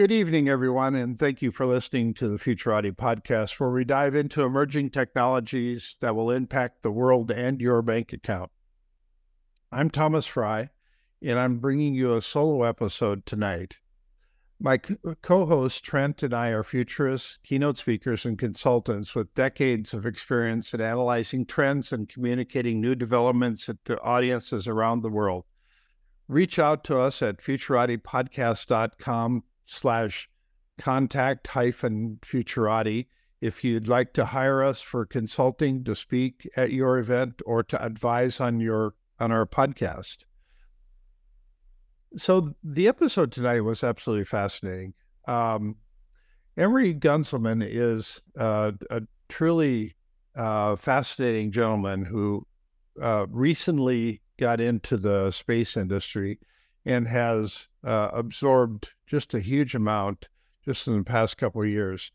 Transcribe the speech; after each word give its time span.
Good 0.00 0.12
evening, 0.12 0.48
everyone, 0.48 0.94
and 0.94 1.18
thank 1.18 1.42
you 1.42 1.52
for 1.52 1.66
listening 1.66 2.14
to 2.14 2.26
the 2.26 2.38
Futurati 2.38 2.90
podcast, 2.90 3.60
where 3.60 3.68
we 3.68 3.84
dive 3.84 4.14
into 4.14 4.44
emerging 4.44 4.88
technologies 4.88 5.98
that 6.00 6.16
will 6.16 6.30
impact 6.30 6.82
the 6.82 6.90
world 6.90 7.30
and 7.30 7.60
your 7.60 7.82
bank 7.82 8.14
account. 8.14 8.50
I'm 9.70 9.90
Thomas 9.90 10.24
Frey, 10.24 10.70
and 11.20 11.38
I'm 11.38 11.58
bringing 11.58 11.92
you 11.92 12.16
a 12.16 12.22
solo 12.22 12.62
episode 12.62 13.26
tonight. 13.26 13.76
My 14.58 14.78
co 14.78 15.42
uh, 15.42 15.44
host 15.44 15.84
Trent 15.84 16.22
and 16.22 16.32
I 16.32 16.48
are 16.48 16.64
futurists, 16.64 17.38
keynote 17.44 17.76
speakers, 17.76 18.24
and 18.24 18.38
consultants 18.38 19.14
with 19.14 19.34
decades 19.34 19.92
of 19.92 20.06
experience 20.06 20.72
in 20.72 20.80
analyzing 20.80 21.44
trends 21.44 21.92
and 21.92 22.08
communicating 22.08 22.80
new 22.80 22.94
developments 22.94 23.68
to 23.84 24.00
audiences 24.00 24.66
around 24.66 25.02
the 25.02 25.10
world. 25.10 25.44
Reach 26.26 26.58
out 26.58 26.84
to 26.84 26.98
us 26.98 27.20
at 27.20 27.42
futuratipodcast.com 27.42 29.42
slash 29.70 30.28
contact 30.78 31.46
hyphen 31.46 32.18
futurati 32.22 33.06
if 33.40 33.62
you'd 33.62 33.88
like 33.88 34.12
to 34.12 34.24
hire 34.24 34.62
us 34.62 34.82
for 34.82 35.06
consulting 35.06 35.84
to 35.84 35.94
speak 35.94 36.48
at 36.56 36.72
your 36.72 36.98
event 36.98 37.40
or 37.46 37.62
to 37.62 37.82
advise 37.82 38.40
on 38.40 38.60
your 38.60 38.94
on 39.18 39.30
our 39.30 39.46
podcast. 39.46 40.24
So 42.16 42.54
the 42.64 42.88
episode 42.88 43.30
tonight 43.30 43.60
was 43.60 43.84
absolutely 43.84 44.24
fascinating. 44.24 44.94
Um, 45.28 45.76
Emery 46.56 46.94
Gunselman 46.94 47.64
is 47.66 48.20
uh, 48.36 48.72
a 48.90 49.02
truly 49.28 49.94
uh, 50.34 50.76
fascinating 50.76 51.52
gentleman 51.52 52.04
who 52.04 52.46
uh, 53.00 53.26
recently 53.30 54.20
got 54.38 54.60
into 54.60 54.96
the 54.96 55.30
space 55.30 55.76
industry 55.76 56.40
and 56.84 57.08
has 57.08 57.68
uh, 57.84 58.10
absorbed 58.12 58.90
just 59.06 59.34
a 59.34 59.40
huge 59.40 59.74
amount 59.74 60.28
just 60.64 60.86
in 60.86 60.98
the 60.98 61.04
past 61.04 61.38
couple 61.38 61.62
of 61.62 61.68
years. 61.68 62.12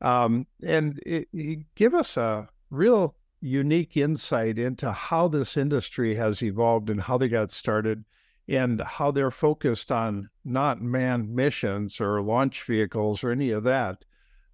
Um, 0.00 0.46
and 0.62 1.00
it, 1.06 1.28
it 1.32 1.60
give 1.74 1.94
us 1.94 2.16
a 2.16 2.48
real 2.70 3.16
unique 3.40 3.96
insight 3.96 4.58
into 4.58 4.92
how 4.92 5.28
this 5.28 5.56
industry 5.56 6.14
has 6.14 6.42
evolved 6.42 6.90
and 6.90 7.02
how 7.02 7.16
they 7.18 7.28
got 7.28 7.52
started 7.52 8.04
and 8.48 8.80
how 8.80 9.10
they're 9.10 9.30
focused 9.30 9.90
on 9.90 10.30
not 10.44 10.80
manned 10.80 11.34
missions 11.34 12.00
or 12.00 12.22
launch 12.22 12.62
vehicles 12.62 13.24
or 13.24 13.30
any 13.30 13.50
of 13.50 13.64
that, 13.64 14.04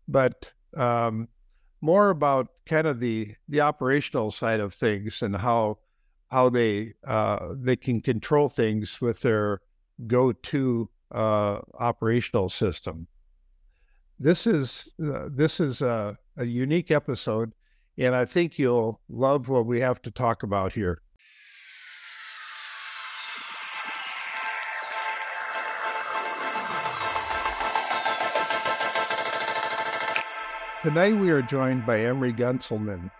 but 0.08 0.52
um, 0.76 1.28
more 1.80 2.10
about 2.10 2.48
kind 2.64 2.86
of 2.86 3.00
the 3.00 3.34
the 3.48 3.60
operational 3.60 4.30
side 4.30 4.60
of 4.60 4.72
things 4.72 5.20
and 5.20 5.36
how 5.36 5.78
how 6.32 6.48
they 6.48 6.94
uh, 7.06 7.54
they 7.58 7.76
can 7.76 8.00
control 8.00 8.48
things 8.48 9.02
with 9.02 9.20
their 9.20 9.60
go-to 10.06 10.88
uh, 11.14 11.60
operational 11.78 12.48
system. 12.48 13.06
This 14.18 14.46
is 14.46 14.88
uh, 15.04 15.28
this 15.30 15.60
is 15.60 15.82
a, 15.82 16.16
a 16.38 16.46
unique 16.46 16.90
episode, 16.90 17.52
and 17.98 18.14
I 18.14 18.24
think 18.24 18.58
you'll 18.58 19.02
love 19.10 19.50
what 19.50 19.66
we 19.66 19.80
have 19.80 20.00
to 20.02 20.10
talk 20.10 20.42
about 20.42 20.72
here. 20.72 21.02
Tonight 30.82 31.14
we 31.14 31.30
are 31.30 31.42
joined 31.42 31.84
by 31.84 32.00
Emery 32.00 32.32
Gunselman. 32.32 33.10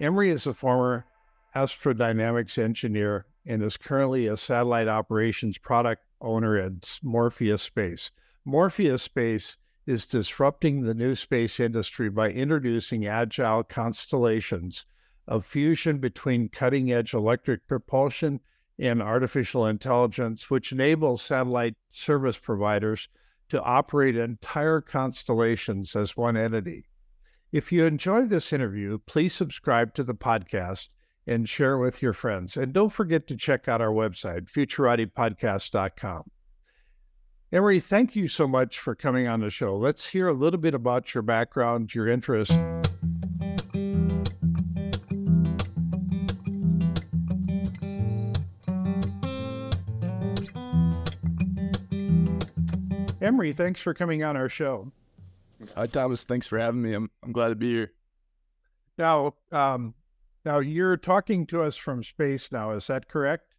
Emery 0.00 0.30
is 0.30 0.46
a 0.46 0.52
former 0.52 1.06
astrodynamics 1.54 2.58
engineer 2.58 3.26
and 3.46 3.62
is 3.62 3.76
currently 3.76 4.26
a 4.26 4.36
satellite 4.36 4.88
operations 4.88 5.58
product 5.58 6.02
owner 6.20 6.56
at 6.56 6.98
Morpheus 7.02 7.62
Space. 7.62 8.10
Morpheus 8.44 9.02
Space 9.02 9.56
is 9.86 10.04
disrupting 10.04 10.82
the 10.82 10.94
new 10.94 11.14
space 11.14 11.58
industry 11.58 12.10
by 12.10 12.30
introducing 12.30 13.06
agile 13.06 13.64
constellations 13.64 14.84
of 15.26 15.46
fusion 15.46 15.98
between 15.98 16.48
cutting 16.48 16.92
edge 16.92 17.14
electric 17.14 17.66
propulsion 17.66 18.40
and 18.78 19.02
artificial 19.02 19.66
intelligence, 19.66 20.50
which 20.50 20.72
enables 20.72 21.22
satellite 21.22 21.74
service 21.90 22.38
providers 22.38 23.08
to 23.48 23.62
operate 23.62 24.16
entire 24.16 24.80
constellations 24.80 25.96
as 25.96 26.16
one 26.16 26.36
entity. 26.36 26.86
If 27.50 27.72
you 27.72 27.86
enjoyed 27.86 28.28
this 28.28 28.52
interview, 28.52 28.98
please 29.06 29.32
subscribe 29.32 29.94
to 29.94 30.04
the 30.04 30.14
podcast 30.14 30.88
and 31.28 31.48
share 31.48 31.78
with 31.78 32.00
your 32.00 32.12
friends. 32.12 32.56
And 32.56 32.72
don't 32.72 32.92
forget 32.92 33.26
to 33.28 33.36
check 33.36 33.68
out 33.68 33.80
our 33.80 33.92
website, 33.92 34.50
futuratipodcast.com. 34.50 36.22
Emery, 37.52 37.80
thank 37.80 38.16
you 38.16 38.28
so 38.28 38.46
much 38.46 38.78
for 38.78 38.94
coming 38.94 39.26
on 39.26 39.40
the 39.40 39.50
show. 39.50 39.76
Let's 39.76 40.08
hear 40.08 40.28
a 40.28 40.32
little 40.32 40.60
bit 40.60 40.74
about 40.74 41.14
your 41.14 41.22
background, 41.22 41.94
your 41.94 42.08
interest. 42.08 42.58
Emery, 53.20 53.52
thanks 53.52 53.80
for 53.80 53.92
coming 53.92 54.24
on 54.24 54.36
our 54.36 54.48
show. 54.48 54.90
Hi, 55.76 55.86
Thomas. 55.86 56.24
Thanks 56.24 56.46
for 56.46 56.58
having 56.58 56.80
me. 56.80 56.94
I'm 56.94 57.10
I'm 57.22 57.32
glad 57.32 57.48
to 57.48 57.56
be 57.56 57.70
here. 57.70 57.92
Now, 58.96 59.34
um, 59.52 59.94
now 60.44 60.58
you're 60.58 60.96
talking 60.96 61.46
to 61.46 61.62
us 61.62 61.76
from 61.76 62.02
space 62.02 62.50
now. 62.52 62.70
Is 62.70 62.86
that 62.86 63.08
correct? 63.08 63.54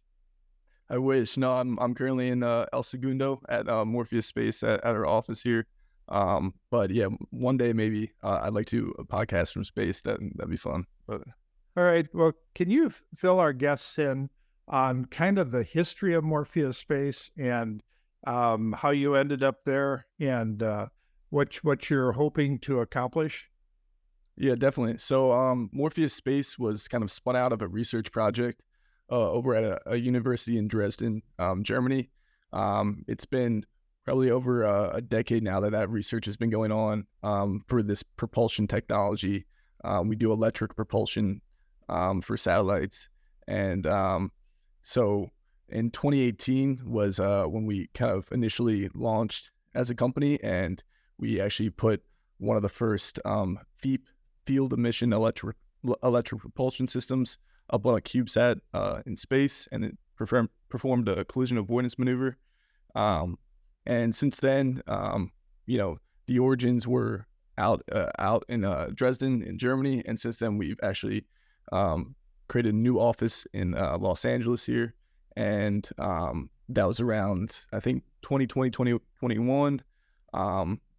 I 0.88 0.98
wish. 0.98 1.36
No, 1.36 1.52
I'm 1.52 1.78
I'm 1.78 1.94
currently 1.94 2.28
in 2.28 2.42
uh, 2.42 2.66
El 2.72 2.82
Segundo 2.82 3.40
at 3.48 3.68
uh, 3.68 3.84
Morpheus 3.84 4.26
Space 4.26 4.62
at, 4.62 4.84
at 4.84 4.96
our 4.96 5.06
office 5.06 5.42
here. 5.42 5.66
Um, 6.08 6.54
but 6.70 6.90
yeah, 6.90 7.06
one 7.30 7.56
day 7.56 7.72
maybe 7.72 8.10
uh, 8.22 8.40
I'd 8.42 8.54
like 8.54 8.66
to 8.66 8.92
a 8.98 9.04
podcast 9.04 9.52
from 9.52 9.62
space. 9.62 10.00
That 10.02 10.18
that'd 10.34 10.50
be 10.50 10.56
fun. 10.56 10.86
But 11.06 11.22
all 11.76 11.84
right. 11.84 12.08
Well, 12.12 12.32
can 12.54 12.70
you 12.70 12.92
fill 13.14 13.38
our 13.38 13.52
guests 13.52 13.98
in 13.98 14.30
on 14.66 15.04
kind 15.06 15.38
of 15.38 15.52
the 15.52 15.62
history 15.62 16.14
of 16.14 16.24
Morpheus 16.24 16.78
Space 16.78 17.30
and 17.38 17.82
um, 18.26 18.72
how 18.72 18.90
you 18.90 19.14
ended 19.14 19.42
up 19.42 19.64
there 19.64 20.06
and 20.18 20.62
uh, 20.62 20.86
what 21.30 21.54
what 21.62 21.88
you're 21.88 22.12
hoping 22.12 22.58
to 22.60 22.80
accomplish? 22.80 23.49
Yeah, 24.40 24.54
definitely. 24.54 24.96
So 24.96 25.32
um, 25.32 25.68
Morpheus 25.70 26.14
Space 26.14 26.58
was 26.58 26.88
kind 26.88 27.04
of 27.04 27.10
spun 27.10 27.36
out 27.36 27.52
of 27.52 27.60
a 27.60 27.68
research 27.68 28.10
project 28.10 28.62
uh, 29.12 29.30
over 29.30 29.54
at 29.54 29.64
a, 29.64 29.80
a, 29.84 29.96
university 29.96 30.56
in 30.56 30.66
Dresden, 30.66 31.20
um, 31.38 31.62
Germany. 31.62 32.08
Um, 32.50 33.04
it's 33.06 33.26
been 33.26 33.66
probably 34.06 34.30
over 34.30 34.62
a, 34.62 34.92
a, 34.94 35.00
decade 35.02 35.42
now 35.42 35.60
that 35.60 35.72
that 35.72 35.90
research 35.90 36.24
has 36.24 36.38
been 36.38 36.48
going 36.48 36.72
on 36.72 37.06
um, 37.22 37.62
for 37.68 37.82
this 37.82 38.02
propulsion 38.02 38.66
technology. 38.66 39.44
Um, 39.84 40.08
we 40.08 40.16
do 40.16 40.32
electric 40.32 40.74
propulsion 40.74 41.42
um, 41.90 42.22
for 42.22 42.38
satellites, 42.38 43.10
and 43.46 43.84
so 44.82 45.28
in 45.68 45.90
2018 45.90 46.80
was 46.86 47.20
uh, 47.20 47.44
when 47.44 47.66
we 47.66 47.90
kind 47.92 48.12
of 48.12 48.26
initially 48.32 48.88
launched 48.94 49.50
as 49.74 49.90
a 49.90 49.94
company, 49.94 50.42
and 50.42 50.82
we 51.18 51.42
actually 51.42 51.68
put 51.68 52.02
one 52.38 52.56
of 52.56 52.62
the 52.62 52.70
first 52.70 53.18
um, 53.26 53.58
FEEP 53.82 54.06
field 54.46 54.72
emission 54.72 55.12
electric 55.12 55.56
electric 56.02 56.40
propulsion 56.40 56.86
systems 56.86 57.38
up 57.70 57.86
on 57.86 57.96
a 57.96 58.00
CubeSat 58.00 58.60
uh, 58.74 59.02
in 59.06 59.16
space, 59.16 59.68
and 59.72 59.84
it 59.84 59.96
perform, 60.16 60.50
performed 60.68 61.08
a 61.08 61.24
collision 61.24 61.56
avoidance 61.56 61.98
maneuver. 61.98 62.36
Um, 62.94 63.38
and 63.86 64.14
since 64.14 64.40
then, 64.40 64.82
um, 64.86 65.32
you 65.66 65.78
know, 65.78 65.98
the 66.26 66.38
origins 66.38 66.86
were 66.86 67.26
out 67.58 67.82
uh, 67.92 68.10
out 68.18 68.44
in 68.48 68.64
uh, 68.64 68.88
Dresden 68.94 69.42
in 69.42 69.58
Germany, 69.58 70.02
and 70.06 70.18
since 70.18 70.36
then 70.36 70.58
we've 70.58 70.78
actually 70.82 71.26
um, 71.72 72.14
created 72.48 72.74
a 72.74 72.76
new 72.76 72.98
office 72.98 73.46
in 73.52 73.74
uh, 73.74 73.96
Los 73.98 74.24
Angeles 74.24 74.64
here, 74.64 74.94
and 75.36 75.88
um, 75.98 76.50
that 76.68 76.86
was 76.86 77.00
around 77.00 77.62
I 77.72 77.80
think 77.80 78.04
2020 78.22 78.70
2021. 78.70 79.82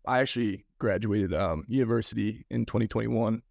I 0.05 0.19
actually 0.19 0.65
graduated 0.79 1.33
um, 1.33 1.63
university 1.67 2.45
in 2.49 2.65
2021, 2.65 3.41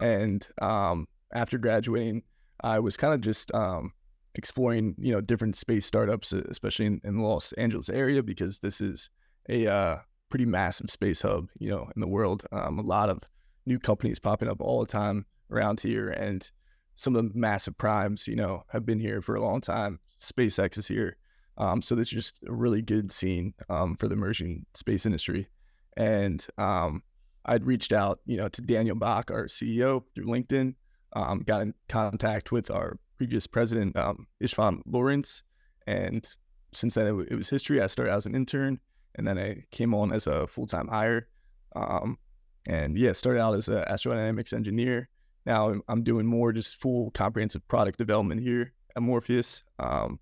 and 0.00 0.46
um, 0.60 1.06
after 1.32 1.58
graduating, 1.58 2.22
I 2.62 2.78
was 2.78 2.96
kind 2.96 3.14
of 3.14 3.20
just 3.20 3.52
um, 3.54 3.92
exploring, 4.34 4.94
you 4.98 5.12
know, 5.12 5.20
different 5.20 5.56
space 5.56 5.86
startups, 5.86 6.32
especially 6.32 6.86
in, 6.86 7.00
in 7.04 7.16
the 7.16 7.22
Los 7.22 7.52
Angeles 7.52 7.88
area, 7.88 8.22
because 8.22 8.58
this 8.58 8.80
is 8.80 9.10
a 9.48 9.66
uh, 9.66 9.96
pretty 10.30 10.46
massive 10.46 10.90
space 10.90 11.22
hub, 11.22 11.48
you 11.58 11.70
know, 11.70 11.88
in 11.94 12.00
the 12.00 12.08
world. 12.08 12.44
Um, 12.52 12.78
a 12.78 12.82
lot 12.82 13.08
of 13.08 13.20
new 13.66 13.78
companies 13.78 14.18
popping 14.18 14.48
up 14.48 14.60
all 14.60 14.80
the 14.80 14.86
time 14.86 15.26
around 15.50 15.80
here, 15.80 16.10
and 16.10 16.50
some 16.96 17.16
of 17.16 17.24
the 17.24 17.38
massive 17.38 17.76
primes, 17.76 18.28
you 18.28 18.36
know, 18.36 18.64
have 18.68 18.86
been 18.86 19.00
here 19.00 19.20
for 19.20 19.34
a 19.34 19.42
long 19.42 19.60
time. 19.60 19.98
SpaceX 20.20 20.78
is 20.78 20.86
here. 20.86 21.16
Um, 21.56 21.82
so 21.82 21.94
this 21.94 22.08
is 22.08 22.14
just 22.14 22.38
a 22.48 22.52
really 22.52 22.82
good 22.82 23.12
scene 23.12 23.54
um, 23.68 23.96
for 23.96 24.08
the 24.08 24.14
emerging 24.14 24.66
space 24.74 25.06
industry. 25.06 25.48
And 25.96 26.44
um, 26.58 27.02
I'd 27.44 27.64
reached 27.64 27.92
out, 27.92 28.20
you 28.26 28.36
know, 28.36 28.48
to 28.48 28.62
Daniel 28.62 28.96
Bock, 28.96 29.30
our 29.30 29.46
CEO, 29.46 30.02
through 30.14 30.26
LinkedIn. 30.26 30.74
Um, 31.16 31.40
got 31.40 31.62
in 31.62 31.74
contact 31.88 32.50
with 32.50 32.70
our 32.70 32.98
previous 33.16 33.46
president, 33.46 33.96
um, 33.96 34.26
Istvan 34.42 34.80
Lorentz, 34.84 35.44
and 35.86 36.26
since 36.72 36.94
then 36.94 37.06
it, 37.06 37.28
it, 37.30 37.36
was 37.36 37.48
history. 37.48 37.80
I 37.80 37.86
started 37.86 38.12
as 38.12 38.26
an 38.26 38.34
intern, 38.34 38.80
and 39.14 39.26
then 39.26 39.38
I 39.38 39.62
came 39.70 39.94
on 39.94 40.12
as 40.12 40.26
a 40.26 40.46
full 40.46 40.66
time 40.66 40.88
hire. 40.88 41.28
Um, 41.76 42.18
and 42.66 42.96
yeah, 42.96 43.12
started 43.12 43.40
out 43.40 43.54
as 43.54 43.68
an 43.68 43.84
astrodynamics 43.84 44.52
engineer. 44.52 45.08
Now 45.46 45.70
I'm, 45.70 45.82
I'm 45.88 46.02
doing 46.02 46.26
more 46.26 46.52
just 46.52 46.80
full 46.80 47.10
comprehensive 47.12 47.66
product 47.68 47.98
development 47.98 48.40
here 48.40 48.72
at 48.96 49.02
Morpheus. 49.02 49.62
Um, 49.78 50.18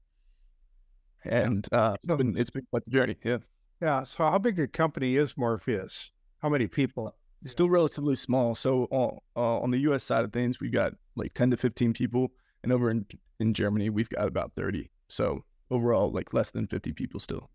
and 1.25 1.67
uh, 1.73 1.97
it's 2.03 2.15
been 2.17 2.37
it's 2.37 2.51
been 2.51 2.67
quite 2.71 2.85
the 2.85 2.91
journey. 2.91 3.17
Yeah. 3.25 3.39
Yeah. 3.83 4.05
So 4.05 4.25
how 4.25 4.39
big 4.39 4.61
a 4.61 4.69
company 4.69 5.17
is 5.17 5.37
Morpheus? 5.37 6.13
How 6.39 6.49
many 6.49 6.69
people? 6.69 7.17
Still 7.43 7.69
relatively 7.69 8.15
small. 8.15 8.55
So 8.55 8.85
on, 8.93 9.19
uh, 9.37 9.59
on 9.61 9.73
the 9.73 9.79
U.S. 9.79 10.05
side 10.05 10.23
of 10.23 10.33
things, 10.33 10.61
we've 10.61 10.73
got 10.73 10.93
like 11.17 11.35
10 11.35 11.51
to 11.51 11.57
15 11.57 11.93
people, 11.93 12.31
and 12.63 12.73
over 12.73 12.89
in 12.89 13.05
in 13.41 13.53
Germany, 13.53 13.91
we've 13.91 14.09
got 14.09 14.29
about 14.29 14.53
30. 14.55 14.89
So 15.09 15.45
overall, 15.69 16.13
like 16.13 16.33
less 16.33 16.53
than 16.53 16.69
50 16.69 16.93
people 16.93 17.19
still. 17.19 17.51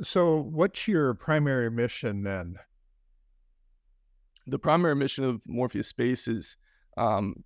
So 0.00 0.36
what's 0.36 0.86
your 0.86 1.12
primary 1.14 1.72
mission 1.72 2.22
then? 2.22 2.54
The 4.46 4.60
primary 4.60 4.94
mission 4.94 5.24
of 5.24 5.42
Morpheus 5.44 5.88
Space 5.88 6.28
is 6.28 6.56
um, 6.96 7.42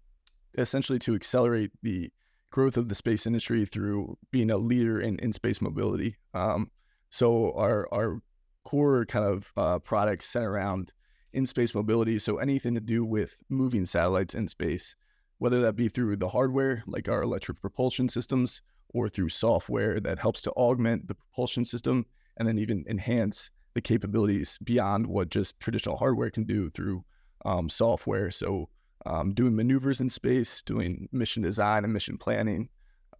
essentially 0.58 0.98
to 0.98 1.14
accelerate 1.14 1.70
the 1.82 2.12
growth 2.50 2.76
of 2.76 2.90
the 2.90 2.94
space 2.94 3.26
industry 3.26 3.64
through 3.64 4.18
being 4.30 4.50
a 4.50 4.58
leader 4.58 5.00
in, 5.00 5.18
in 5.20 5.32
space 5.32 5.62
mobility. 5.62 6.16
Um, 6.34 6.70
so 7.10 7.52
our 7.52 7.88
our 7.92 8.20
core 8.64 9.06
kind 9.06 9.24
of 9.24 9.52
uh, 9.56 9.78
products 9.78 10.26
center 10.26 10.52
around 10.52 10.92
in 11.32 11.46
space 11.46 11.74
mobility. 11.74 12.18
So 12.18 12.38
anything 12.38 12.74
to 12.74 12.80
do 12.80 13.04
with 13.04 13.38
moving 13.48 13.86
satellites 13.86 14.34
in 14.34 14.48
space, 14.48 14.94
whether 15.38 15.60
that 15.60 15.74
be 15.76 15.88
through 15.88 16.16
the 16.16 16.28
hardware 16.28 16.82
like 16.86 17.08
our 17.08 17.22
electric 17.22 17.60
propulsion 17.60 18.08
systems, 18.08 18.62
or 18.90 19.08
through 19.08 19.28
software 19.28 20.00
that 20.00 20.18
helps 20.18 20.42
to 20.42 20.50
augment 20.52 21.08
the 21.08 21.14
propulsion 21.14 21.64
system 21.64 22.06
and 22.36 22.48
then 22.48 22.58
even 22.58 22.84
enhance 22.88 23.50
the 23.74 23.80
capabilities 23.80 24.58
beyond 24.64 25.06
what 25.06 25.28
just 25.28 25.60
traditional 25.60 25.96
hardware 25.96 26.30
can 26.30 26.44
do 26.44 26.70
through 26.70 27.04
um, 27.44 27.68
software. 27.68 28.30
So 28.30 28.68
um, 29.06 29.34
doing 29.34 29.54
maneuvers 29.54 30.00
in 30.00 30.10
space, 30.10 30.62
doing 30.62 31.08
mission 31.12 31.42
design 31.42 31.84
and 31.84 31.92
mission 31.92 32.18
planning, 32.18 32.68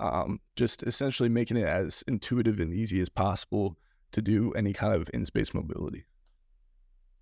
um, 0.01 0.41
just 0.57 0.83
essentially 0.83 1.29
making 1.29 1.57
it 1.57 1.67
as 1.67 2.05
intuitive 2.07 2.61
and 2.61 2.73
easy 2.73 3.01
as 3.01 3.09
possible 3.09 3.77
to 4.13 4.23
do 4.23 4.53
any 4.53 4.73
kind 4.73 4.95
of 4.95 5.11
in 5.13 5.25
space 5.25 5.53
mobility. 5.53 6.05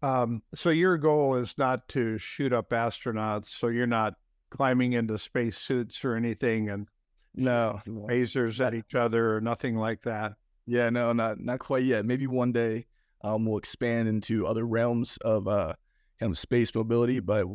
Um, 0.03 0.43
so 0.55 0.71
your 0.71 0.99
goal 0.99 1.37
is 1.37 1.57
not 1.59 1.89
to 1.89 2.19
shoot 2.19 2.53
up 2.53 2.71
astronauts. 2.71 3.47
So 3.47 3.69
you're 3.69 3.87
not 3.87 4.15
climbing 4.51 4.93
into 4.93 5.19
space 5.19 5.59
suits 5.59 6.05
or 6.05 6.15
anything 6.15 6.69
and 6.69 6.87
no 7.35 7.81
lasers 7.87 8.65
at 8.65 8.75
each 8.75 8.95
other 8.95 9.37
or 9.37 9.41
nothing 9.41 9.77
like 9.77 10.03
that. 10.03 10.35
Yeah, 10.67 10.91
no, 10.91 11.13
not 11.13 11.41
not 11.41 11.61
quite 11.61 11.85
yet. 11.85 12.05
Maybe 12.05 12.27
one 12.27 12.53
day 12.53 12.87
um, 13.23 13.45
we'll 13.45 13.59
expand 13.59 14.09
into 14.09 14.47
other 14.47 14.67
realms 14.67 15.17
of 15.19 15.47
uh, 15.49 15.75
kind 16.19 16.31
of 16.31 16.39
space 16.39 16.75
mobility, 16.75 17.21
but 17.21 17.47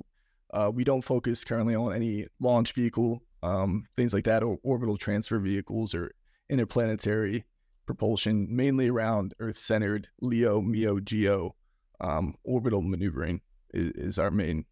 uh, 0.53 0.71
we 0.74 0.83
don't 0.83 1.01
focus 1.01 1.44
currently 1.44 1.75
on 1.75 1.94
any 1.94 2.27
launch 2.39 2.74
vehicle, 2.74 3.21
um, 3.43 3.85
things 3.95 4.13
like 4.13 4.25
that, 4.25 4.43
or 4.43 4.57
orbital 4.63 4.97
transfer 4.97 5.39
vehicles 5.39 5.93
or 5.93 6.11
interplanetary 6.49 7.45
propulsion, 7.85 8.47
mainly 8.49 8.89
around 8.89 9.33
Earth-centered 9.39 10.07
LEO, 10.21 10.61
MEO, 10.61 10.99
GEO 10.99 11.55
um, 11.99 12.35
orbital 12.43 12.81
maneuvering 12.81 13.41
is, 13.73 13.91
is 13.91 14.19
our 14.19 14.31
main. 14.31 14.65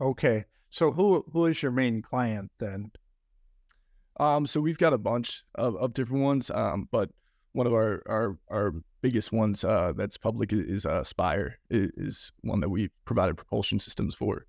Okay, 0.00 0.44
so 0.70 0.92
who 0.92 1.24
who 1.32 1.46
is 1.46 1.62
your 1.62 1.72
main 1.72 2.02
client 2.02 2.50
then? 2.58 2.90
Um, 4.18 4.46
so 4.46 4.60
we've 4.60 4.78
got 4.78 4.92
a 4.92 4.98
bunch 4.98 5.44
of, 5.54 5.76
of 5.76 5.92
different 5.94 6.22
ones, 6.22 6.50
um, 6.50 6.88
but 6.90 7.10
one 7.52 7.66
of 7.66 7.72
our 7.72 8.02
our, 8.06 8.38
our 8.50 8.74
biggest 9.02 9.32
ones 9.32 9.64
uh, 9.64 9.92
that's 9.96 10.18
public 10.18 10.52
is 10.52 10.84
uh, 10.84 11.04
Spire 11.04 11.58
is, 11.70 11.90
is 11.96 12.32
one 12.42 12.60
that 12.60 12.68
we 12.68 12.90
provided 13.04 13.36
propulsion 13.36 13.78
systems 13.78 14.14
for. 14.14 14.46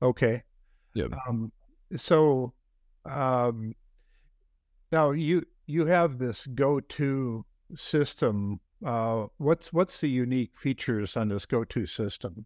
Okay. 0.00 0.42
Yeah. 0.94 1.06
Um, 1.28 1.52
so 1.96 2.54
um, 3.04 3.74
now 4.90 5.10
you 5.10 5.44
you 5.66 5.86
have 5.86 6.18
this 6.18 6.46
go-to 6.48 7.44
system. 7.76 8.60
Uh, 8.84 9.26
what's 9.38 9.72
what's 9.72 10.00
the 10.00 10.08
unique 10.08 10.56
features 10.56 11.16
on 11.16 11.28
this 11.28 11.46
go-to 11.46 11.86
system? 11.86 12.44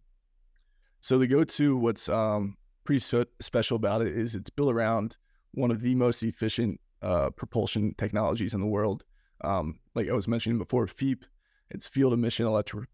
So 1.01 1.17
the 1.17 1.27
go-to, 1.27 1.77
what's 1.77 2.09
um, 2.09 2.57
pretty 2.83 2.99
so 2.99 3.25
special 3.39 3.75
about 3.75 4.01
it 4.01 4.15
is 4.15 4.35
it's 4.35 4.49
built 4.49 4.71
around 4.71 5.17
one 5.51 5.71
of 5.71 5.81
the 5.81 5.95
most 5.95 6.23
efficient 6.23 6.79
uh, 7.01 7.29
propulsion 7.31 7.93
technologies 7.97 8.53
in 8.53 8.59
the 8.59 8.67
world. 8.67 9.03
Um, 9.41 9.79
like 9.93 10.09
I 10.09 10.13
was 10.13 10.27
mentioning 10.27 10.57
before, 10.57 10.87
FEEP, 10.87 11.23
it's 11.69 11.87
field 11.87 12.13
emission 12.13 12.45
electric 12.45 12.89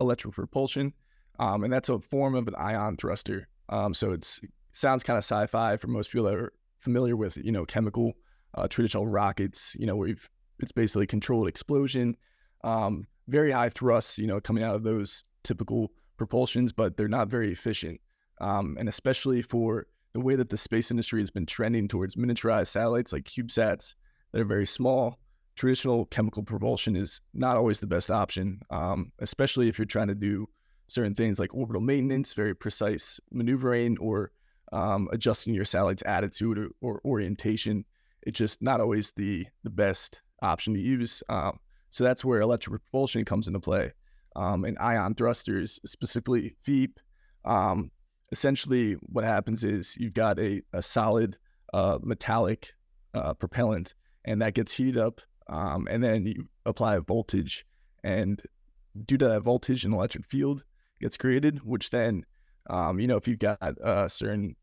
electric 0.00 0.34
propulsion, 0.34 0.92
um, 1.38 1.64
and 1.64 1.72
that's 1.72 1.88
a 1.88 1.98
form 1.98 2.34
of 2.34 2.48
an 2.48 2.54
ion 2.56 2.96
thruster. 2.96 3.48
Um, 3.68 3.94
so 3.94 4.12
it 4.12 4.40
sounds 4.72 5.02
kind 5.02 5.16
of 5.16 5.24
sci-fi 5.24 5.76
for 5.76 5.88
most 5.88 6.10
people 6.10 6.24
that 6.26 6.34
are 6.34 6.52
familiar 6.78 7.16
with 7.16 7.36
you 7.36 7.52
know 7.52 7.64
chemical 7.64 8.12
uh, 8.54 8.68
traditional 8.68 9.06
rockets. 9.06 9.76
You 9.78 9.86
know 9.86 9.96
where 9.96 10.08
it's 10.60 10.72
basically 10.72 11.06
controlled 11.06 11.48
explosion, 11.48 12.16
um, 12.64 13.06
very 13.28 13.50
high 13.50 13.70
thrusts. 13.70 14.18
You 14.18 14.26
know 14.26 14.40
coming 14.40 14.64
out 14.64 14.74
of 14.74 14.82
those 14.82 15.24
typical 15.42 15.92
propulsions, 16.18 16.72
but 16.74 16.96
they're 16.96 17.08
not 17.08 17.28
very 17.28 17.52
efficient, 17.52 18.00
um, 18.40 18.76
and 18.78 18.88
especially 18.88 19.42
for 19.42 19.86
the 20.14 20.20
way 20.20 20.34
that 20.34 20.50
the 20.50 20.56
space 20.56 20.90
industry 20.90 21.20
has 21.20 21.30
been 21.30 21.46
trending 21.46 21.86
towards 21.86 22.16
miniaturized 22.16 22.68
satellites 22.68 23.12
like 23.12 23.24
CubeSats 23.24 23.94
that 24.32 24.40
are 24.40 24.44
very 24.44 24.66
small, 24.66 25.18
traditional 25.54 26.06
chemical 26.06 26.42
propulsion 26.42 26.96
is 26.96 27.20
not 27.34 27.56
always 27.56 27.80
the 27.80 27.86
best 27.86 28.10
option, 28.10 28.60
um, 28.70 29.12
especially 29.18 29.68
if 29.68 29.78
you're 29.78 29.84
trying 29.86 30.08
to 30.08 30.14
do 30.14 30.48
certain 30.88 31.14
things 31.14 31.38
like 31.38 31.54
orbital 31.54 31.82
maintenance, 31.82 32.32
very 32.32 32.54
precise 32.54 33.20
maneuvering, 33.30 33.98
or 33.98 34.32
um, 34.72 35.08
adjusting 35.12 35.54
your 35.54 35.64
satellite's 35.64 36.02
attitude 36.06 36.58
or, 36.58 36.68
or, 36.80 37.00
orientation. 37.04 37.84
It's 38.22 38.38
just 38.38 38.60
not 38.60 38.80
always 38.80 39.12
the 39.12 39.46
the 39.64 39.70
best 39.70 40.22
option 40.42 40.74
to 40.74 40.80
use. 40.80 41.22
Um, 41.28 41.58
so 41.90 42.04
that's 42.04 42.24
where 42.24 42.40
electric 42.40 42.82
propulsion 42.82 43.24
comes 43.24 43.46
into 43.46 43.60
play. 43.60 43.92
Um, 44.36 44.64
and 44.64 44.78
ion 44.78 45.14
thrusters, 45.14 45.80
specifically 45.84 46.54
FEEP, 46.62 46.98
um, 47.44 47.90
essentially 48.32 48.94
what 49.02 49.24
happens 49.24 49.64
is 49.64 49.96
you've 49.96 50.14
got 50.14 50.38
a, 50.38 50.62
a 50.72 50.82
solid 50.82 51.36
uh, 51.72 51.98
metallic 52.02 52.72
uh, 53.14 53.34
propellant 53.34 53.94
and 54.24 54.42
that 54.42 54.54
gets 54.54 54.72
heated 54.72 54.98
up 54.98 55.20
um, 55.48 55.88
and 55.90 56.02
then 56.02 56.26
you 56.26 56.48
apply 56.66 56.96
a 56.96 57.00
voltage 57.00 57.64
and 58.04 58.42
due 59.06 59.16
to 59.16 59.28
that 59.28 59.40
voltage 59.40 59.84
an 59.84 59.92
electric 59.92 60.26
field 60.26 60.62
gets 61.00 61.16
created 61.16 61.58
which 61.64 61.90
then 61.90 62.24
um, 62.68 62.98
you 62.98 63.06
know 63.06 63.16
if 63.16 63.28
you've 63.28 63.38
got 63.38 63.58
a 63.60 64.08
certain 64.08 64.54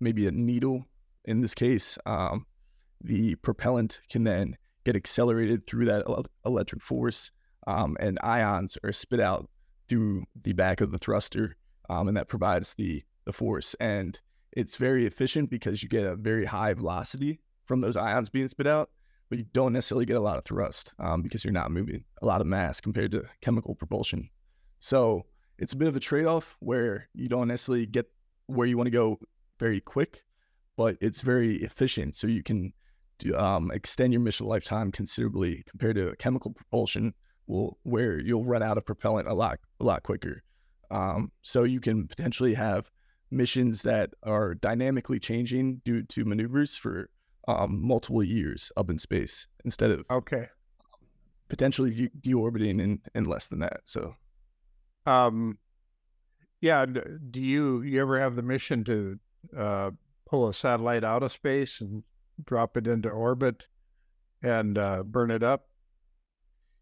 maybe 0.00 0.26
a 0.26 0.30
needle 0.30 0.84
in 1.24 1.40
this 1.40 1.54
case 1.54 1.98
um, 2.06 2.46
the 3.02 3.34
propellant 3.36 4.00
can 4.10 4.24
then 4.24 4.56
get 4.84 4.96
accelerated 4.96 5.66
through 5.66 5.84
that 5.84 6.04
electric 6.44 6.82
force 6.82 7.30
um, 7.66 7.96
and 8.00 8.18
ions 8.22 8.78
are 8.84 8.92
spit 8.92 9.20
out 9.20 9.48
through 9.88 10.24
the 10.42 10.52
back 10.52 10.80
of 10.80 10.90
the 10.90 10.98
thruster 10.98 11.56
um, 11.88 12.08
and 12.08 12.16
that 12.16 12.28
provides 12.28 12.74
the 12.74 13.02
the 13.28 13.32
force. 13.32 13.76
And 13.78 14.18
it's 14.52 14.76
very 14.76 15.06
efficient 15.06 15.50
because 15.50 15.82
you 15.82 15.88
get 15.88 16.06
a 16.06 16.16
very 16.16 16.46
high 16.46 16.74
velocity 16.74 17.38
from 17.66 17.80
those 17.80 17.96
ions 17.96 18.30
being 18.30 18.48
spit 18.48 18.66
out, 18.66 18.90
but 19.28 19.38
you 19.38 19.44
don't 19.52 19.74
necessarily 19.74 20.06
get 20.06 20.16
a 20.16 20.20
lot 20.20 20.38
of 20.38 20.44
thrust 20.44 20.94
um, 20.98 21.22
because 21.22 21.44
you're 21.44 21.52
not 21.52 21.70
moving 21.70 22.02
a 22.22 22.26
lot 22.26 22.40
of 22.40 22.46
mass 22.48 22.80
compared 22.80 23.12
to 23.12 23.24
chemical 23.42 23.74
propulsion. 23.76 24.30
So 24.80 25.26
it's 25.58 25.72
a 25.72 25.76
bit 25.76 25.88
of 25.88 25.96
a 25.96 26.00
trade 26.00 26.26
off 26.26 26.56
where 26.60 27.08
you 27.14 27.28
don't 27.28 27.48
necessarily 27.48 27.86
get 27.86 28.06
where 28.46 28.66
you 28.66 28.76
want 28.76 28.86
to 28.86 28.92
go 28.92 29.18
very 29.58 29.80
quick, 29.80 30.22
but 30.76 30.96
it's 31.00 31.20
very 31.20 31.56
efficient. 31.56 32.14
So 32.16 32.26
you 32.26 32.42
can 32.42 32.72
do, 33.18 33.36
um, 33.36 33.70
extend 33.72 34.12
your 34.12 34.22
mission 34.22 34.46
lifetime 34.46 34.92
considerably 34.92 35.64
compared 35.68 35.96
to 35.96 36.14
chemical 36.18 36.52
propulsion, 36.52 37.12
will, 37.46 37.78
where 37.82 38.20
you'll 38.20 38.44
run 38.44 38.62
out 38.62 38.78
of 38.78 38.86
propellant 38.86 39.28
a 39.28 39.34
lot 39.34 39.58
a 39.80 39.84
lot 39.84 40.02
quicker. 40.02 40.42
Um, 40.90 41.32
so 41.42 41.64
you 41.64 41.80
can 41.80 42.06
potentially 42.06 42.54
have 42.54 42.90
missions 43.30 43.82
that 43.82 44.10
are 44.22 44.54
dynamically 44.54 45.18
changing 45.18 45.82
due 45.84 46.02
to 46.02 46.24
maneuvers 46.24 46.76
for 46.76 47.10
um, 47.46 47.86
multiple 47.86 48.22
years 48.22 48.72
up 48.76 48.88
in 48.88 48.98
space 48.98 49.46
instead 49.64 49.90
of 49.90 50.04
okay 50.10 50.46
potentially 51.48 51.90
de- 51.90 52.30
deorbiting 52.30 52.80
in, 52.80 53.00
in 53.14 53.24
less 53.24 53.48
than 53.48 53.58
that. 53.60 53.80
So, 53.84 54.14
um, 55.06 55.58
yeah. 56.60 56.86
Do 56.86 57.40
you 57.40 57.82
you 57.82 58.00
ever 58.00 58.18
have 58.18 58.36
the 58.36 58.42
mission 58.42 58.84
to 58.84 59.18
uh, 59.56 59.90
pull 60.26 60.48
a 60.48 60.54
satellite 60.54 61.04
out 61.04 61.22
of 61.22 61.32
space 61.32 61.80
and 61.80 62.02
drop 62.44 62.76
it 62.76 62.86
into 62.86 63.08
orbit 63.08 63.66
and 64.42 64.76
uh, 64.76 65.04
burn 65.04 65.30
it 65.30 65.42
up? 65.42 65.68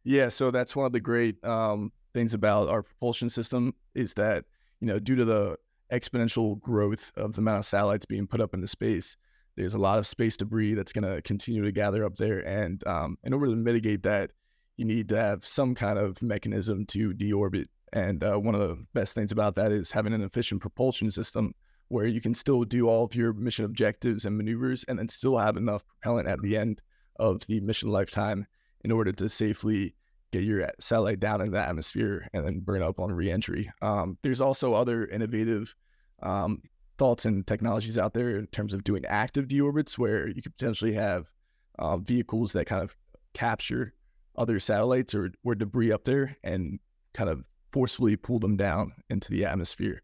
Yeah. 0.04 0.28
So 0.28 0.50
that's 0.50 0.75
one 0.75 0.87
of 0.87 0.92
the 0.92 1.00
great 1.00 1.44
um, 1.44 1.92
things 2.14 2.35
about 2.35 2.68
our 2.68 2.82
propulsion 2.82 3.28
system 3.28 3.75
is 3.94 4.14
that 4.14 4.44
you 4.80 4.87
know 4.87 4.99
due 4.99 5.16
to 5.16 5.25
the 5.25 5.56
exponential 5.92 6.61
growth 6.61 7.12
of 7.16 7.35
the 7.35 7.40
amount 7.40 7.58
of 7.58 7.64
satellites 7.64 8.04
being 8.04 8.26
put 8.26 8.40
up 8.40 8.54
into 8.54 8.66
space, 8.66 9.16
there's 9.56 9.75
a 9.75 9.78
lot 9.78 9.99
of 9.99 10.06
space 10.06 10.37
debris 10.37 10.75
that's 10.75 10.92
going 10.92 11.11
to 11.11 11.23
continue 11.23 11.62
to 11.62 11.73
gather 11.73 12.04
up 12.04 12.16
there. 12.16 12.46
And 12.46 12.87
um, 12.87 13.18
in 13.25 13.32
order 13.32 13.46
to 13.46 13.56
mitigate 13.56 14.02
that, 14.02 14.32
you 14.76 14.85
need 14.85 15.08
to 15.08 15.16
have 15.16 15.46
some 15.46 15.75
kind 15.75 15.99
of 15.99 16.20
mechanism 16.23 16.85
to 16.87 17.14
deorbit. 17.14 17.66
And 17.93 18.23
uh, 18.25 18.37
one 18.37 18.55
of 18.55 18.61
the 18.61 18.85
best 18.95 19.14
things 19.14 19.33
about 19.33 19.55
that 19.57 19.73
is 19.73 19.93
having 19.93 20.12
an 20.12 20.23
efficient 20.23 20.61
propulsion 20.61 21.11
system 21.11 21.55
where 21.88 22.07
you 22.07 22.21
can 22.21 22.35
still 22.35 22.64
do 22.64 22.88
all 22.88 23.05
of 23.05 23.14
your 23.14 23.33
mission 23.33 23.64
objectives 23.64 24.25
and 24.25 24.37
maneuvers 24.37 24.85
and 24.85 24.99
then 24.99 25.09
still 25.09 25.37
have 25.37 25.57
enough 25.57 25.87
propellant 25.87 26.28
at 26.28 26.40
the 26.43 26.57
end 26.57 26.83
of 27.19 27.47
the 27.47 27.61
mission 27.61 27.90
lifetime 27.90 28.47
in 28.83 28.90
order 28.90 29.12
to 29.12 29.28
safely 29.28 29.95
get 30.33 30.43
your 30.43 30.69
satellite 30.81 31.21
down 31.21 31.40
in 31.40 31.52
the 31.52 31.59
atmosphere 31.61 32.28
and 32.33 32.45
then 32.45 32.61
burn 32.61 32.83
up 32.83 32.99
on 32.99 33.12
reentry. 33.12 33.71
Um, 33.83 34.19
there's 34.23 34.40
also 34.40 34.75
other 34.75 35.07
innovative 35.07 35.75
um, 36.23 36.62
thoughts 36.99 37.25
and 37.25 37.47
technologies 37.47 37.99
out 37.99 38.14
there 38.14 38.37
in 38.37 38.47
terms 38.49 38.73
of 38.73 38.85
doing 38.85 39.05
active 39.07 39.47
deorbits 39.47 39.97
where 39.97 40.28
you 40.28 40.43
could 40.43 40.57
potentially 40.57 40.95
have 40.95 41.31
uh, 41.78 41.97
vehicles 41.99 42.52
that 42.52 42.66
kind 42.66 42.83
of 42.83 42.97
capture 43.35 43.93
other 44.37 44.59
satellites 44.59 45.14
or, 45.14 45.31
or 45.45 45.55
debris 45.55 45.93
up 45.93 46.05
there 46.05 46.37
and 46.43 46.78
kind 47.14 47.31
of 47.31 47.45
forcefully 47.76 48.16
pull 48.16 48.38
them 48.38 48.56
down 48.56 48.90
into 49.11 49.30
the 49.30 49.45
atmosphere. 49.45 50.00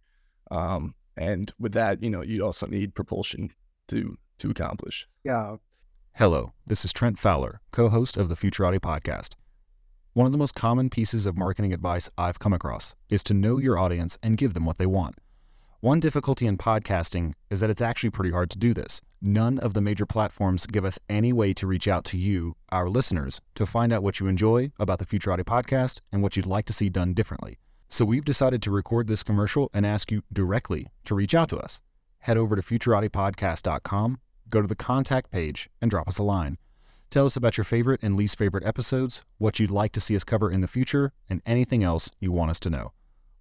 Um, 0.50 0.94
and 1.16 1.50
with 1.58 1.72
that, 1.72 2.02
you 2.02 2.10
know, 2.10 2.20
you 2.20 2.44
also 2.44 2.66
need 2.66 2.94
propulsion 2.94 3.48
to 3.88 4.18
to 4.40 4.50
accomplish. 4.50 5.08
Yeah. 5.24 5.56
Hello, 6.16 6.52
this 6.66 6.84
is 6.84 6.92
Trent 6.92 7.18
Fowler, 7.18 7.62
co-host 7.70 8.18
of 8.18 8.28
the 8.28 8.34
Futurati 8.34 8.78
podcast. 8.78 9.36
One 10.12 10.26
of 10.26 10.32
the 10.32 10.38
most 10.38 10.54
common 10.54 10.90
pieces 10.90 11.24
of 11.24 11.38
marketing 11.38 11.72
advice 11.72 12.10
I've 12.18 12.38
come 12.38 12.52
across 12.52 12.94
is 13.08 13.22
to 13.24 13.32
know 13.32 13.56
your 13.56 13.78
audience 13.78 14.18
and 14.22 14.36
give 14.36 14.52
them 14.52 14.66
what 14.66 14.76
they 14.76 14.84
want. 14.84 15.14
One 15.80 15.98
difficulty 15.98 16.46
in 16.46 16.58
podcasting 16.58 17.32
is 17.48 17.60
that 17.60 17.70
it's 17.70 17.80
actually 17.80 18.10
pretty 18.10 18.32
hard 18.32 18.50
to 18.50 18.58
do 18.58 18.74
this. 18.74 19.00
None 19.22 19.58
of 19.58 19.72
the 19.72 19.80
major 19.80 20.04
platforms 20.04 20.66
give 20.66 20.84
us 20.84 20.98
any 21.08 21.32
way 21.32 21.54
to 21.54 21.66
reach 21.66 21.88
out 21.88 22.04
to 22.04 22.18
you, 22.18 22.54
our 22.70 22.90
listeners, 22.90 23.40
to 23.54 23.64
find 23.64 23.94
out 23.94 24.02
what 24.02 24.20
you 24.20 24.26
enjoy 24.26 24.72
about 24.78 24.98
the 24.98 25.06
Futurati 25.06 25.44
podcast 25.44 26.00
and 26.12 26.22
what 26.22 26.36
you'd 26.36 26.44
like 26.44 26.66
to 26.66 26.72
see 26.74 26.90
done 26.90 27.14
differently. 27.14 27.58
So 27.92 28.06
we've 28.06 28.24
decided 28.24 28.62
to 28.62 28.70
record 28.70 29.06
this 29.06 29.22
commercial 29.22 29.70
and 29.74 29.84
ask 29.84 30.10
you 30.10 30.22
directly 30.32 30.86
to 31.04 31.14
reach 31.14 31.34
out 31.34 31.50
to 31.50 31.58
us. 31.58 31.82
Head 32.20 32.38
over 32.38 32.56
to 32.56 32.62
futuratipodcast.com, 32.62 34.18
go 34.48 34.62
to 34.62 34.66
the 34.66 34.74
contact 34.74 35.30
page, 35.30 35.68
and 35.78 35.90
drop 35.90 36.08
us 36.08 36.16
a 36.16 36.22
line. 36.22 36.56
Tell 37.10 37.26
us 37.26 37.36
about 37.36 37.58
your 37.58 37.66
favorite 37.66 38.00
and 38.02 38.16
least 38.16 38.38
favorite 38.38 38.64
episodes, 38.64 39.20
what 39.36 39.60
you'd 39.60 39.70
like 39.70 39.92
to 39.92 40.00
see 40.00 40.16
us 40.16 40.24
cover 40.24 40.50
in 40.50 40.62
the 40.62 40.68
future, 40.68 41.12
and 41.28 41.42
anything 41.44 41.84
else 41.84 42.10
you 42.18 42.32
want 42.32 42.50
us 42.50 42.58
to 42.60 42.70
know. 42.70 42.92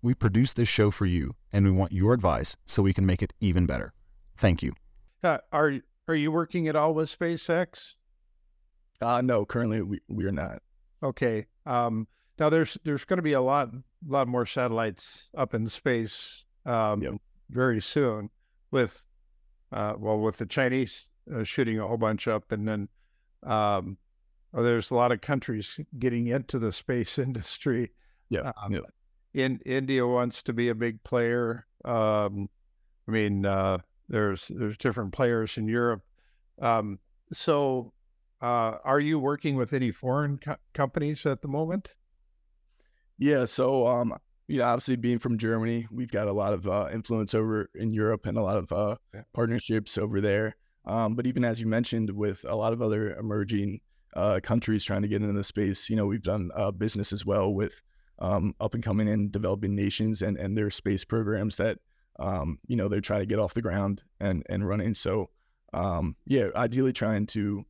We 0.01 0.13
produce 0.13 0.51
this 0.51 0.67
show 0.67 0.91
for 0.91 1.05
you, 1.05 1.31
and 1.53 1.63
we 1.63 1.71
want 1.71 1.93
your 1.93 2.11
advice 2.11 2.57
so 2.65 2.83
we 2.83 2.93
can 2.93 3.05
make 3.05 3.23
it 3.23 3.31
even 3.39 3.65
better. 3.65 3.93
Thank 4.35 4.61
you. 4.61 4.73
Uh, 5.23 5.37
are 5.53 5.75
are 6.09 6.15
you 6.15 6.29
working 6.29 6.67
at 6.67 6.75
all 6.75 6.93
with 6.93 7.17
SpaceX? 7.17 7.95
Uh, 8.99 9.21
no, 9.21 9.45
currently 9.45 9.81
we, 9.81 10.01
we 10.09 10.25
are 10.25 10.31
not. 10.33 10.61
Okay. 11.01 11.45
Um, 11.65 12.09
now 12.39 12.49
there's 12.49 12.77
there's 12.83 13.05
going 13.05 13.17
to 13.17 13.23
be 13.23 13.33
a 13.33 13.41
lot 13.41 13.69
lot 14.05 14.27
more 14.27 14.45
satellites 14.45 15.29
up 15.35 15.53
in 15.53 15.67
space 15.67 16.45
um, 16.65 17.01
yep. 17.01 17.13
very 17.49 17.81
soon 17.81 18.29
with 18.71 19.05
uh, 19.71 19.93
well 19.97 20.19
with 20.19 20.37
the 20.37 20.45
Chinese 20.45 21.09
uh, 21.33 21.43
shooting 21.43 21.79
a 21.79 21.87
whole 21.87 21.97
bunch 21.97 22.27
up, 22.27 22.51
and 22.51 22.67
then 22.67 22.89
um, 23.43 23.97
oh, 24.53 24.63
there's 24.63 24.91
a 24.91 24.95
lot 24.95 25.11
of 25.11 25.21
countries 25.21 25.79
getting 25.99 26.27
into 26.27 26.59
the 26.59 26.71
space 26.71 27.17
industry. 27.19 27.91
Yeah. 28.29 28.51
Um, 28.61 28.73
yep 28.73 28.83
in 29.33 29.59
India 29.65 30.05
wants 30.05 30.43
to 30.43 30.53
be 30.53 30.69
a 30.69 30.75
big 30.75 31.03
player. 31.03 31.65
Um, 31.85 32.49
I 33.07 33.11
mean, 33.11 33.45
uh, 33.45 33.79
there's 34.09 34.47
there's 34.49 34.77
different 34.77 35.13
players 35.13 35.57
in 35.57 35.67
Europe. 35.67 36.03
Um, 36.61 36.99
so, 37.33 37.93
uh, 38.41 38.77
are 38.83 38.99
you 38.99 39.19
working 39.19 39.55
with 39.55 39.73
any 39.73 39.91
foreign 39.91 40.37
co- 40.37 40.57
companies 40.73 41.25
at 41.25 41.41
the 41.41 41.47
moment? 41.47 41.95
Yeah. 43.21 43.45
So, 43.45 43.85
um, 43.85 44.17
you 44.47 44.57
know, 44.57 44.65
obviously 44.65 44.95
being 44.95 45.19
from 45.19 45.37
Germany, 45.37 45.87
we've 45.91 46.09
got 46.09 46.27
a 46.27 46.33
lot 46.33 46.53
of 46.53 46.67
uh, 46.67 46.89
influence 46.91 47.35
over 47.35 47.69
in 47.75 47.93
Europe 47.93 48.25
and 48.25 48.35
a 48.35 48.41
lot 48.41 48.57
of 48.57 48.71
uh, 48.71 48.95
partnerships 49.31 49.99
over 49.99 50.19
there. 50.19 50.55
Um, 50.85 51.13
but 51.13 51.27
even 51.27 51.45
as 51.45 51.61
you 51.61 51.67
mentioned, 51.67 52.09
with 52.09 52.43
a 52.49 52.55
lot 52.55 52.73
of 52.73 52.81
other 52.81 53.15
emerging 53.15 53.79
uh, 54.15 54.39
countries 54.41 54.83
trying 54.83 55.03
to 55.03 55.07
get 55.07 55.21
into 55.21 55.33
the 55.33 55.43
space, 55.43 55.87
you 55.87 55.95
know, 55.95 56.07
we've 56.07 56.23
done 56.23 56.49
uh, 56.55 56.71
business 56.71 57.13
as 57.13 57.23
well 57.23 57.53
with 57.53 57.79
um, 58.17 58.55
up 58.59 58.73
and 58.73 58.83
coming 58.83 59.07
and 59.07 59.31
developing 59.31 59.75
nations 59.75 60.23
and, 60.23 60.35
and 60.37 60.57
their 60.57 60.71
space 60.71 61.05
programs 61.05 61.57
that 61.57 61.77
um, 62.19 62.57
you 62.67 62.75
know 62.75 62.87
they're 62.87 63.01
trying 63.01 63.21
to 63.21 63.25
get 63.27 63.39
off 63.39 63.53
the 63.53 63.61
ground 63.61 64.01
and 64.19 64.43
and 64.49 64.67
running. 64.67 64.95
So 64.95 65.29
um, 65.73 66.15
yeah, 66.25 66.47
ideally 66.55 66.91
trying 66.91 67.27
to. 67.27 67.65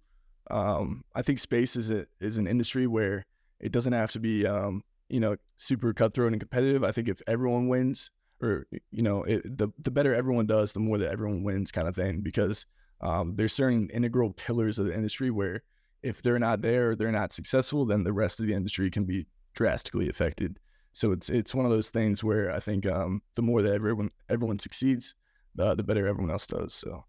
Um, 0.50 1.04
I 1.14 1.22
think 1.22 1.40
space 1.40 1.76
is 1.76 1.92
a, 1.92 2.08
is 2.20 2.38
an 2.38 2.48
industry 2.48 2.88
where 2.88 3.26
it 3.60 3.72
doesn't 3.72 3.94
have 3.94 4.12
to 4.14 4.20
be 4.20 4.46
um, 4.46 4.84
you 5.12 5.20
know 5.20 5.36
super 5.58 5.94
cutthroat 5.94 6.32
and 6.32 6.42
competitive. 6.42 6.84
I 6.84 6.92
think 6.92 7.08
if 7.08 7.22
everyone 7.28 7.68
wins, 7.68 8.10
or 8.42 8.66
you 8.92 9.04
know, 9.04 9.24
it, 9.24 9.58
the 9.58 9.70
the 9.80 9.92
better 9.92 10.14
everyone 10.16 10.48
does, 10.48 10.74
the 10.74 10.80
more 10.80 10.98
that 10.98 11.12
everyone 11.12 11.44
wins, 11.44 11.72
kind 11.72 11.88
of 11.88 11.96
thing. 11.96 12.22
Because 12.22 12.66
um, 13.02 13.36
there's 13.36 13.54
certain 13.54 13.90
integral 13.90 14.32
pillars 14.34 14.80
of 14.80 14.86
the 14.86 14.96
industry 14.96 15.30
where 15.30 15.64
if 16.02 16.22
they're 16.22 16.40
not 16.40 16.62
there, 16.62 16.96
they're 16.96 17.12
not 17.12 17.34
successful, 17.34 17.86
then 17.86 18.04
the 18.04 18.14
rest 18.14 18.40
of 18.40 18.48
the 18.48 18.54
industry 18.54 18.90
can 18.90 19.06
be 19.06 19.28
drastically 19.54 20.10
affected. 20.10 20.58
So 20.94 21.12
it's 21.12 21.30
it's 21.30 21.54
one 21.54 21.66
of 21.66 21.72
those 21.72 21.90
things 21.90 22.24
where 22.24 22.52
I 22.52 22.60
think 22.60 22.86
um, 22.86 23.22
the 23.36 23.42
more 23.42 23.62
that 23.62 23.74
everyone 23.74 24.10
everyone 24.30 24.60
succeeds, 24.60 25.14
the 25.56 25.76
the 25.76 25.84
better 25.84 26.08
everyone 26.08 26.32
else 26.32 26.48
does. 26.48 26.74
So, 26.74 27.06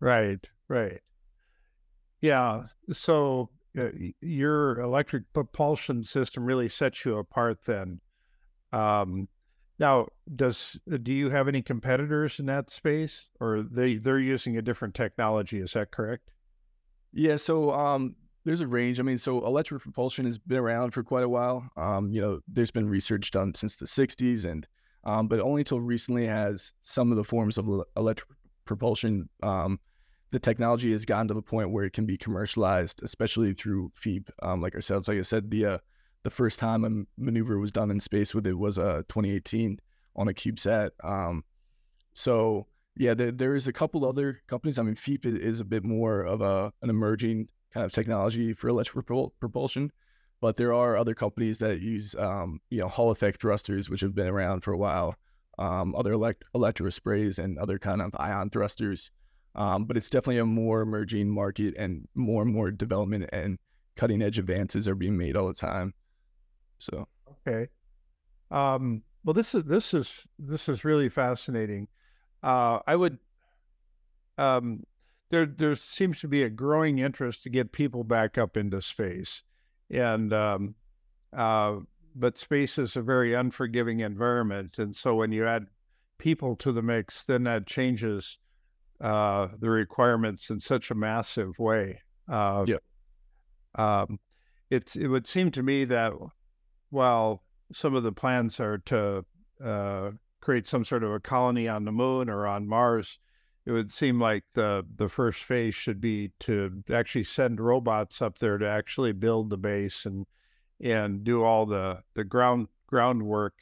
right, 0.00 0.44
right, 0.68 1.00
yeah. 2.20 2.64
So 2.92 3.50
uh, 3.76 3.90
your 4.20 4.80
electric 4.80 5.32
propulsion 5.32 6.02
system 6.02 6.44
really 6.44 6.68
sets 6.68 7.04
you 7.04 7.16
apart. 7.16 7.64
Then, 7.64 8.00
um, 8.72 9.28
now 9.78 10.08
does 10.34 10.80
do 11.02 11.12
you 11.12 11.30
have 11.30 11.48
any 11.48 11.62
competitors 11.62 12.38
in 12.38 12.46
that 12.46 12.70
space, 12.70 13.30
or 13.40 13.62
they 13.62 13.96
they're 13.96 14.18
using 14.18 14.56
a 14.56 14.62
different 14.62 14.94
technology? 14.94 15.58
Is 15.58 15.72
that 15.74 15.90
correct? 15.90 16.30
Yeah. 17.12 17.36
So 17.36 17.72
um, 17.72 18.16
there's 18.44 18.60
a 18.60 18.66
range. 18.66 19.00
I 19.00 19.02
mean, 19.02 19.18
so 19.18 19.44
electric 19.44 19.82
propulsion 19.82 20.24
has 20.24 20.38
been 20.38 20.58
around 20.58 20.92
for 20.92 21.02
quite 21.02 21.24
a 21.24 21.28
while. 21.28 21.68
Um, 21.76 22.12
you 22.12 22.20
know, 22.20 22.40
there's 22.46 22.70
been 22.70 22.88
research 22.88 23.30
done 23.30 23.54
since 23.54 23.76
the 23.76 23.86
60s, 23.86 24.44
and 24.44 24.66
um, 25.04 25.28
but 25.28 25.40
only 25.40 25.62
until 25.62 25.80
recently 25.80 26.26
has 26.26 26.72
some 26.82 27.10
of 27.10 27.16
the 27.16 27.24
forms 27.24 27.58
of 27.58 27.68
electric 27.96 28.28
propulsion. 28.64 29.28
Um, 29.42 29.80
the 30.36 30.40
technology 30.40 30.92
has 30.92 31.06
gotten 31.06 31.26
to 31.26 31.32
the 31.32 31.40
point 31.40 31.70
where 31.70 31.86
it 31.86 31.94
can 31.94 32.04
be 32.04 32.18
commercialized, 32.18 33.02
especially 33.02 33.54
through 33.54 33.90
FEEP, 33.94 34.28
um, 34.42 34.60
like 34.60 34.74
ourselves. 34.74 35.08
Like 35.08 35.16
I 35.16 35.22
said, 35.22 35.50
the 35.50 35.64
uh, 35.64 35.78
the 36.24 36.30
first 36.30 36.58
time 36.58 36.84
a 36.84 36.90
maneuver 37.16 37.58
was 37.58 37.72
done 37.72 37.90
in 37.90 37.98
space 38.00 38.34
with 38.34 38.46
it 38.46 38.52
was 38.52 38.78
uh, 38.78 39.00
2018 39.08 39.80
on 40.14 40.28
a 40.28 40.34
CubeSat. 40.34 40.90
Um, 41.02 41.42
so 42.12 42.66
yeah, 42.98 43.14
there, 43.14 43.32
there 43.32 43.54
is 43.54 43.66
a 43.66 43.72
couple 43.72 44.04
other 44.04 44.42
companies. 44.46 44.78
I 44.78 44.82
mean, 44.82 44.94
FEEP 44.94 45.24
is 45.24 45.60
a 45.60 45.64
bit 45.64 45.84
more 45.84 46.20
of 46.20 46.42
a 46.42 46.70
an 46.82 46.90
emerging 46.90 47.48
kind 47.72 47.86
of 47.86 47.92
technology 47.92 48.52
for 48.52 48.68
electric 48.68 49.06
propul- 49.06 49.32
propulsion. 49.40 49.90
But 50.42 50.58
there 50.58 50.74
are 50.74 50.98
other 50.98 51.14
companies 51.14 51.60
that 51.60 51.80
use, 51.80 52.14
um, 52.16 52.60
you 52.68 52.80
know, 52.80 52.88
Hall 52.88 53.10
effect 53.10 53.40
thrusters, 53.40 53.88
which 53.88 54.02
have 54.02 54.14
been 54.14 54.28
around 54.28 54.64
for 54.64 54.74
a 54.74 54.78
while, 54.78 55.14
um, 55.58 55.94
other 55.94 56.12
elect- 56.12 56.44
sprays, 56.90 57.38
and 57.38 57.58
other 57.58 57.78
kind 57.78 58.02
of 58.02 58.14
ion 58.18 58.50
thrusters. 58.50 59.10
Um, 59.56 59.86
but 59.86 59.96
it's 59.96 60.10
definitely 60.10 60.38
a 60.38 60.44
more 60.46 60.82
emerging 60.82 61.30
market 61.30 61.74
and 61.78 62.06
more 62.14 62.42
and 62.42 62.52
more 62.52 62.70
development 62.70 63.28
and 63.32 63.58
cutting 63.96 64.20
edge 64.20 64.38
advances 64.38 64.86
are 64.86 64.94
being 64.94 65.16
made 65.16 65.34
all 65.34 65.48
the 65.48 65.54
time. 65.54 65.94
So 66.78 67.08
okay, 67.46 67.68
um, 68.50 69.02
well 69.24 69.32
this 69.32 69.54
is 69.54 69.64
this 69.64 69.94
is 69.94 70.26
this 70.38 70.68
is 70.68 70.84
really 70.84 71.08
fascinating. 71.08 71.88
Uh, 72.42 72.80
I 72.86 72.96
would 72.96 73.18
um, 74.36 74.84
there 75.30 75.46
there 75.46 75.74
seems 75.74 76.20
to 76.20 76.28
be 76.28 76.42
a 76.42 76.50
growing 76.50 76.98
interest 76.98 77.42
to 77.44 77.50
get 77.50 77.72
people 77.72 78.04
back 78.04 78.36
up 78.36 78.58
into 78.58 78.82
space, 78.82 79.42
and 79.90 80.34
um, 80.34 80.74
uh, 81.34 81.76
but 82.14 82.36
space 82.36 82.76
is 82.76 82.94
a 82.94 83.02
very 83.02 83.32
unforgiving 83.32 84.00
environment, 84.00 84.78
and 84.78 84.94
so 84.94 85.14
when 85.14 85.32
you 85.32 85.46
add 85.46 85.66
people 86.18 86.56
to 86.56 86.72
the 86.72 86.82
mix, 86.82 87.24
then 87.24 87.44
that 87.44 87.66
changes 87.66 88.38
uh, 89.00 89.48
the 89.58 89.70
requirements 89.70 90.50
in 90.50 90.60
such 90.60 90.90
a 90.90 90.94
massive 90.94 91.58
way. 91.58 92.00
Uh, 92.28 92.64
yeah. 92.66 92.76
Um, 93.74 94.18
it's 94.70 94.96
it 94.96 95.08
would 95.08 95.26
seem 95.26 95.50
to 95.52 95.62
me 95.62 95.84
that 95.84 96.12
while 96.90 97.42
some 97.72 97.94
of 97.94 98.02
the 98.02 98.12
plans 98.12 98.58
are 98.58 98.78
to 98.78 99.24
uh, 99.62 100.10
create 100.40 100.66
some 100.66 100.84
sort 100.84 101.04
of 101.04 101.12
a 101.12 101.20
colony 101.20 101.68
on 101.68 101.84
the 101.84 101.92
moon 101.92 102.28
or 102.28 102.46
on 102.46 102.66
Mars, 102.66 103.18
it 103.64 103.72
would 103.72 103.92
seem 103.92 104.20
like 104.20 104.44
the 104.54 104.84
the 104.96 105.08
first 105.08 105.44
phase 105.44 105.74
should 105.74 106.00
be 106.00 106.32
to 106.40 106.82
actually 106.90 107.24
send 107.24 107.60
robots 107.60 108.22
up 108.22 108.38
there 108.38 108.58
to 108.58 108.68
actually 108.68 109.12
build 109.12 109.50
the 109.50 109.58
base 109.58 110.06
and 110.06 110.26
and 110.80 111.24
do 111.24 111.42
all 111.42 111.66
the 111.66 112.02
the 112.14 112.24
ground 112.24 112.68
groundwork 112.86 113.54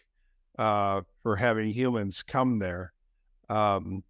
uh, 0.59 1.03
for 1.23 1.37
having 1.37 1.71
humans 1.71 2.23
come 2.23 2.59
there, 2.59 2.93
um, 3.49 4.05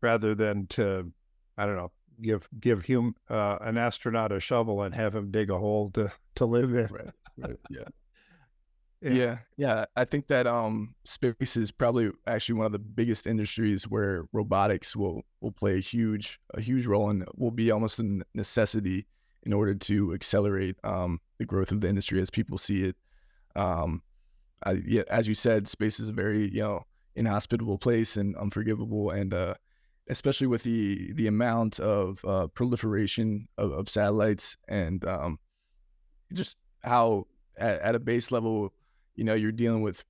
rather 0.00 0.34
than 0.34 0.66
to 0.68 1.12
I 1.56 1.66
don't 1.66 1.76
know 1.76 1.92
give 2.20 2.48
give 2.60 2.86
hum 2.86 3.14
uh, 3.28 3.58
an 3.60 3.76
astronaut 3.76 4.32
a 4.32 4.40
shovel 4.40 4.82
and 4.82 4.94
have 4.94 5.14
him 5.14 5.30
dig 5.30 5.50
a 5.50 5.58
hole 5.58 5.90
to 5.92 6.12
to 6.36 6.44
live 6.44 6.74
in. 6.74 6.88
Right. 6.90 7.56
yeah. 7.70 7.84
Yeah, 9.00 9.38
yeah. 9.56 9.84
I 9.94 10.04
think 10.04 10.26
that 10.26 10.48
um, 10.48 10.94
space 11.04 11.56
is 11.56 11.70
probably 11.70 12.10
actually 12.26 12.56
one 12.56 12.66
of 12.66 12.72
the 12.72 12.80
biggest 12.80 13.28
industries 13.28 13.84
where 13.84 14.24
robotics 14.32 14.96
will 14.96 15.22
will 15.40 15.52
play 15.52 15.76
a 15.76 15.80
huge 15.80 16.40
a 16.54 16.60
huge 16.60 16.86
role 16.86 17.08
and 17.08 17.24
will 17.36 17.52
be 17.52 17.70
almost 17.70 18.00
a 18.00 18.22
necessity 18.34 19.06
in 19.44 19.52
order 19.52 19.74
to 19.74 20.14
accelerate 20.14 20.76
um, 20.82 21.20
the 21.38 21.44
growth 21.44 21.70
of 21.70 21.80
the 21.80 21.88
industry 21.88 22.20
as 22.20 22.28
people 22.28 22.58
see 22.58 22.84
it. 22.84 22.96
Um, 23.54 24.02
I, 24.64 24.82
yeah, 24.84 25.02
as 25.08 25.28
you 25.28 25.34
said, 25.34 25.68
space 25.68 26.00
is 26.00 26.08
a 26.08 26.12
very 26.12 26.48
you 26.48 26.62
know 26.62 26.84
inhospitable 27.14 27.78
place 27.78 28.16
and 28.16 28.36
unforgivable, 28.36 29.10
and 29.10 29.32
uh, 29.32 29.54
especially 30.08 30.46
with 30.46 30.62
the 30.62 31.12
the 31.14 31.26
amount 31.26 31.80
of 31.80 32.24
uh, 32.24 32.46
proliferation 32.48 33.46
of, 33.58 33.72
of, 33.72 33.88
satellites 33.88 34.56
and 34.68 35.04
um, 35.04 35.38
just 36.32 36.56
how 36.82 37.26
at, 37.58 37.80
at 37.80 37.94
a 37.94 38.00
base 38.00 38.30
level 38.30 38.72
you 39.18 39.24
know, 39.24 39.34
you're 39.34 39.52
dealing 39.52 39.82
with 39.82 40.04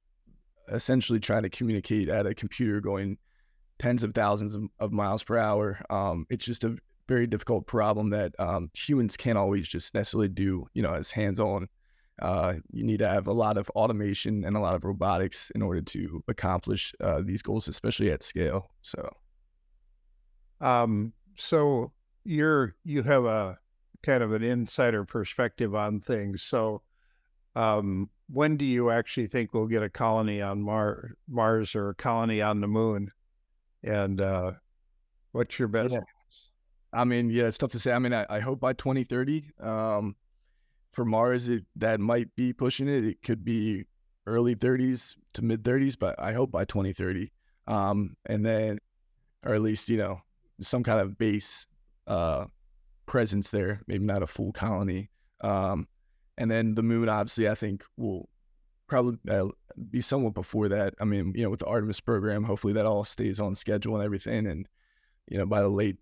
essentially 0.71 1.19
trying 1.19 1.43
to 1.43 1.49
communicate 1.49 2.11
at 2.11 2.27
a 2.27 2.35
computer 2.35 2.79
going 2.79 3.17
tens 3.79 4.05
of 4.05 4.15
thousands 4.15 4.55
of, 4.55 4.65
of 4.79 4.93
miles 4.93 5.23
per 5.23 5.39
hour. 5.39 5.81
Um, 5.89 6.27
it's 6.29 6.45
just 6.45 6.63
a 6.63 6.77
very 7.09 7.27
difficult 7.27 7.67
problem 7.67 8.11
that 8.11 8.35
um, 8.39 8.71
humans 8.75 9.17
can't 9.17 9.39
always 9.39 9.67
just 9.67 9.95
necessarily 9.95 10.29
do, 10.29 10.67
you 10.75 10.83
know, 10.83 10.93
as 10.93 11.11
hands 11.11 11.41
on. 11.41 11.69
Uh, 12.21 12.55
you 12.71 12.85
need 12.85 12.99
to 12.99 13.09
have 13.09 13.29
a 13.29 13.33
lot 13.33 13.57
of 13.57 13.71
automation 13.71 14.45
and 14.45 14.57
a 14.57 14.61
lot 14.61 14.75
of 14.75 14.85
robotics 14.85 15.51
in 15.55 15.63
order 15.63 15.81
to 15.81 16.23
accomplish 16.29 16.93
uh, 17.01 17.23
these 17.25 17.41
goals, 17.41 17.67
especially 17.67 18.11
at 18.11 18.23
scale. 18.23 18.69
So, 18.83 19.11
um, 20.61 21.13
so 21.37 21.93
you're 22.25 22.75
you 22.85 23.03
have 23.03 23.25
a 23.25 23.59
kind 24.03 24.23
of 24.23 24.33
an 24.33 24.43
insider 24.43 25.05
perspective 25.05 25.75
on 25.75 26.01
things. 26.01 26.43
So, 26.43 26.83
um, 27.55 28.11
when 28.29 28.57
do 28.57 28.65
you 28.65 28.91
actually 28.91 29.27
think 29.27 29.53
we'll 29.53 29.67
get 29.67 29.83
a 29.83 29.89
colony 29.89 30.43
on 30.43 30.63
Mar- 30.63 31.13
Mars 31.29 31.75
or 31.75 31.91
a 31.91 31.95
colony 31.95 32.43
on 32.43 32.61
the 32.61 32.69
moon? 32.69 33.11
And 33.83 34.21
uh, 34.21 34.53
what's 35.33 35.59
your 35.59 35.69
best? 35.69 35.95
Yeah. 35.95 36.01
I 36.93 37.05
mean, 37.05 37.31
yeah, 37.31 37.45
it's 37.45 37.59
tough 37.59 37.73
to 37.73 37.79
say. 37.79 37.93
I 37.93 37.99
mean, 37.99 38.15
I, 38.15 38.27
I 38.29 38.41
hope 38.41 38.61
by 38.61 38.73
2030. 38.73 39.51
Um, 39.61 40.17
for 40.93 41.05
Mars, 41.05 41.49
it, 41.49 41.65
that 41.77 42.01
might 42.01 42.35
be 42.35 42.53
pushing 42.53 42.89
it. 42.89 43.05
It 43.05 43.23
could 43.23 43.45
be 43.45 43.85
early 44.27 44.55
30s 44.55 45.15
to 45.35 45.43
mid 45.43 45.63
30s, 45.63 45.97
but 45.99 46.19
I 46.19 46.33
hope 46.33 46.51
by 46.51 46.65
2030. 46.65 47.31
Um, 47.67 48.17
and 48.27 48.45
then, 48.45 48.79
or 49.45 49.55
at 49.55 49.63
least, 49.63 49.91
you 49.91 49.99
know, 49.99 50.23
some 50.61 50.83
kind 50.83 51.01
of 51.01 51.19
base 51.19 51.67
uh, 52.07 52.47
presence 53.07 53.51
there, 53.51 53.81
maybe 53.87 54.05
not 54.05 54.23
a 54.23 54.27
full 54.27 54.53
colony. 54.53 55.11
Um, 55.41 55.89
and 56.37 56.51
then 56.51 56.75
the 56.75 56.83
moon, 56.83 57.09
obviously, 57.09 57.49
I 57.49 57.55
think 57.55 57.85
will 57.97 58.29
probably 58.87 59.19
uh, 59.29 59.49
be 59.91 60.01
somewhat 60.01 60.35
before 60.35 60.69
that. 60.69 60.95
I 61.01 61.05
mean, 61.05 61.33
you 61.35 61.45
know, 61.45 61.51
with 61.51 61.61
the 61.61 61.67
Artemis 61.67 62.01
program, 62.01 62.45
hopefully 62.45 62.73
that 62.75 62.87
all 62.87 63.05
stays 63.05 63.41
on 63.41 63.55
schedule 63.55 63.95
and 63.95 64.05
everything. 64.05 64.47
And 64.47 64.69
you 65.27 65.39
know, 65.39 65.47
by 65.47 65.61
the 65.61 65.69
late 65.69 65.99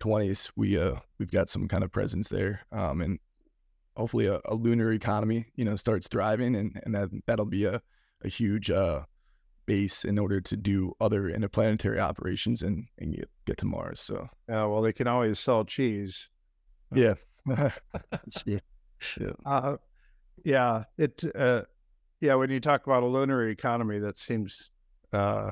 twenties, 0.00 0.50
we 0.56 0.78
uh 0.78 0.96
we've 1.18 1.30
got 1.30 1.48
some 1.48 1.68
kind 1.68 1.84
of 1.84 1.92
presence 1.92 2.28
there, 2.28 2.60
um, 2.72 3.00
and 3.00 3.18
hopefully 3.96 4.26
a, 4.26 4.40
a, 4.44 4.54
lunar 4.54 4.92
economy, 4.92 5.46
you 5.54 5.64
know, 5.64 5.76
starts 5.76 6.08
thriving, 6.08 6.54
and 6.54 6.80
and 6.84 6.94
that 6.94 7.08
that'll 7.26 7.46
be 7.46 7.64
a 7.64 7.80
a 8.22 8.28
huge 8.28 8.70
uh 8.70 9.02
base 9.66 10.04
in 10.04 10.18
order 10.18 10.40
to 10.40 10.56
do 10.56 10.94
other 11.00 11.28
interplanetary 11.28 12.00
operations 12.00 12.62
and 12.62 12.86
and 12.98 13.14
get, 13.14 13.28
get 13.44 13.58
to 13.58 13.66
Mars. 13.66 14.00
So 14.00 14.28
yeah, 14.48 14.64
well, 14.64 14.82
they 14.82 14.92
can 14.92 15.06
always 15.06 15.38
sell 15.38 15.64
cheese. 15.64 16.28
Yeah. 16.94 17.14
Yeah. 18.46 18.58
Uh, 19.44 19.76
yeah. 20.42 20.84
It, 20.96 21.22
uh, 21.34 21.62
yeah. 22.20 22.34
When 22.34 22.50
you 22.50 22.60
talk 22.60 22.86
about 22.86 23.02
a 23.02 23.06
lunar 23.06 23.46
economy, 23.46 23.98
that 23.98 24.18
seems, 24.18 24.70
uh, 25.12 25.50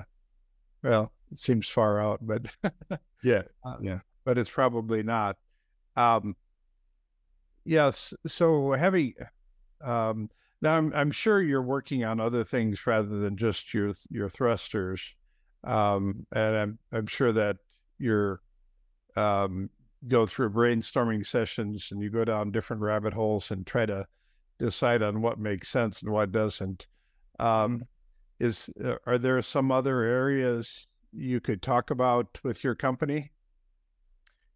well, 0.82 1.12
it 1.30 1.38
seems 1.38 1.68
far 1.68 2.00
out, 2.00 2.20
but 2.22 2.46
yeah. 3.22 3.42
Uh, 3.62 3.76
yeah. 3.82 3.98
But 4.24 4.38
it's 4.38 4.50
probably 4.50 5.02
not. 5.02 5.36
Um, 5.94 6.36
yes. 7.64 8.14
So 8.26 8.72
heavy, 8.72 9.14
um, 9.82 10.30
now 10.60 10.76
I'm, 10.76 10.92
I'm 10.94 11.10
sure 11.10 11.42
you're 11.42 11.62
working 11.62 12.04
on 12.04 12.20
other 12.20 12.44
things 12.44 12.86
rather 12.86 13.18
than 13.18 13.36
just 13.36 13.74
your, 13.74 13.92
your 14.10 14.28
thrusters. 14.28 15.14
Um, 15.62 16.26
and 16.32 16.56
I'm, 16.56 16.78
I'm 16.92 17.06
sure 17.06 17.32
that 17.32 17.56
you're, 17.98 18.40
um, 19.16 19.70
go 20.08 20.26
through 20.26 20.50
brainstorming 20.50 21.24
sessions 21.24 21.88
and 21.90 22.02
you 22.02 22.10
go 22.10 22.24
down 22.24 22.50
different 22.50 22.82
rabbit 22.82 23.14
holes 23.14 23.50
and 23.50 23.66
try 23.66 23.86
to 23.86 24.06
decide 24.58 25.02
on 25.02 25.22
what 25.22 25.38
makes 25.38 25.68
sense 25.68 26.02
and 26.02 26.12
what 26.12 26.32
doesn't. 26.32 26.86
Um, 27.38 27.84
is 28.38 28.68
uh, 28.82 28.96
are 29.06 29.18
there 29.18 29.40
some 29.42 29.70
other 29.70 30.02
areas 30.02 30.86
you 31.12 31.40
could 31.40 31.62
talk 31.62 31.90
about 31.90 32.38
with 32.42 32.62
your 32.64 32.74
company? 32.74 33.32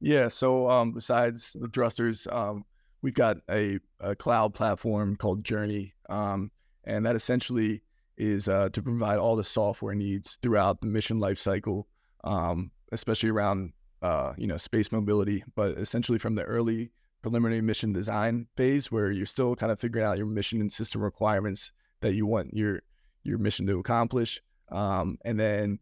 Yeah. 0.01 0.29
So 0.29 0.71
um, 0.71 0.93
besides 0.93 1.57
the 1.59 1.69
thrusters, 1.69 2.27
um, 2.31 2.65
we've 3.03 3.15
got 3.15 3.39
a, 3.51 3.79
a, 4.01 4.15
cloud 4.15 4.55
platform 4.55 5.17
called 5.17 5.45
Journey, 5.45 5.95
um, 6.09 6.51
and 6.85 7.07
that 7.07 7.17
essentially 7.17 7.83
is 8.17 8.49
uh, 8.49 8.69
to 8.71 8.83
provide 8.83 9.19
all 9.19 9.37
the 9.37 9.45
software 9.45 9.95
needs 9.95 10.39
throughout 10.43 10.81
the 10.81 10.87
mission 10.87 11.19
lifecycle, 11.19 11.85
um, 12.25 12.71
especially 12.91 13.31
around 13.31 13.73
uh, 14.03 14.33
you 14.37 14.47
know, 14.47 14.57
space 14.57 14.93
mobility, 14.93 15.43
but 15.55 15.77
essentially 15.79 16.19
from 16.19 16.35
the 16.35 16.43
early 16.43 16.91
preliminary 17.23 17.61
mission 17.61 17.93
design 17.93 18.47
phase 18.57 18.93
where 18.93 19.11
you're 19.11 19.27
still 19.27 19.57
kind 19.57 19.73
of 19.73 19.81
figuring 19.81 20.07
out 20.07 20.19
your 20.19 20.27
mission 20.27 20.61
and 20.61 20.71
system 20.71 21.03
requirements 21.03 21.73
that 22.01 22.15
you 22.15 22.27
want 22.27 22.55
your 22.55 22.81
your 23.25 23.39
mission 23.39 23.67
to 23.67 23.79
accomplish, 23.79 24.41
um, 24.71 25.19
and 25.25 25.39
then 25.39 25.79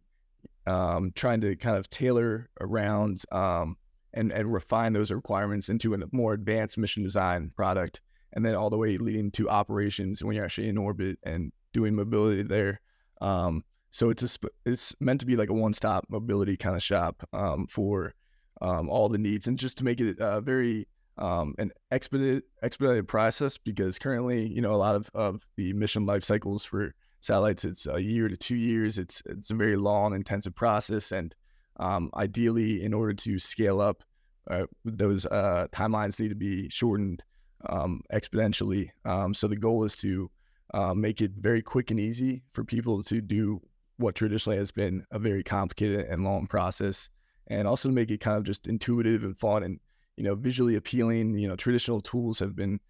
um, 0.66 1.12
trying 1.14 1.40
to 1.40 1.54
kind 1.56 1.76
of 1.76 1.88
tailor 1.90 2.48
around 2.60 3.22
um, 3.30 3.76
and 4.16 4.32
and 4.32 4.52
refine 4.52 4.92
those 4.92 5.12
requirements 5.12 5.68
into 5.68 5.94
a 5.94 5.98
more 6.10 6.32
advanced 6.32 6.78
mission 6.78 7.04
design 7.04 7.52
product, 7.54 8.00
and 8.32 8.44
then 8.44 8.56
all 8.56 8.70
the 8.70 8.78
way 8.78 8.96
leading 8.96 9.30
to 9.32 9.48
operations 9.48 10.24
when 10.24 10.34
you're 10.34 10.44
actually 10.44 10.68
in 10.68 10.78
orbit 10.78 11.18
and 11.22 11.52
doing 11.72 11.94
mobility 11.94 12.42
there. 12.42 12.80
Um, 13.20 13.62
so 13.90 14.10
it's 14.10 14.22
a 14.22 14.48
it's 14.64 14.94
meant 15.00 15.20
to 15.20 15.26
be 15.26 15.36
like 15.36 15.50
a 15.50 15.54
one 15.54 15.72
stop 15.72 16.06
mobility 16.08 16.56
kind 16.56 16.74
of 16.74 16.82
shop 16.82 17.22
um, 17.32 17.66
for 17.66 18.14
um, 18.60 18.88
all 18.88 19.08
the 19.08 19.18
needs 19.18 19.46
and 19.46 19.58
just 19.58 19.78
to 19.78 19.84
make 19.84 20.00
it 20.00 20.18
uh, 20.20 20.40
very 20.40 20.88
um, 21.18 21.54
an 21.58 21.72
expedited 21.90 22.42
expedited 22.62 23.08
process 23.08 23.56
because 23.56 23.98
currently 23.98 24.46
you 24.46 24.60
know 24.60 24.72
a 24.72 24.76
lot 24.76 24.94
of, 24.94 25.10
of 25.14 25.46
the 25.56 25.72
mission 25.72 26.04
life 26.04 26.24
cycles 26.24 26.64
for 26.64 26.94
satellites 27.20 27.64
it's 27.64 27.86
a 27.86 28.00
year 28.00 28.28
to 28.28 28.36
two 28.36 28.56
years 28.56 28.98
it's 28.98 29.22
it's 29.26 29.50
a 29.50 29.54
very 29.54 29.76
long 29.76 30.14
intensive 30.14 30.54
process 30.54 31.12
and 31.12 31.34
um, 31.78 32.10
ideally 32.14 32.82
in 32.82 32.94
order 32.94 33.12
to 33.12 33.38
scale 33.38 33.80
up 33.80 34.02
uh, 34.50 34.66
those 34.84 35.26
uh, 35.26 35.66
timelines 35.72 36.20
need 36.20 36.28
to 36.28 36.34
be 36.34 36.68
shortened 36.68 37.22
um, 37.68 38.02
exponentially. 38.12 38.90
Um, 39.04 39.34
so 39.34 39.48
the 39.48 39.56
goal 39.56 39.84
is 39.84 39.96
to 39.96 40.30
uh, 40.74 40.94
make 40.94 41.20
it 41.20 41.32
very 41.38 41.62
quick 41.62 41.90
and 41.90 41.98
easy 41.98 42.42
for 42.52 42.64
people 42.64 43.02
to 43.04 43.20
do 43.20 43.60
what 43.96 44.14
traditionally 44.14 44.58
has 44.58 44.70
been 44.70 45.04
a 45.10 45.18
very 45.18 45.42
complicated 45.42 46.06
and 46.06 46.22
long 46.22 46.46
process 46.46 47.08
and 47.48 47.66
also 47.66 47.88
to 47.88 47.94
make 47.94 48.10
it 48.10 48.20
kind 48.20 48.36
of 48.36 48.44
just 48.44 48.66
intuitive 48.66 49.24
and 49.24 49.38
fun 49.38 49.62
and 49.62 49.80
you 50.16 50.24
know 50.24 50.34
visually 50.34 50.76
appealing. 50.76 51.38
You 51.38 51.48
know 51.48 51.56
traditional 51.56 52.00
tools 52.00 52.38
have 52.38 52.56
been 52.56 52.80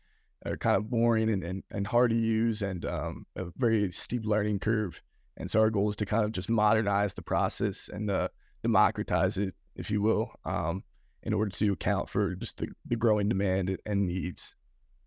are 0.45 0.53
uh, 0.53 0.57
kind 0.57 0.77
of 0.77 0.91
boring 0.91 1.31
and, 1.31 1.43
and, 1.43 1.63
and 1.71 1.87
hard 1.87 2.11
to 2.11 2.17
use 2.17 2.63
and 2.63 2.85
um, 2.85 3.27
a 3.37 3.47
very 3.57 3.91
steep 3.93 4.25
learning 4.25 4.59
curve. 4.59 5.01
And 5.39 5.51
so 5.51 5.61
our 5.61 5.71
goal 5.71 5.91
is 5.91 5.97
to 5.97 6.07
kind 6.07 6.25
of 6.25 6.33
just 6.33 6.49
modernize 6.49 7.15
the 7.15 7.23
process 7.23 7.89
and 7.93 8.11
uh, 8.11 8.29
democratize 8.63 9.39
it 9.39 9.55
if 9.75 9.91
you 9.91 10.01
will 10.03 10.31
um, 10.45 10.83
in 11.23 11.33
order 11.33 11.51
to 11.51 11.73
account 11.73 12.09
for 12.09 12.35
just 12.35 12.59
the, 12.59 12.69
the 12.87 12.97
growing 12.97 13.29
demand 13.29 13.77
and 13.87 14.07
needs 14.07 14.55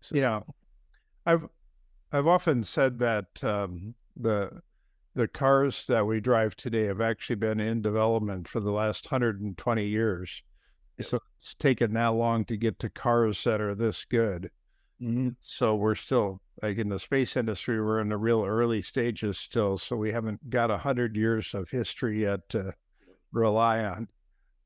so. 0.00 0.14
you 0.14 0.22
know 0.22 0.44
i've 1.26 1.46
i've 2.12 2.26
often 2.26 2.62
said 2.62 2.98
that 2.98 3.26
um, 3.42 3.94
the 4.16 4.60
the 5.14 5.28
cars 5.28 5.86
that 5.86 6.06
we 6.06 6.20
drive 6.20 6.56
today 6.56 6.84
have 6.84 7.00
actually 7.00 7.36
been 7.36 7.60
in 7.60 7.82
development 7.82 8.46
for 8.46 8.60
the 8.60 8.70
last 8.70 9.10
120 9.10 9.84
years. 9.84 10.42
So 11.00 11.18
it's 11.38 11.54
taken 11.54 11.94
that 11.94 12.08
long 12.08 12.44
to 12.46 12.56
get 12.56 12.78
to 12.80 12.90
cars 12.90 13.42
that 13.44 13.60
are 13.60 13.74
this 13.74 14.04
good. 14.04 14.50
Mm-hmm. 15.02 15.30
So 15.40 15.74
we're 15.74 15.94
still 15.94 16.42
like 16.62 16.76
in 16.76 16.90
the 16.90 16.98
space 16.98 17.36
industry, 17.36 17.82
we're 17.82 18.00
in 18.00 18.10
the 18.10 18.18
real 18.18 18.44
early 18.44 18.82
stages 18.82 19.38
still. 19.38 19.78
So 19.78 19.96
we 19.96 20.12
haven't 20.12 20.50
got 20.50 20.70
a 20.70 20.76
hundred 20.76 21.16
years 21.16 21.54
of 21.54 21.70
history 21.70 22.22
yet 22.22 22.46
to 22.50 22.74
rely 23.32 23.84
on. 23.84 24.08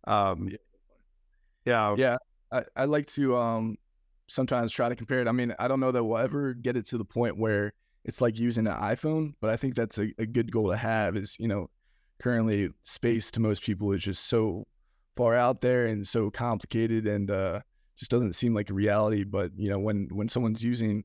Um, 0.07 0.51
yeah, 1.65 1.95
yeah. 1.97 2.17
I, 2.53 2.65
I 2.77 2.85
like 2.85 3.07
to 3.07 3.37
um, 3.37 3.77
sometimes 4.27 4.73
try 4.73 4.89
to 4.89 4.97
compare 4.97 5.21
it. 5.21 5.29
I 5.29 5.33
mean, 5.33 5.55
I 5.59 5.69
don't 5.69 5.81
know 5.81 5.93
that 5.93 6.05
we'll 6.05 6.19
ever 6.19 6.55
get 6.55 6.77
it 6.77 6.87
to 6.87 6.99
the 6.99 7.05
point 7.05 7.39
where 7.39 7.73
it's 8.05 8.21
like 8.21 8.39
using 8.39 8.67
an 8.67 8.75
iPhone, 8.75 9.35
but 9.41 9.51
I 9.51 9.57
think 9.57 9.75
that's 9.75 9.99
a, 9.99 10.13
a 10.19 10.27
good 10.27 10.53
goal 10.53 10.71
to 10.71 10.77
have 10.77 11.17
is, 11.17 11.37
you 11.39 11.49
know, 11.49 11.71
currently 12.21 12.71
space 12.83 13.31
to 13.33 13.41
most 13.41 13.63
people 13.63 13.93
is 13.93 14.03
just 14.03 14.27
so 14.27 14.67
far 15.17 15.35
out 15.35 15.61
there 15.61 15.87
and 15.87 16.07
so 16.07 16.31
complicated 16.31 17.07
and 17.07 17.31
uh, 17.31 17.61
just 17.97 18.11
doesn't 18.11 18.35
seem 18.35 18.55
like 18.55 18.71
a 18.71 18.75
reality. 18.75 19.25
But, 19.25 19.53
you 19.57 19.71
know, 19.71 19.79
when, 19.79 20.09
when 20.13 20.29
someone's 20.29 20.63
using 20.63 21.05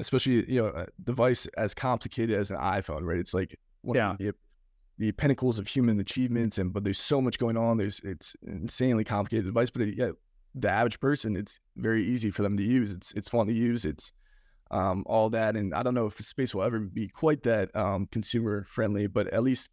especially 0.00 0.50
you 0.50 0.62
know 0.62 0.68
a 0.68 0.86
device 1.04 1.46
as 1.58 1.74
complicated 1.74 2.36
as 2.36 2.50
an 2.50 2.56
iPhone, 2.56 3.02
right? 3.02 3.18
It's 3.18 3.34
like 3.34 3.58
one 3.82 3.96
Yeah. 3.96 4.16
the, 4.18 4.34
the 5.00 5.12
pinnacles 5.12 5.58
of 5.58 5.66
human 5.66 5.98
achievements, 5.98 6.58
and 6.58 6.74
but 6.74 6.84
there's 6.84 6.98
so 7.00 7.22
much 7.22 7.38
going 7.38 7.56
on. 7.56 7.78
There's 7.78 8.00
it's 8.04 8.36
insanely 8.46 9.02
complicated 9.02 9.46
device, 9.46 9.70
but 9.70 9.80
it, 9.80 9.96
yeah, 9.96 10.10
the 10.54 10.68
average 10.68 11.00
person, 11.00 11.36
it's 11.36 11.58
very 11.76 12.04
easy 12.04 12.30
for 12.30 12.42
them 12.42 12.58
to 12.58 12.62
use. 12.62 12.92
It's 12.92 13.10
it's 13.12 13.30
fun 13.30 13.46
to 13.46 13.52
use. 13.54 13.86
It's 13.86 14.12
um, 14.70 15.02
all 15.06 15.30
that, 15.30 15.56
and 15.56 15.74
I 15.74 15.82
don't 15.82 15.94
know 15.94 16.04
if 16.04 16.18
space 16.18 16.54
will 16.54 16.62
ever 16.62 16.78
be 16.80 17.08
quite 17.08 17.42
that 17.44 17.74
um, 17.74 18.08
consumer 18.12 18.64
friendly, 18.64 19.06
but 19.06 19.26
at 19.28 19.42
least 19.42 19.70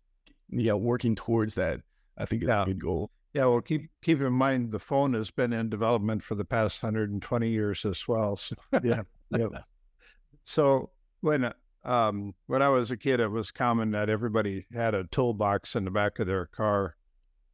you 0.49 0.69
know 0.69 0.77
working 0.77 1.13
towards 1.13 1.55
that, 1.55 1.81
I 2.17 2.23
think 2.23 2.43
is 2.43 2.47
Yeah. 2.47 2.63
a 2.63 2.65
good 2.67 2.79
goal. 2.79 3.11
Yeah, 3.33 3.47
well, 3.47 3.59
keep 3.59 3.89
keep 4.01 4.21
in 4.21 4.31
mind 4.31 4.71
the 4.71 4.79
phone 4.79 5.13
has 5.13 5.29
been 5.29 5.51
in 5.51 5.69
development 5.69 6.23
for 6.23 6.35
the 6.35 6.45
past 6.45 6.81
120 6.81 7.49
years 7.49 7.83
as 7.83 8.07
well. 8.07 8.37
So, 8.37 8.55
Yeah. 8.81 9.01
Yep. 9.31 9.51
so 10.45 10.89
when 11.19 11.51
um, 11.87 12.35
when 12.47 12.61
I 12.61 12.67
was 12.67 12.91
a 12.91 12.97
kid, 12.97 13.21
it 13.21 13.31
was 13.31 13.49
common 13.49 13.91
that 13.91 14.09
everybody 14.09 14.67
had 14.73 14.93
a 14.93 15.05
toolbox 15.05 15.75
in 15.75 15.85
the 15.85 15.91
back 15.91 16.19
of 16.19 16.27
their 16.27 16.45
car 16.45 16.97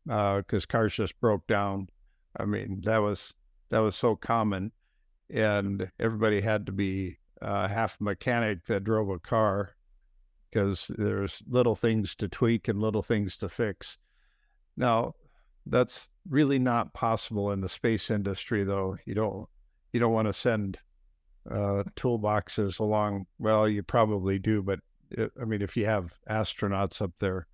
because 0.05 0.65
cars 0.65 0.95
just 0.95 1.19
broke 1.21 1.45
down. 1.45 1.87
I 2.35 2.45
mean, 2.45 2.81
that 2.83 2.97
was 2.97 3.35
that 3.69 3.79
was 3.79 3.95
so 3.95 4.15
common, 4.15 4.71
and 5.29 5.91
everybody 5.99 6.41
had 6.41 6.65
to 6.65 6.71
be 6.71 7.19
uh, 7.41 7.67
half 7.67 7.95
mechanic 8.01 8.65
that 8.65 8.83
drove 8.83 9.09
a 9.09 9.19
car 9.19 9.75
because 10.49 10.89
there's 10.97 11.43
little 11.47 11.75
things 11.75 12.15
to 12.15 12.27
tweak 12.27 12.67
and 12.67 12.81
little 12.81 13.03
things 13.03 13.37
to 13.37 13.49
fix. 13.49 13.97
Now, 14.75 15.13
that's 15.65 16.09
really 16.27 16.57
not 16.57 16.93
possible 16.93 17.51
in 17.51 17.61
the 17.61 17.69
space 17.69 18.09
industry, 18.09 18.63
though. 18.63 18.97
You 19.05 19.13
don't 19.13 19.47
you 19.91 19.99
don't 19.99 20.13
want 20.13 20.27
to 20.27 20.33
send 20.33 20.79
uh, 21.49 21.83
toolboxes 21.95 22.79
along. 22.79 23.25
Well, 23.39 23.67
you 23.67 23.83
probably 23.83 24.39
do, 24.39 24.61
but 24.61 24.79
it, 25.11 25.31
I 25.39 25.45
mean, 25.45 25.61
if 25.61 25.77
you 25.77 25.85
have 25.85 26.13
astronauts 26.29 27.01
up 27.01 27.11
there, 27.19 27.47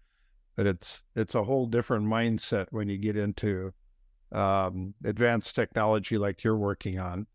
but 0.56 0.68
it's 0.68 1.04
it's 1.16 1.36
a 1.36 1.44
whole 1.44 1.66
different 1.66 2.06
mindset 2.06 2.68
when 2.72 2.90
you 2.90 2.98
get 2.98 3.16
into 3.16 3.74
um, 4.32 4.94
advanced 5.04 5.56
technology 5.56 6.18
like 6.18 6.44
you're 6.44 6.58
working 6.58 7.00
on. 7.00 7.28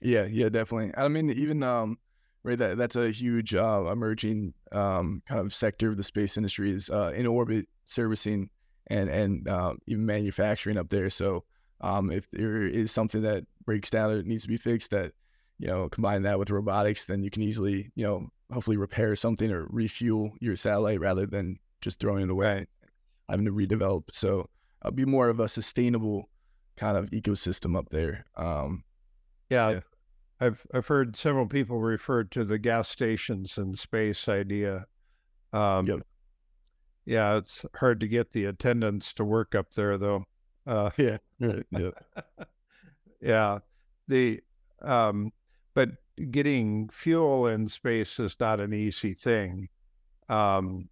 Yeah, 0.00 0.26
yeah, 0.26 0.48
definitely. 0.48 0.92
I 0.96 1.08
mean, 1.08 1.30
even 1.30 1.62
um, 1.62 1.98
right, 2.42 2.58
that 2.58 2.78
that's 2.78 2.96
a 2.96 3.10
huge 3.10 3.54
uh, 3.54 3.84
emerging 3.90 4.54
um, 4.72 5.22
kind 5.28 5.40
of 5.40 5.54
sector 5.54 5.90
of 5.90 5.96
the 5.96 6.02
space 6.02 6.36
industry 6.36 6.72
is 6.72 6.90
uh, 6.90 7.12
in 7.14 7.26
orbit 7.26 7.68
servicing 7.84 8.50
and 8.86 9.08
and 9.08 9.48
uh, 9.48 9.74
even 9.86 10.06
manufacturing 10.06 10.78
up 10.78 10.88
there. 10.88 11.10
So, 11.10 11.44
um, 11.80 12.10
if 12.10 12.30
there 12.30 12.62
is 12.62 12.90
something 12.90 13.22
that 13.22 13.44
breaks 13.64 13.90
down 13.90 14.10
or 14.10 14.22
needs 14.22 14.42
to 14.42 14.48
be 14.48 14.56
fixed, 14.56 14.90
that 14.90 15.12
you 15.60 15.68
know, 15.68 15.88
combine 15.88 16.22
that 16.22 16.38
with 16.38 16.50
robotics, 16.50 17.04
then 17.04 17.22
you 17.22 17.30
can 17.30 17.42
easily, 17.42 17.92
you 17.94 18.04
know, 18.04 18.28
hopefully 18.52 18.76
repair 18.76 19.14
something 19.14 19.52
or 19.52 19.66
refuel 19.70 20.32
your 20.40 20.56
satellite 20.56 20.98
rather 21.00 21.26
than 21.26 21.58
just 21.80 22.00
throwing 22.00 22.24
it 22.24 22.30
away, 22.30 22.66
having 23.28 23.44
to 23.44 23.52
redevelop. 23.52 24.04
So, 24.12 24.48
it'll 24.82 24.94
be 24.96 25.04
more 25.04 25.28
of 25.28 25.38
a 25.38 25.48
sustainable 25.48 26.28
kind 26.76 26.96
of 26.96 27.10
ecosystem 27.10 27.76
up 27.76 27.90
there. 27.90 28.24
Um, 28.36 28.84
Yeah, 29.50 29.70
Yeah. 29.70 29.80
I've 30.42 30.66
I've 30.72 30.86
heard 30.86 31.16
several 31.16 31.46
people 31.46 31.78
refer 31.80 32.24
to 32.24 32.44
the 32.44 32.58
gas 32.58 32.88
stations 32.88 33.58
in 33.58 33.74
space 33.74 34.26
idea. 34.28 34.86
Um, 35.52 35.86
Yep. 35.86 36.00
Yeah, 37.04 37.36
it's 37.36 37.66
hard 37.76 38.00
to 38.00 38.08
get 38.08 38.32
the 38.32 38.46
attendants 38.46 39.12
to 39.14 39.24
work 39.24 39.54
up 39.54 39.74
there, 39.74 39.98
though. 39.98 40.24
Uh, 40.66 40.90
yeah, 40.96 41.18
yeah. 41.70 41.90
yeah, 43.20 43.58
the 44.08 44.40
um, 44.82 45.32
but 45.80 46.30
getting 46.30 46.90
fuel 46.90 47.46
in 47.46 47.66
space 47.66 48.18
is 48.18 48.38
not 48.38 48.60
an 48.60 48.74
easy 48.74 49.14
thing. 49.14 49.70
Um, 50.28 50.90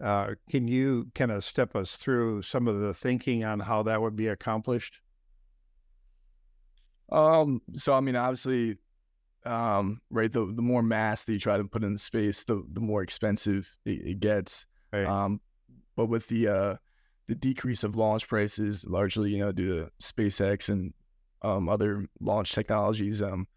uh, 0.00 0.34
can 0.48 0.68
you 0.68 1.10
kind 1.16 1.32
of 1.32 1.42
step 1.42 1.74
us 1.74 1.96
through 1.96 2.42
some 2.42 2.68
of 2.68 2.78
the 2.78 2.94
thinking 2.94 3.42
on 3.42 3.58
how 3.58 3.82
that 3.82 4.00
would 4.00 4.14
be 4.14 4.28
accomplished? 4.28 5.00
Um, 7.10 7.62
so 7.74 7.94
I 7.94 8.00
mean, 8.00 8.14
obviously, 8.14 8.76
um, 9.44 10.00
right, 10.08 10.32
the 10.32 10.46
the 10.46 10.62
more 10.62 10.84
mass 10.84 11.24
that 11.24 11.32
you 11.32 11.40
try 11.40 11.56
to 11.56 11.64
put 11.64 11.82
in 11.82 11.98
space, 11.98 12.44
the 12.44 12.64
the 12.72 12.80
more 12.80 13.02
expensive 13.02 13.76
it, 13.84 14.06
it 14.06 14.20
gets. 14.20 14.66
Right. 14.92 15.04
Um, 15.04 15.40
but 15.96 16.06
with 16.06 16.28
the 16.28 16.46
uh 16.46 16.76
the 17.26 17.34
decrease 17.34 17.82
of 17.82 17.96
launch 17.96 18.28
prices, 18.28 18.84
largely, 18.86 19.32
you 19.32 19.44
know, 19.44 19.50
due 19.50 19.80
to 19.80 19.90
SpaceX 20.00 20.68
and 20.68 20.94
um 21.42 21.68
other 21.68 22.06
launch 22.20 22.52
technologies 22.52 23.20
um 23.20 23.48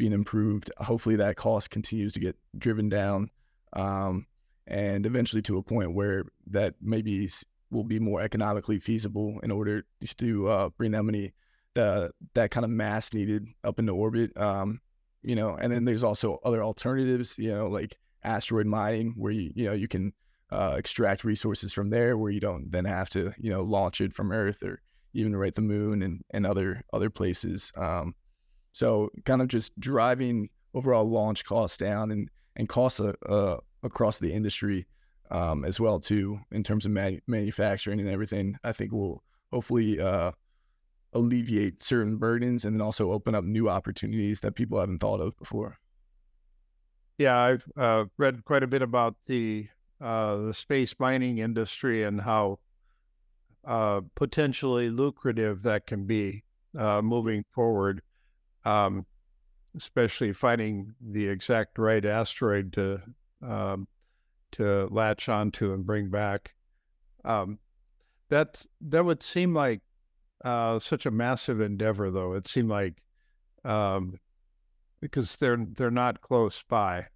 being 0.00 0.12
improved, 0.14 0.72
hopefully 0.78 1.16
that 1.16 1.36
cost 1.36 1.68
continues 1.68 2.14
to 2.14 2.20
get 2.20 2.34
driven 2.56 2.88
down. 2.88 3.28
Um, 3.74 4.26
and 4.66 5.04
eventually 5.04 5.42
to 5.42 5.58
a 5.58 5.62
point 5.62 5.92
where 5.92 6.24
that 6.46 6.74
maybe 6.80 7.28
will 7.70 7.84
be 7.84 8.00
more 8.00 8.22
economically 8.22 8.78
feasible 8.78 9.38
in 9.42 9.50
order 9.50 9.84
to 10.16 10.48
uh, 10.48 10.68
bring 10.70 10.92
that 10.92 11.02
many 11.02 11.34
the 11.74 12.12
that 12.32 12.50
kind 12.50 12.64
of 12.64 12.70
mass 12.70 13.12
needed 13.12 13.44
up 13.62 13.78
into 13.78 13.92
orbit. 13.92 14.34
Um, 14.38 14.80
you 15.22 15.34
know, 15.34 15.54
and 15.54 15.70
then 15.70 15.84
there's 15.84 16.02
also 16.02 16.40
other 16.44 16.64
alternatives, 16.64 17.36
you 17.36 17.52
know, 17.52 17.68
like 17.68 17.98
asteroid 18.24 18.66
mining, 18.66 19.12
where 19.18 19.32
you 19.32 19.52
you 19.54 19.66
know 19.66 19.74
you 19.74 19.86
can 19.86 20.14
uh, 20.50 20.76
extract 20.78 21.24
resources 21.24 21.74
from 21.74 21.90
there, 21.90 22.16
where 22.16 22.32
you 22.32 22.40
don't 22.40 22.72
then 22.72 22.86
have 22.86 23.10
to 23.10 23.34
you 23.36 23.50
know 23.50 23.62
launch 23.62 24.00
it 24.00 24.14
from 24.14 24.32
Earth 24.32 24.62
or 24.62 24.80
even 25.12 25.36
right 25.36 25.54
the 25.54 25.60
moon 25.60 26.02
and 26.02 26.22
and 26.30 26.46
other 26.46 26.82
other 26.90 27.10
places. 27.10 27.70
Um, 27.76 28.14
so 28.72 29.10
kind 29.24 29.42
of 29.42 29.48
just 29.48 29.78
driving 29.78 30.48
overall 30.74 31.08
launch 31.08 31.44
costs 31.44 31.76
down 31.76 32.10
and 32.10 32.30
and 32.56 32.68
costs 32.68 33.00
uh, 33.00 33.12
uh, 33.28 33.56
across 33.82 34.18
the 34.18 34.32
industry 34.32 34.86
um, 35.30 35.64
as 35.64 35.78
well 35.80 36.00
too 36.00 36.40
in 36.50 36.62
terms 36.62 36.84
of 36.84 36.92
ma- 36.92 37.10
manufacturing 37.26 38.00
and 38.00 38.08
everything. 38.08 38.56
I 38.64 38.72
think 38.72 38.92
will 38.92 39.22
hopefully 39.52 40.00
uh, 40.00 40.32
alleviate 41.12 41.82
certain 41.82 42.16
burdens 42.16 42.64
and 42.64 42.74
then 42.76 42.80
also 42.80 43.12
open 43.12 43.34
up 43.34 43.44
new 43.44 43.68
opportunities 43.68 44.40
that 44.40 44.54
people 44.54 44.78
haven't 44.78 44.98
thought 44.98 45.20
of 45.20 45.36
before. 45.38 45.78
Yeah, 47.18 47.38
I've 47.38 47.64
uh, 47.76 48.04
read 48.16 48.44
quite 48.44 48.62
a 48.62 48.66
bit 48.66 48.82
about 48.82 49.16
the 49.26 49.68
uh, 50.00 50.36
the 50.36 50.54
space 50.54 50.94
mining 50.98 51.38
industry 51.38 52.02
and 52.04 52.22
how 52.22 52.58
uh, 53.64 54.00
potentially 54.14 54.88
lucrative 54.88 55.62
that 55.62 55.86
can 55.86 56.06
be 56.06 56.42
uh, 56.78 57.02
moving 57.02 57.44
forward, 57.52 58.00
um, 58.64 59.06
especially 59.76 60.32
finding 60.32 60.94
the 61.00 61.28
exact 61.28 61.78
right 61.78 62.04
asteroid 62.04 62.72
to 62.74 63.02
um, 63.42 63.88
to 64.52 64.86
latch 64.90 65.28
onto 65.28 65.72
and 65.72 65.86
bring 65.86 66.10
back. 66.10 66.54
Um, 67.24 67.58
that 68.28 68.66
that 68.80 69.04
would 69.04 69.22
seem 69.22 69.54
like 69.54 69.80
uh, 70.44 70.78
such 70.78 71.06
a 71.06 71.10
massive 71.10 71.60
endeavor, 71.60 72.10
though. 72.10 72.32
It 72.34 72.48
seemed 72.48 72.68
like 72.70 73.02
um, 73.64 74.18
because 75.00 75.36
they're 75.36 75.58
they're 75.76 75.90
not 75.90 76.20
close 76.20 76.62
by. 76.62 77.08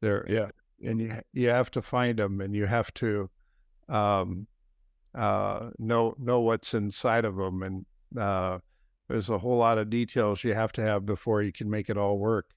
They're 0.00 0.26
Yeah. 0.28 0.50
and 0.82 1.00
you 1.00 1.20
you 1.32 1.48
have 1.48 1.70
to 1.72 1.82
find 1.82 2.18
them, 2.18 2.40
and 2.40 2.54
you 2.54 2.66
have 2.66 2.92
to 2.94 3.30
um, 3.88 4.46
uh, 5.14 5.70
know 5.78 6.14
know 6.18 6.40
what's 6.40 6.74
inside 6.74 7.24
of 7.24 7.36
them, 7.36 7.62
and 7.62 7.86
uh, 8.18 8.58
there's 9.08 9.30
a 9.30 9.38
whole 9.38 9.58
lot 9.58 9.78
of 9.78 9.90
details 9.90 10.44
you 10.44 10.54
have 10.54 10.72
to 10.72 10.82
have 10.82 11.06
before 11.06 11.42
you 11.42 11.52
can 11.52 11.70
make 11.70 11.88
it 11.88 11.96
all 11.96 12.18
work. 12.18 12.50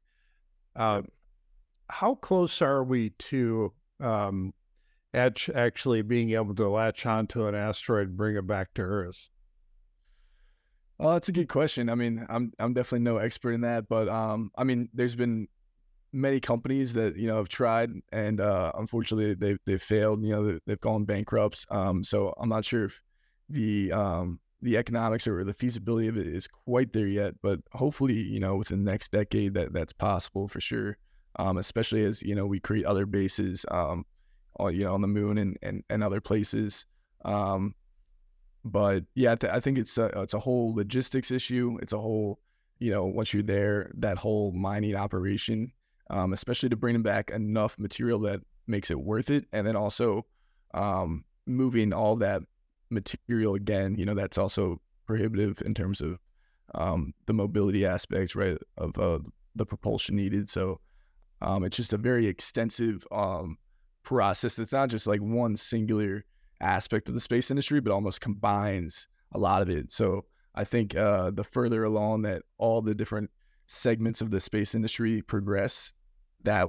Uh, 0.75 1.03
how 1.89 2.15
close 2.15 2.61
are 2.61 2.83
we 2.83 3.11
to 3.11 3.73
um, 3.99 4.53
act- 5.13 5.49
actually 5.49 6.01
being 6.01 6.31
able 6.31 6.55
to 6.55 6.69
latch 6.69 7.05
onto 7.05 7.47
an 7.47 7.55
asteroid 7.55 8.09
and 8.09 8.17
bring 8.17 8.35
it 8.35 8.47
back 8.47 8.73
to 8.75 8.81
Earth? 8.81 9.29
Well, 10.97 11.13
that's 11.13 11.29
a 11.29 11.33
good 11.33 11.47
question. 11.47 11.89
I 11.89 11.95
mean, 11.95 12.25
I'm 12.29 12.51
I'm 12.59 12.73
definitely 12.73 13.05
no 13.05 13.17
expert 13.17 13.53
in 13.53 13.61
that, 13.61 13.87
but 13.87 14.09
um, 14.09 14.51
I 14.57 14.63
mean, 14.65 14.89
there's 14.93 15.15
been 15.15 15.47
many 16.13 16.39
companies 16.39 16.93
that 16.93 17.17
you 17.17 17.27
know 17.27 17.37
have 17.37 17.49
tried, 17.49 17.91
and 18.11 18.41
uh, 18.41 18.71
unfortunately, 18.75 19.33
they've 19.35 19.59
they've 19.65 19.81
failed. 19.81 20.23
You 20.23 20.29
know, 20.31 20.47
they- 20.47 20.59
they've 20.67 20.81
gone 20.81 21.05
bankrupt. 21.05 21.65
Um, 21.71 22.03
so 22.03 22.33
I'm 22.37 22.49
not 22.49 22.65
sure 22.65 22.85
if 22.85 22.99
the 23.49 23.91
um 23.93 24.39
the 24.61 24.77
economics 24.77 25.27
or 25.27 25.43
the 25.43 25.53
feasibility 25.53 26.07
of 26.07 26.17
it 26.17 26.27
is 26.27 26.47
quite 26.47 26.93
there 26.93 27.07
yet, 27.07 27.35
but 27.41 27.59
hopefully, 27.71 28.15
you 28.15 28.39
know, 28.39 28.57
within 28.57 28.83
the 28.83 28.91
next 28.91 29.11
decade, 29.11 29.53
that 29.53 29.73
that's 29.73 29.93
possible 29.93 30.47
for 30.47 30.59
sure. 30.59 30.97
Um, 31.37 31.57
especially 31.57 32.03
as 32.03 32.21
you 32.21 32.35
know, 32.35 32.45
we 32.45 32.59
create 32.59 32.85
other 32.85 33.05
bases, 33.05 33.65
um, 33.71 34.05
you 34.59 34.83
know, 34.83 34.93
on 34.93 35.01
the 35.01 35.07
moon 35.07 35.37
and 35.37 35.57
and, 35.61 35.83
and 35.89 36.03
other 36.03 36.19
places. 36.19 36.85
Um, 37.23 37.75
but 38.65 39.05
yeah, 39.15 39.33
I, 39.33 39.35
th- 39.35 39.53
I 39.53 39.59
think 39.59 39.77
it's 39.77 39.97
a, 39.97 40.07
it's 40.21 40.33
a 40.33 40.39
whole 40.39 40.75
logistics 40.75 41.31
issue. 41.31 41.77
It's 41.81 41.93
a 41.93 41.99
whole, 41.99 42.39
you 42.79 42.91
know, 42.91 43.05
once 43.05 43.33
you're 43.33 43.43
there, 43.43 43.91
that 43.97 44.17
whole 44.17 44.51
mining 44.51 44.95
operation, 44.95 45.71
um, 46.09 46.33
especially 46.33 46.69
to 46.69 46.75
bring 46.75 47.01
back 47.01 47.31
enough 47.31 47.77
material 47.79 48.19
that 48.21 48.41
makes 48.67 48.91
it 48.91 48.99
worth 48.99 49.29
it, 49.29 49.45
and 49.53 49.65
then 49.65 49.77
also 49.77 50.25
um, 50.73 51.23
moving 51.47 51.93
all 51.93 52.17
that 52.17 52.41
material 52.89 53.55
again. 53.55 53.95
You 53.95 54.05
know, 54.05 54.13
that's 54.13 54.37
also 54.37 54.81
prohibitive 55.05 55.61
in 55.65 55.73
terms 55.73 56.01
of 56.01 56.19
um, 56.75 57.13
the 57.25 57.33
mobility 57.33 57.85
aspects, 57.85 58.35
right, 58.35 58.57
of 58.77 58.97
uh, 58.97 59.19
the 59.55 59.65
propulsion 59.65 60.15
needed. 60.15 60.49
So 60.49 60.79
um, 61.41 61.63
it's 61.63 61.77
just 61.77 61.93
a 61.93 61.97
very 61.97 62.27
extensive 62.27 63.05
um, 63.11 63.57
process. 64.03 64.55
that's 64.55 64.71
not 64.71 64.89
just 64.89 65.07
like 65.07 65.21
one 65.21 65.55
singular 65.55 66.25
aspect 66.61 67.07
of 67.07 67.13
the 67.13 67.21
space 67.21 67.49
industry, 67.49 67.79
but 67.79 67.93
almost 67.93 68.21
combines 68.21 69.07
a 69.33 69.39
lot 69.39 69.61
of 69.61 69.69
it. 69.69 69.91
So 69.91 70.25
I 70.55 70.63
think 70.63 70.95
uh, 70.95 71.31
the 71.31 71.43
further 71.43 71.83
along 71.83 72.23
that 72.23 72.41
all 72.57 72.81
the 72.81 72.95
different 72.95 73.29
segments 73.67 74.21
of 74.21 74.31
the 74.31 74.39
space 74.39 74.75
industry 74.75 75.21
progress, 75.21 75.93
that 76.43 76.67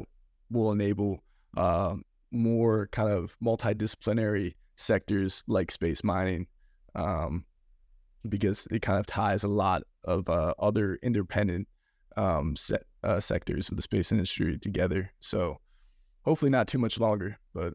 will 0.51 0.73
enable 0.73 1.23
uh, 1.57 1.97
more 2.31 2.89
kind 2.89 3.11
of 3.11 3.37
multidisciplinary 3.43 4.55
sectors 4.81 5.45
like 5.47 5.71
space 5.71 6.03
mining, 6.03 6.47
um, 6.95 7.45
because 8.29 8.67
it 8.71 8.83
kind 8.83 8.99
of 8.99 9.07
ties 9.07 9.45
a 9.45 9.49
lot 9.49 9.83
of 10.05 10.29
uh, 10.29 10.55
other 10.59 10.99
independent 11.03 11.69
um, 12.17 12.57
se- 12.57 12.79
uh, 13.05 13.21
sectors 13.21 13.69
of 13.69 13.77
the 13.77 13.83
space 13.83 14.11
industry 14.11 14.59
together. 14.59 15.13
So 15.21 15.59
hopefully 16.25 16.51
not 16.51 16.67
too 16.67 16.79
much 16.79 16.99
longer, 16.99 17.39
but 17.55 17.75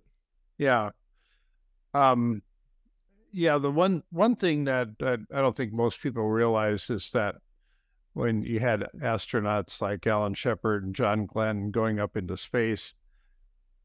yeah. 0.57 0.89
Um, 1.93 2.41
yeah, 3.31 3.57
the 3.57 3.71
one 3.71 4.03
one 4.09 4.35
thing 4.35 4.65
that, 4.65 4.97
that 4.99 5.19
I 5.33 5.41
don't 5.41 5.55
think 5.55 5.73
most 5.73 6.01
people 6.01 6.27
realize 6.27 6.89
is 6.89 7.11
that 7.11 7.35
when 8.13 8.43
you 8.43 8.59
had 8.59 8.87
astronauts 9.01 9.81
like 9.81 10.07
Alan 10.07 10.33
Shepard 10.33 10.83
and 10.83 10.95
John 10.95 11.25
Glenn 11.25 11.71
going 11.71 11.99
up 11.99 12.15
into 12.15 12.37
space, 12.37 12.93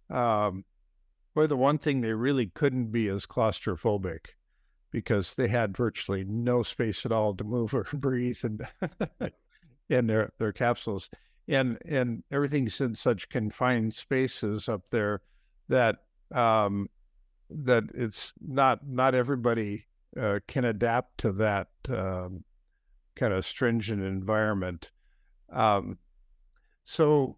um, 0.09 0.65
boy, 1.35 1.47
the 1.47 1.57
one 1.57 1.79
thing 1.79 2.01
they 2.01 2.15
really 2.15 2.47
couldn't 2.47 2.93
be 2.93 3.09
is 3.09 3.27
claustrophobic 3.27 4.31
because 4.91 5.35
they 5.35 5.49
had 5.49 5.77
virtually 5.77 6.25
no 6.25 6.63
space 6.63 7.07
at 7.07 7.13
all 7.13 7.35
to 7.35 7.45
move 7.45 7.75
or 7.75 7.87
breathe 7.93 8.39
and 8.43 8.67
in 9.89 10.07
their, 10.07 10.33
their 10.39 10.53
capsules. 10.53 11.11
And 11.49 11.79
and 11.85 12.23
everything's 12.31 12.81
in 12.81 12.95
such 12.95 13.29
confined 13.29 13.93
spaces 13.95 14.69
up 14.69 14.83
there 14.91 15.23
that 15.69 15.97
um, 16.33 16.89
that 17.49 17.85
it's 17.93 18.33
not 18.41 18.87
not 18.87 19.17
everybody 19.17 19.87
uh, 20.17 20.41
can 20.47 20.65
adapt 20.65 21.19
to 21.19 21.33
that 21.33 21.69
um, 21.89 22.45
kind 23.17 23.33
of 23.33 23.45
stringent 23.45 24.03
environment. 24.03 24.93
Um, 25.51 25.99
so 26.85 27.37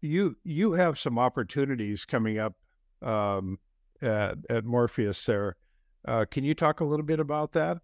you 0.00 0.36
you 0.44 0.72
have 0.72 0.98
some 0.98 1.18
opportunities 1.18 2.04
coming 2.04 2.38
up 2.38 2.54
um, 3.02 3.58
at, 4.02 4.38
at 4.48 4.64
Morpheus 4.64 5.24
there. 5.24 5.56
Uh, 6.06 6.24
can 6.30 6.44
you 6.44 6.54
talk 6.54 6.80
a 6.80 6.84
little 6.84 7.04
bit 7.04 7.20
about 7.20 7.52
that? 7.52 7.78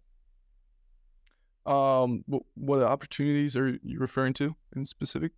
Um, 1.65 2.23
what, 2.27 2.43
what 2.55 2.81
opportunities 2.81 3.57
are 3.57 3.77
you 3.83 3.99
referring 3.99 4.33
to 4.35 4.55
in 4.75 4.85
specific? 4.85 5.33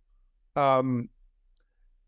Um, 0.56 1.10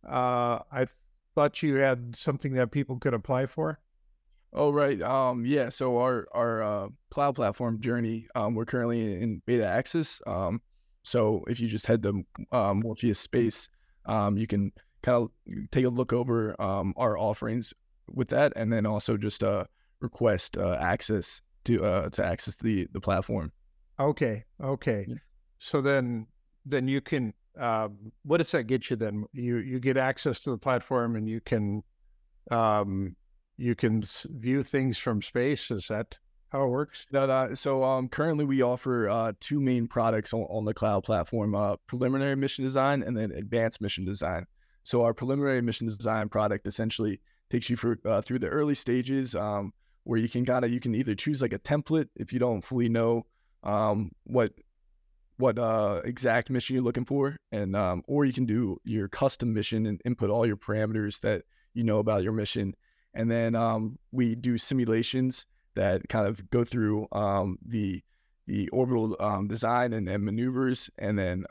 uh, 0.09 0.61
I 0.71 0.87
thought 1.35 1.63
you 1.63 1.77
had 1.77 2.17
something 2.17 2.55
that 2.55 2.71
people 2.71 2.99
could 2.99 3.15
apply 3.15 3.47
for. 3.47 3.81
Oh 4.55 4.71
right, 4.71 5.01
um, 5.01 5.47
yeah. 5.47 5.71
So 5.71 5.97
our 5.99 6.27
our 6.33 6.63
uh, 6.63 6.89
cloud 7.11 7.37
platform 7.37 7.81
journey, 7.81 8.27
um, 8.35 8.55
we're 8.55 8.67
currently 8.67 9.21
in 9.21 9.41
beta 9.47 9.67
access. 9.67 10.21
Um, 10.27 10.61
so 11.03 11.43
if 11.49 11.59
you 11.59 11.69
just 11.69 11.87
head 11.87 12.03
to 12.03 12.23
um, 12.53 12.81
Morpheus 12.81 13.19
Space, 13.19 13.71
um, 14.05 14.37
you 14.37 14.47
can 14.47 14.73
kind 15.03 15.17
of 15.17 15.31
take 15.71 15.85
a 15.85 15.89
look 15.89 16.13
over 16.13 16.61
um, 16.61 16.95
our 16.97 17.19
offerings 17.19 17.75
with 18.09 18.29
that, 18.29 18.53
and 18.57 18.73
then 18.73 18.87
also 18.87 19.17
just 19.17 19.43
uh, 19.43 19.65
request 20.01 20.57
uh, 20.57 20.77
access 20.81 21.43
to 21.65 21.85
uh, 21.85 22.09
to 22.11 22.25
access 22.25 22.57
the 22.57 22.87
the 22.93 23.01
platform. 23.01 23.53
Okay, 23.99 24.45
okay. 24.63 25.07
Yeah. 25.09 25.17
So 25.59 25.81
then 25.81 26.27
then 26.65 26.89
you 26.89 27.01
can 27.01 27.35
um, 27.59 28.13
what 28.25 28.39
does 28.39 28.53
that 28.53 28.65
get 28.65 28.91
you 28.91 28.97
then? 28.97 29.25
You 29.33 29.59
you 29.59 29.79
get 29.81 29.97
access 29.97 30.41
to 30.41 30.51
the 30.51 30.59
platform 30.59 31.17
and 31.17 31.29
you 31.29 31.41
can 31.41 31.83
um, 32.51 33.17
you 33.57 33.75
can 33.75 34.03
view 34.27 34.63
things 34.63 34.99
from 34.99 35.23
space. 35.23 35.71
Is 35.71 35.89
that 35.89 36.19
how 36.51 36.65
it 36.65 36.69
works? 36.69 37.07
No, 37.13 37.27
no, 37.27 37.55
so 37.55 37.83
um, 37.83 38.09
currently 38.09 38.45
we 38.45 38.63
offer 38.63 39.09
uh, 39.09 39.33
two 39.41 39.61
main 39.61 39.87
products 39.87 40.33
on, 40.33 40.43
on 40.43 40.65
the 40.65 40.75
cloud 40.75 41.05
platform: 41.05 41.55
uh, 41.55 41.77
preliminary 41.87 42.37
mission 42.37 42.65
design 42.65 43.03
and 43.03 43.17
then 43.17 43.33
advanced 43.33 43.81
mission 43.81 44.05
design. 44.05 44.47
So 44.85 45.03
our 45.03 45.15
preliminary 45.15 45.63
mission 45.63 45.87
design 45.87 46.29
product 46.29 46.67
essentially 46.67 47.21
takes 47.51 47.71
you 47.71 47.77
for, 47.77 47.99
uh, 48.05 48.23
through 48.23 48.41
the 48.41 48.49
early 48.49 48.75
stages, 48.75 49.35
um, 49.35 49.73
where 50.05 50.19
you 50.19 50.29
can 50.29 50.45
kind 50.45 50.65
of 50.65 50.73
you 50.73 50.81
can 50.81 50.95
either 50.95 51.15
choose 51.15 51.41
like 51.43 51.53
a 51.53 51.59
template 51.59 52.09
if 52.17 52.33
you 52.33 52.39
don't 52.39 52.63
fully 52.63 52.89
know 52.89 53.25
um, 53.63 54.11
what 54.25 54.53
what 55.37 55.59
uh, 55.59 56.01
exact 56.05 56.51
mission 56.51 56.75
you're 56.75 56.85
looking 56.85 57.05
for, 57.05 57.37
and 57.51 57.75
um, 57.77 58.03
or 58.07 58.25
you 58.25 58.33
can 58.33 58.47
do 58.47 58.79
your 58.85 59.09
custom 59.09 59.53
mission 59.53 59.87
and 59.87 60.01
input 60.05 60.31
all 60.31 60.47
your 60.47 60.57
parameters 60.57 61.21
that 61.21 61.43
you 61.75 61.85
know 61.85 61.99
about 61.99 62.23
your 62.23 62.33
mission, 62.33 62.75
and 63.15 63.31
then 63.31 63.55
um, 63.55 63.99
we 64.11 64.35
do 64.35 64.59
simulations 64.59 65.47
that 65.75 66.09
kind 66.09 66.27
of 66.27 66.51
go 66.51 66.65
through 66.65 67.07
um, 67.13 67.59
the 67.65 68.03
the 68.47 68.69
orbital 68.71 69.17
um, 69.21 69.47
design 69.47 69.93
and, 69.93 70.09
and 70.09 70.25
maneuvers, 70.25 70.91
and 70.99 71.19
then 71.19 71.45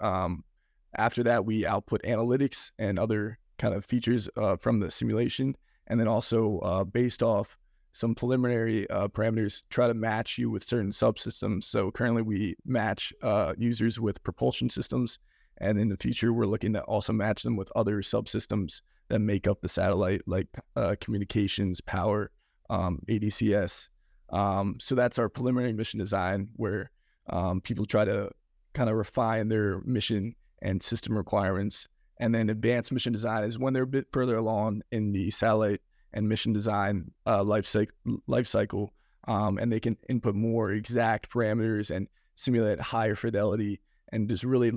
after 0.97 1.23
that 1.23 1.45
we 1.45 1.65
output 1.65 2.01
analytics 2.04 2.71
and 2.80 2.99
other 2.99 3.38
kind 3.58 3.73
of 3.73 3.86
features 3.86 4.30
uh, 4.38 4.56
from 4.58 4.80
the 4.80 4.89
simulation, 4.89 5.56
and 5.88 5.99
then 5.99 6.08
also 6.08 6.60
uh, 6.60 6.84
based 6.84 7.21
off 7.23 7.58
some 7.93 8.15
preliminary 8.15 8.89
uh, 8.89 9.08
parameters, 9.08 9.63
try 9.69 9.88
to 9.88 9.93
match 9.93 10.38
you 10.38 10.49
with 10.49 10.63
certain 10.63 10.91
subsystems. 10.91 11.65
So 11.65 11.91
currently 11.91 12.21
we 12.21 12.56
match 12.65 13.13
uh, 13.21 13.54
users 13.58 13.99
with 13.99 14.23
propulsion 14.23 14.69
systems, 14.69 15.19
and 15.58 15.77
in 15.77 15.89
the 15.89 15.97
future 15.97 16.34
we're 16.34 16.45
looking 16.45 16.73
to 16.73 16.82
also 16.84 17.13
match 17.13 17.43
them 17.43 17.56
with 17.56 17.71
other 17.75 18.01
subsystems 18.01 18.82
that 19.10 19.19
make 19.19 19.47
up 19.47 19.62
the 19.62 19.69
satellite, 19.69 20.21
like 20.25 20.47
uh, 20.75 20.95
communications, 21.01 21.82
power, 21.82 22.32
um, 22.69 22.99
ADCS. 23.10 23.89
Um, 24.30 24.77
so 24.80 24.95
that's 24.95 25.19
our 25.19 25.27
preliminary 25.27 25.73
mission 25.73 25.99
design, 25.99 26.47
where 26.56 26.89
um, 27.27 27.60
people 27.60 27.86
try 27.86 28.06
to 28.06 28.32
kind 28.73 28.89
of 28.89 28.95
refine 28.95 29.49
their 29.49 29.82
mission 29.82 30.34
and 30.62 30.82
system 30.82 31.17
requirements. 31.17 31.88
And 32.17 32.36
then 32.36 32.50
advanced 32.50 32.91
mission 32.91 33.13
design 33.13 33.43
is 33.43 33.58
when 33.58 33.74
they're 33.74 33.84
a 33.84 33.88
bit 33.88 34.08
further 34.12 34.38
along 34.38 34.84
in 34.91 35.12
the 35.12 35.32
satellite 35.32 35.82
and 36.13 36.30
mission 36.30 36.54
design 36.54 37.12
uh, 37.26 37.43
life, 37.43 37.65
cycle, 37.65 37.95
life 38.28 38.47
cycle, 38.47 38.93
um, 39.28 39.58
and 39.58 39.71
they 39.71 39.80
can 39.80 39.97
input 40.10 40.36
more 40.36 40.71
exact 40.71 41.32
parameters 41.32 41.89
and 41.89 42.08
simulate 42.36 42.80
higher 42.80 43.15
fidelity 43.15 43.80
and 44.12 44.30
just 44.30 44.43
really 44.43 44.71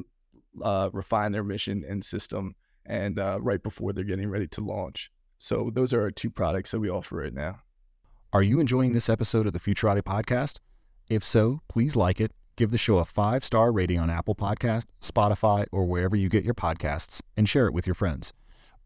uh, 0.63 0.89
refine 0.93 1.33
their 1.33 1.45
mission 1.45 1.85
and 1.87 2.05
system. 2.05 2.55
And 2.87 3.19
uh, 3.19 3.39
right 3.41 3.63
before 3.63 3.93
they're 3.93 4.05
getting 4.05 4.29
ready 4.29 4.47
to 4.49 4.61
launch. 4.61 5.11
So 5.39 5.71
those 5.73 5.93
are 5.93 6.03
our 6.03 6.11
two 6.11 6.31
products 6.31 6.71
that 6.71 6.81
we 6.81 6.91
offer 6.91 7.17
right 7.17 7.33
now. 7.33 7.61
Are 8.33 8.43
you 8.43 8.61
enjoying 8.61 8.93
this 8.93 9.09
episode 9.09 9.47
of 9.47 9.53
the 9.53 9.61
Futurati 9.61 10.03
podcast? 10.03 10.59
If 11.09 11.23
so, 11.23 11.61
please 11.69 11.97
like 11.97 12.21
it, 12.21 12.33
give 12.57 12.71
the 12.71 12.79
show 12.79 12.99
a 12.99 13.05
five 13.05 13.45
star 13.45 13.73
rating 13.73 13.99
on 13.99 14.11
Apple 14.11 14.35
Podcast, 14.35 14.85
Spotify, 15.01 15.67
or 15.73 15.85
wherever 15.85 16.17
you 16.17 16.29
get 16.29 16.45
your 16.45 16.55
podcasts, 16.55 17.21
and 17.37 17.49
share 17.49 17.67
it 17.67 17.75
with 17.75 17.87
your 17.87 17.95
friends. 17.95 18.33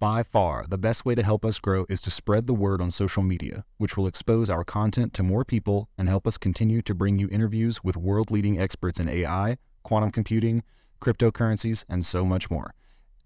By 0.01 0.23
far, 0.23 0.65
the 0.69 0.79
best 0.79 1.05
way 1.05 1.17
to 1.17 1.25
help 1.25 1.45
us 1.45 1.59
grow 1.59 1.85
is 1.89 2.01
to 2.03 2.11
spread 2.11 2.47
the 2.47 2.55
word 2.55 2.81
on 2.81 2.93
social 2.93 3.25
media, 3.25 3.65
which 3.79 3.97
will 3.97 4.07
expose 4.07 4.49
our 4.49 4.63
content 4.63 5.13
to 5.15 5.25
more 5.25 5.45
people 5.45 5.89
and 5.99 6.09
help 6.09 6.25
us 6.25 6.39
continue 6.39 6.83
to 6.83 6.95
bring 6.95 7.19
you 7.19 7.29
interviews 7.33 7.83
with 7.83 7.97
world 7.97 8.31
leading 8.31 8.61
experts 8.61 9.01
in 9.01 9.09
AI, 9.09 9.59
quantum 9.83 10.13
computing, 10.13 10.63
cryptocurrencies, 11.01 11.85
and 11.89 12.07
so 12.07 12.25
much 12.25 12.49
more. 12.49 12.75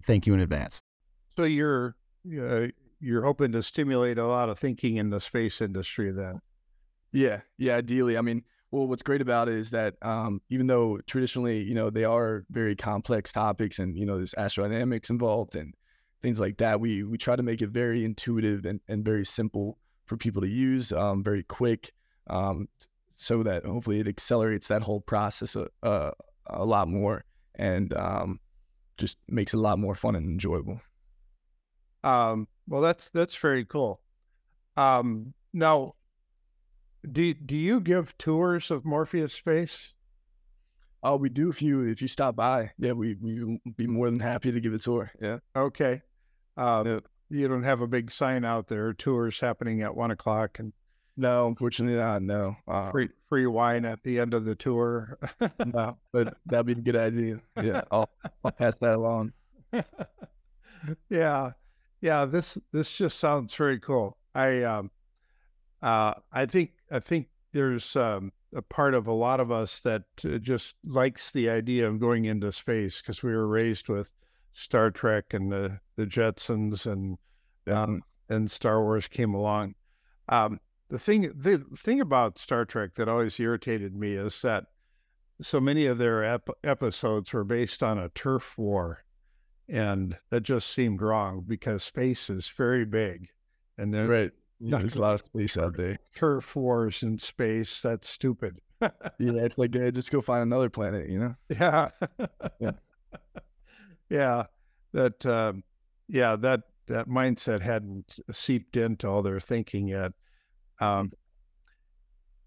Thank 0.05 0.25
you 0.25 0.33
in 0.33 0.39
advance. 0.39 0.81
So 1.35 1.43
you're 1.43 1.95
uh, 2.39 2.67
you're 2.99 3.23
hoping 3.23 3.51
to 3.51 3.61
stimulate 3.61 4.17
a 4.17 4.25
lot 4.25 4.49
of 4.49 4.57
thinking 4.57 4.97
in 4.97 5.11
the 5.11 5.19
space 5.19 5.61
industry 5.61 6.09
then. 6.09 6.41
Yeah, 7.11 7.41
yeah, 7.57 7.75
ideally. 7.75 8.17
I 8.17 8.21
mean, 8.21 8.43
well, 8.73 8.87
what's 8.87 9.03
great 9.03 9.21
about 9.21 9.49
it 9.49 9.53
is 9.53 9.69
that 9.69 9.93
um, 10.01 10.41
even 10.49 10.65
though 10.65 10.97
traditionally, 11.05 11.61
you 11.61 11.75
know, 11.75 11.91
they 11.91 12.05
are 12.05 12.43
very 12.49 12.75
complex 12.75 13.31
topics 13.31 13.77
and, 13.77 13.95
you 13.95 14.03
know, 14.03 14.17
there's 14.17 14.33
astrodynamics 14.33 15.11
involved 15.11 15.55
and 15.55 15.75
things 16.23 16.39
like 16.39 16.57
that, 16.57 16.79
we 16.79 17.03
we 17.03 17.15
try 17.19 17.35
to 17.35 17.43
make 17.43 17.61
it 17.61 17.69
very 17.69 18.03
intuitive 18.03 18.65
and, 18.65 18.79
and 18.87 19.05
very 19.05 19.25
simple 19.25 19.77
for 20.05 20.17
people 20.17 20.41
to 20.41 20.47
use, 20.47 20.91
um, 20.91 21.23
very 21.23 21.43
quick, 21.43 21.91
um, 22.31 22.67
so 23.15 23.43
that 23.43 23.63
hopefully 23.63 23.99
it 23.99 24.07
accelerates 24.07 24.67
that 24.69 24.81
whole 24.81 25.01
process 25.01 25.55
a, 25.55 25.67
a, 25.83 26.11
a 26.47 26.65
lot 26.65 26.87
more 26.87 27.25
and 27.53 27.93
um, 27.93 28.39
just 28.97 29.19
makes 29.27 29.53
it 29.53 29.57
a 29.57 29.61
lot 29.61 29.77
more 29.77 29.93
fun 29.93 30.15
and 30.15 30.25
enjoyable. 30.25 30.81
Um, 32.03 32.47
well, 32.67 32.81
that's 32.81 33.11
that's 33.11 33.35
very 33.35 33.65
cool. 33.65 34.01
Um, 34.77 35.35
now, 35.53 35.93
do 37.11 37.33
do 37.33 37.55
you 37.55 37.79
give 37.79 38.17
tours 38.17 38.71
of 38.71 38.85
Morpheus 38.85 39.33
space? 39.33 39.93
Oh, 41.01 41.17
we 41.17 41.29
do 41.29 41.49
if 41.49 41.61
you 41.61 41.81
if 41.81 42.01
you 42.01 42.07
stop 42.07 42.35
by. 42.35 42.71
Yeah, 42.77 42.93
we 42.93 43.15
we 43.21 43.59
be 43.75 43.87
more 43.87 44.09
than 44.09 44.19
happy 44.19 44.51
to 44.51 44.59
give 44.61 44.73
a 44.73 44.79
tour. 44.79 45.11
Yeah. 45.21 45.39
Okay. 45.55 46.01
Um, 46.57 46.87
Yeah. 46.87 46.99
You 47.29 47.47
don't 47.47 47.63
have 47.63 47.81
a 47.81 47.87
big 47.87 48.11
sign 48.11 48.45
out 48.45 48.67
there. 48.67 48.93
Tours 48.93 49.39
happening 49.39 49.81
at 49.81 49.95
one 49.95 50.11
o'clock 50.11 50.59
and 50.59 50.71
No, 51.17 51.47
unfortunately 51.47 51.97
not. 51.97 52.21
No. 52.21 52.55
Uh, 52.67 52.91
free 52.91 53.09
free 53.27 53.47
wine 53.47 53.85
at 53.85 54.03
the 54.03 54.19
end 54.19 54.33
of 54.33 54.45
the 54.45 54.55
tour. 54.55 55.17
no, 55.65 55.97
but 56.11 56.37
that'd 56.45 56.65
be 56.65 56.73
a 56.73 56.75
good 56.75 56.95
idea. 56.95 57.41
Yeah, 57.61 57.81
I'll 57.91 58.09
I'll 58.43 58.51
pass 58.51 58.77
that 58.79 58.95
along. 58.95 59.33
yeah, 61.09 61.51
yeah. 62.01 62.25
This 62.25 62.57
this 62.71 62.95
just 62.95 63.19
sounds 63.19 63.53
very 63.55 63.79
cool. 63.79 64.17
I 64.35 64.63
um, 64.63 64.91
uh, 65.81 66.13
I 66.31 66.45
think 66.45 66.71
I 66.93 66.99
think 66.99 67.27
there's 67.53 67.95
um, 67.95 68.31
a 68.55 68.61
part 68.61 68.93
of 68.93 69.07
a 69.07 69.13
lot 69.13 69.39
of 69.39 69.51
us 69.51 69.79
that 69.79 70.03
uh, 70.23 70.37
just 70.37 70.75
likes 70.85 71.31
the 71.31 71.49
idea 71.49 71.87
of 71.87 71.99
going 71.99 72.25
into 72.25 72.51
space 72.51 73.01
because 73.01 73.23
we 73.23 73.31
were 73.31 73.47
raised 73.47 73.89
with 73.89 74.11
Star 74.53 74.91
Trek 74.91 75.33
and 75.33 75.51
the 75.51 75.79
the 75.95 76.05
Jetsons 76.05 76.85
and 76.85 77.17
um, 77.67 78.03
and 78.29 78.49
Star 78.49 78.81
Wars 78.81 79.07
came 79.07 79.33
along. 79.33 79.73
Um, 80.29 80.59
the 80.89 80.99
thing 80.99 81.33
the 81.35 81.65
thing 81.75 81.99
about 81.99 82.37
Star 82.37 82.63
Trek 82.63 82.91
that 82.95 83.09
always 83.09 83.39
irritated 83.39 83.95
me 83.95 84.13
is 84.13 84.39
that 84.43 84.65
so 85.41 85.59
many 85.59 85.87
of 85.87 85.97
their 85.97 86.23
ep- 86.23 86.49
episodes 86.63 87.33
were 87.33 87.43
based 87.43 87.81
on 87.81 87.97
a 87.97 88.09
turf 88.09 88.55
war, 88.55 89.03
and 89.67 90.19
that 90.29 90.41
just 90.41 90.69
seemed 90.69 91.01
wrong 91.01 91.43
because 91.47 91.83
space 91.83 92.29
is 92.29 92.47
very 92.49 92.85
big, 92.85 93.29
and 93.79 93.91
then 93.91 94.07
right. 94.07 94.31
Yeah, 94.65 94.77
there's 94.77 94.95
a 94.95 95.01
lot 95.01 95.15
of 95.15 95.21
space 95.21 95.57
out 95.57 95.75
there. 95.75 95.97
Turf 96.15 96.55
wars 96.55 97.03
in 97.03 97.17
space. 97.17 97.81
That's 97.81 98.09
stupid. 98.09 98.61
yeah, 98.81 98.89
it's 99.19 99.57
like 99.57 99.75
uh, 99.75 99.91
just 99.91 100.09
go 100.09 100.21
find 100.21 100.41
another 100.41 100.69
planet, 100.69 101.09
you 101.09 101.19
know? 101.19 101.35
Yeah. 101.49 101.89
yeah. 102.59 102.71
Yeah. 104.09 104.43
That 104.91 105.25
um, 105.25 105.63
yeah, 106.07 106.35
that 106.35 106.61
that 106.87 107.07
mindset 107.07 107.61
hadn't 107.61 108.19
seeped 108.31 108.77
into 108.77 109.07
all 109.09 109.23
their 109.23 109.39
thinking 109.39 109.87
yet. 109.87 110.11
Um, 110.79 111.13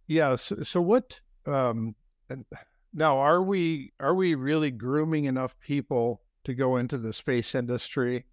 yeah. 0.07 0.37
So, 0.37 0.63
so 0.63 0.81
what? 0.81 1.19
Um, 1.45 1.97
and 2.31 2.45
now, 2.95 3.19
are 3.19 3.43
we 3.43 3.93
are 3.99 4.15
we 4.15 4.37
really 4.37 4.71
grooming 4.71 5.25
enough 5.25 5.59
people 5.59 6.23
to 6.45 6.55
go 6.55 6.77
into 6.77 6.99
the 6.99 7.13
space 7.13 7.55
industry? 7.55 8.27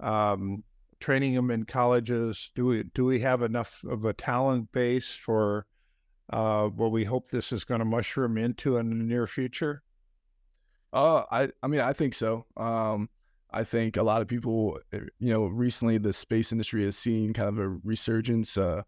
Um, 0.00 0.64
training 1.02 1.34
them 1.34 1.50
in 1.50 1.64
colleges? 1.64 2.50
Do 2.54 2.64
we 2.66 2.84
do 2.94 3.04
we 3.04 3.20
have 3.20 3.42
enough 3.42 3.82
of 3.84 4.04
a 4.04 4.12
talent 4.12 4.72
base 4.72 5.14
for 5.14 5.66
uh, 6.32 6.68
what 6.68 6.92
we 6.92 7.04
hope 7.04 7.28
this 7.28 7.52
is 7.52 7.64
going 7.64 7.80
to 7.80 7.84
mushroom 7.84 8.38
into 8.38 8.76
in 8.78 8.88
the 8.88 9.04
near 9.04 9.26
future? 9.26 9.82
Uh, 10.92 11.24
I 11.30 11.50
I 11.62 11.66
mean 11.66 11.80
I 11.80 11.92
think 11.92 12.14
so. 12.14 12.46
Um, 12.56 13.08
I 13.52 13.64
think 13.64 13.96
a 13.96 14.02
lot 14.02 14.22
of 14.22 14.28
people, 14.28 14.78
eh, 14.92 15.00
you 15.18 15.32
know, 15.32 15.46
recently 15.46 15.98
the 15.98 16.12
space 16.12 16.52
industry 16.52 16.84
has 16.84 16.96
seen 16.96 17.34
kind 17.34 17.48
of 17.48 17.58
a 17.58 17.68
resurgence, 17.68 18.56
uh, 18.56 18.82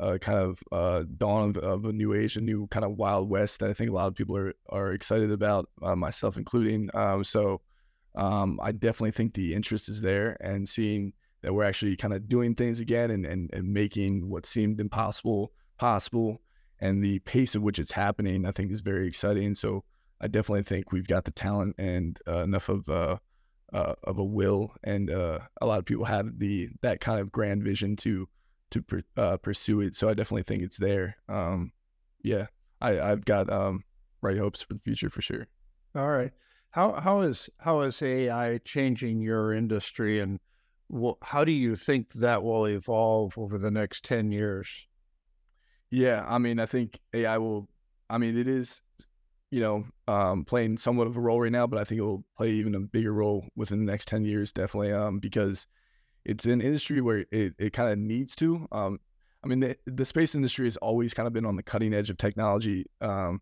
uh, 0.00 0.18
kind 0.18 0.38
of 0.38 0.60
uh, 0.72 1.04
dawn 1.16 1.50
of, 1.50 1.58
of, 1.58 1.84
a 1.84 1.92
new 1.92 2.14
age, 2.14 2.36
a 2.36 2.40
new 2.40 2.66
kind 2.68 2.84
of 2.84 2.96
wild 2.96 3.28
west 3.28 3.60
that 3.60 3.70
I 3.70 3.74
think 3.74 3.90
a 3.90 3.92
lot 3.92 4.08
of 4.08 4.14
people 4.14 4.36
are 4.36 4.54
are 4.68 4.92
excited 4.92 5.30
about, 5.30 5.68
uh, 5.82 5.94
myself 5.94 6.36
including. 6.36 6.90
Um, 6.94 7.22
so 7.22 7.60
um, 8.14 8.58
I 8.62 8.72
definitely 8.72 9.12
think 9.12 9.34
the 9.34 9.54
interest 9.54 9.88
is 9.88 10.00
there, 10.00 10.36
and 10.40 10.68
seeing 10.68 11.12
that 11.42 11.52
we're 11.52 11.64
actually 11.64 11.96
kind 11.96 12.14
of 12.14 12.28
doing 12.28 12.54
things 12.54 12.80
again 12.80 13.10
and, 13.10 13.24
and, 13.24 13.50
and 13.52 13.72
making 13.72 14.28
what 14.28 14.46
seemed 14.46 14.80
impossible 14.80 15.52
possible. 15.78 16.40
And 16.80 17.02
the 17.02 17.18
pace 17.20 17.54
at 17.54 17.62
which 17.62 17.78
it's 17.78 17.92
happening, 17.92 18.46
I 18.46 18.52
think, 18.52 18.70
is 18.70 18.80
very 18.80 19.06
exciting. 19.06 19.54
So 19.54 19.84
I 20.20 20.28
definitely 20.28 20.62
think 20.62 20.92
we've 20.92 21.06
got 21.06 21.24
the 21.24 21.30
talent 21.30 21.76
and 21.78 22.18
uh, 22.28 22.42
enough 22.42 22.68
of 22.68 22.88
uh, 22.88 23.16
uh, 23.72 23.94
of 24.04 24.18
a 24.18 24.24
will, 24.24 24.72
and 24.82 25.10
uh, 25.10 25.38
a 25.60 25.66
lot 25.66 25.78
of 25.78 25.84
people 25.84 26.04
have 26.04 26.38
the 26.38 26.68
that 26.82 27.00
kind 27.00 27.20
of 27.20 27.30
grand 27.30 27.62
vision 27.62 27.96
to 27.96 28.28
to 28.70 28.84
uh, 29.16 29.36
pursue 29.38 29.80
it. 29.80 29.96
So 29.96 30.08
I 30.08 30.14
definitely 30.14 30.42
think 30.42 30.62
it's 30.62 30.76
there. 30.76 31.16
Um, 31.28 31.72
yeah, 32.22 32.46
I, 32.80 33.00
I've 33.00 33.24
got 33.24 33.50
um, 33.52 33.84
bright 34.20 34.38
hopes 34.38 34.62
for 34.62 34.74
the 34.74 34.80
future 34.80 35.10
for 35.10 35.22
sure. 35.22 35.48
All 35.94 36.10
right. 36.10 36.32
How 36.70 37.00
how 37.00 37.20
is 37.22 37.50
how 37.58 37.80
is 37.80 38.00
AI 38.02 38.58
changing 38.64 39.20
your 39.20 39.52
industry 39.52 40.20
and 40.20 40.38
well, 40.90 41.18
how 41.22 41.44
do 41.44 41.52
you 41.52 41.76
think 41.76 42.12
that 42.14 42.42
will 42.42 42.66
evolve 42.66 43.38
over 43.38 43.58
the 43.58 43.70
next 43.70 44.04
10 44.04 44.32
years? 44.32 44.86
Yeah, 45.90 46.24
I 46.26 46.38
mean, 46.38 46.58
I 46.58 46.66
think 46.66 46.98
AI 47.14 47.38
will, 47.38 47.68
I 48.08 48.18
mean, 48.18 48.36
it 48.36 48.48
is, 48.48 48.80
you 49.50 49.60
know, 49.60 49.84
um, 50.08 50.44
playing 50.44 50.78
somewhat 50.78 51.06
of 51.06 51.16
a 51.16 51.20
role 51.20 51.40
right 51.40 51.52
now, 51.52 51.66
but 51.66 51.78
I 51.78 51.84
think 51.84 52.00
it 52.00 52.04
will 52.04 52.24
play 52.36 52.50
even 52.50 52.74
a 52.74 52.80
bigger 52.80 53.12
role 53.12 53.46
within 53.54 53.84
the 53.84 53.90
next 53.90 54.08
10 54.08 54.24
years, 54.24 54.52
definitely, 54.52 54.92
um, 54.92 55.20
because 55.20 55.66
it's 56.24 56.44
an 56.44 56.60
industry 56.60 57.00
where 57.00 57.24
it, 57.30 57.54
it 57.58 57.72
kind 57.72 57.90
of 57.90 57.98
needs 57.98 58.34
to. 58.36 58.66
Um, 58.72 58.98
I 59.44 59.46
mean, 59.46 59.60
the, 59.60 59.76
the 59.86 60.04
space 60.04 60.34
industry 60.34 60.66
has 60.66 60.76
always 60.78 61.14
kind 61.14 61.28
of 61.28 61.32
been 61.32 61.46
on 61.46 61.56
the 61.56 61.62
cutting 61.62 61.94
edge 61.94 62.10
of 62.10 62.18
technology 62.18 62.86
um, 63.00 63.40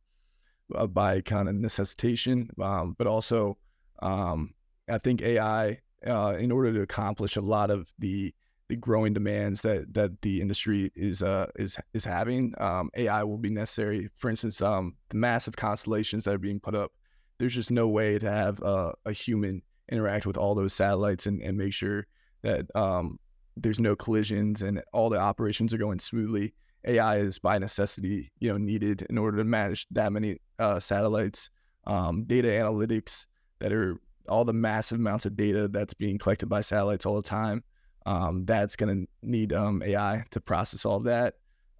uh, 0.75 0.87
by 0.87 1.23
kind 1.23 1.49
of 1.49 1.55
necessitation, 1.55 2.51
um, 2.61 2.95
but 2.99 3.07
also 3.07 3.57
um, 4.01 4.53
I 4.89 4.99
think 4.99 5.23
AI 5.23 5.81
uh, 6.07 6.37
in 6.39 6.53
order 6.53 6.73
to 6.73 6.83
accomplish 6.83 7.37
a 7.37 7.41
lot 7.41 7.71
of 7.71 7.93
the 7.99 8.35
the 8.69 8.77
growing 8.77 9.15
demands 9.15 9.63
that 9.63 9.95
that 9.95 10.21
the 10.21 10.41
industry 10.41 10.93
is 10.95 11.23
uh, 11.23 11.47
is 11.57 11.77
is 11.95 12.05
having. 12.05 12.55
Um, 12.59 12.91
AI 12.97 13.23
will 13.25 13.39
be 13.39 13.51
necessary. 13.51 14.09
For 14.17 14.29
instance, 14.31 14.61
um, 14.61 14.95
the 15.09 15.17
massive 15.17 15.57
constellations 15.57 16.25
that 16.25 16.35
are 16.35 16.39
being 16.39 16.61
put 16.61 16.75
up. 16.75 16.93
There's 17.39 17.55
just 17.55 17.71
no 17.71 17.87
way 17.89 18.19
to 18.19 18.31
have 18.31 18.61
uh, 18.63 18.93
a 19.07 19.13
human 19.13 19.63
interact 19.91 20.27
with 20.27 20.37
all 20.37 20.55
those 20.55 20.75
satellites 20.75 21.27
and, 21.27 21.41
and 21.41 21.57
make 21.57 21.73
sure 21.73 22.07
that 22.43 22.67
um, 22.75 23.19
there's 23.57 23.81
no 23.81 23.95
collisions 23.97 24.63
and 24.63 24.83
all 24.93 25.09
the 25.09 25.19
operations 25.19 25.73
are 25.73 25.79
going 25.79 26.01
smoothly. 26.01 26.53
AI 26.85 27.19
is 27.19 27.39
by 27.39 27.59
necessity, 27.59 28.33
you 28.41 28.51
know, 28.51 28.59
needed 28.59 29.07
in 29.09 29.19
order 29.19 29.37
to 29.39 29.45
manage 29.45 29.87
that 29.93 30.13
many 30.13 30.39
uh, 30.59 30.81
satellites. 30.81 31.51
Um, 31.87 32.25
data 32.25 32.49
analytics 32.49 33.25
that 33.61 33.73
are 33.73 33.99
all 34.29 34.45
the 34.45 34.53
massive 34.53 34.99
amounts 34.99 35.27
of 35.27 35.37
data 35.37 35.69
that's 35.69 35.95
being 35.95 36.19
collected 36.19 36.49
by 36.49 36.61
satellites 36.61 37.07
all 37.07 37.17
the 37.17 37.23
time. 37.23 37.65
Um, 38.07 38.45
that's 38.45 38.77
going 38.77 39.07
to 39.07 39.09
need 39.23 39.53
um, 39.53 39.83
AI 39.83 40.25
to 40.31 40.41
process 40.41 40.85
all 40.85 40.97
of 40.97 41.05
that, 41.05 41.35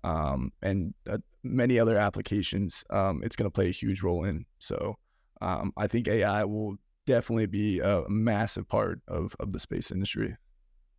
um, 0.05 0.53
and 0.63 0.93
uh, 1.09 1.19
many 1.43 1.79
other 1.79 1.97
applications. 1.97 2.85
Um, 2.91 3.23
it's 3.25 3.37
going 3.37 3.47
to 3.47 3.55
play 3.55 3.69
a 3.69 3.73
huge 3.73 4.03
role 4.03 4.25
in. 4.25 4.45
So 4.59 4.97
um, 5.41 5.73
I 5.77 5.87
think 5.87 6.09
AI 6.09 6.45
will 6.45 6.77
definitely 7.07 7.47
be 7.47 7.81
a 7.81 8.05
massive 8.09 8.69
part 8.69 9.01
of 9.09 9.35
of 9.41 9.53
the 9.53 9.61
space 9.61 9.91
industry. 9.91 10.37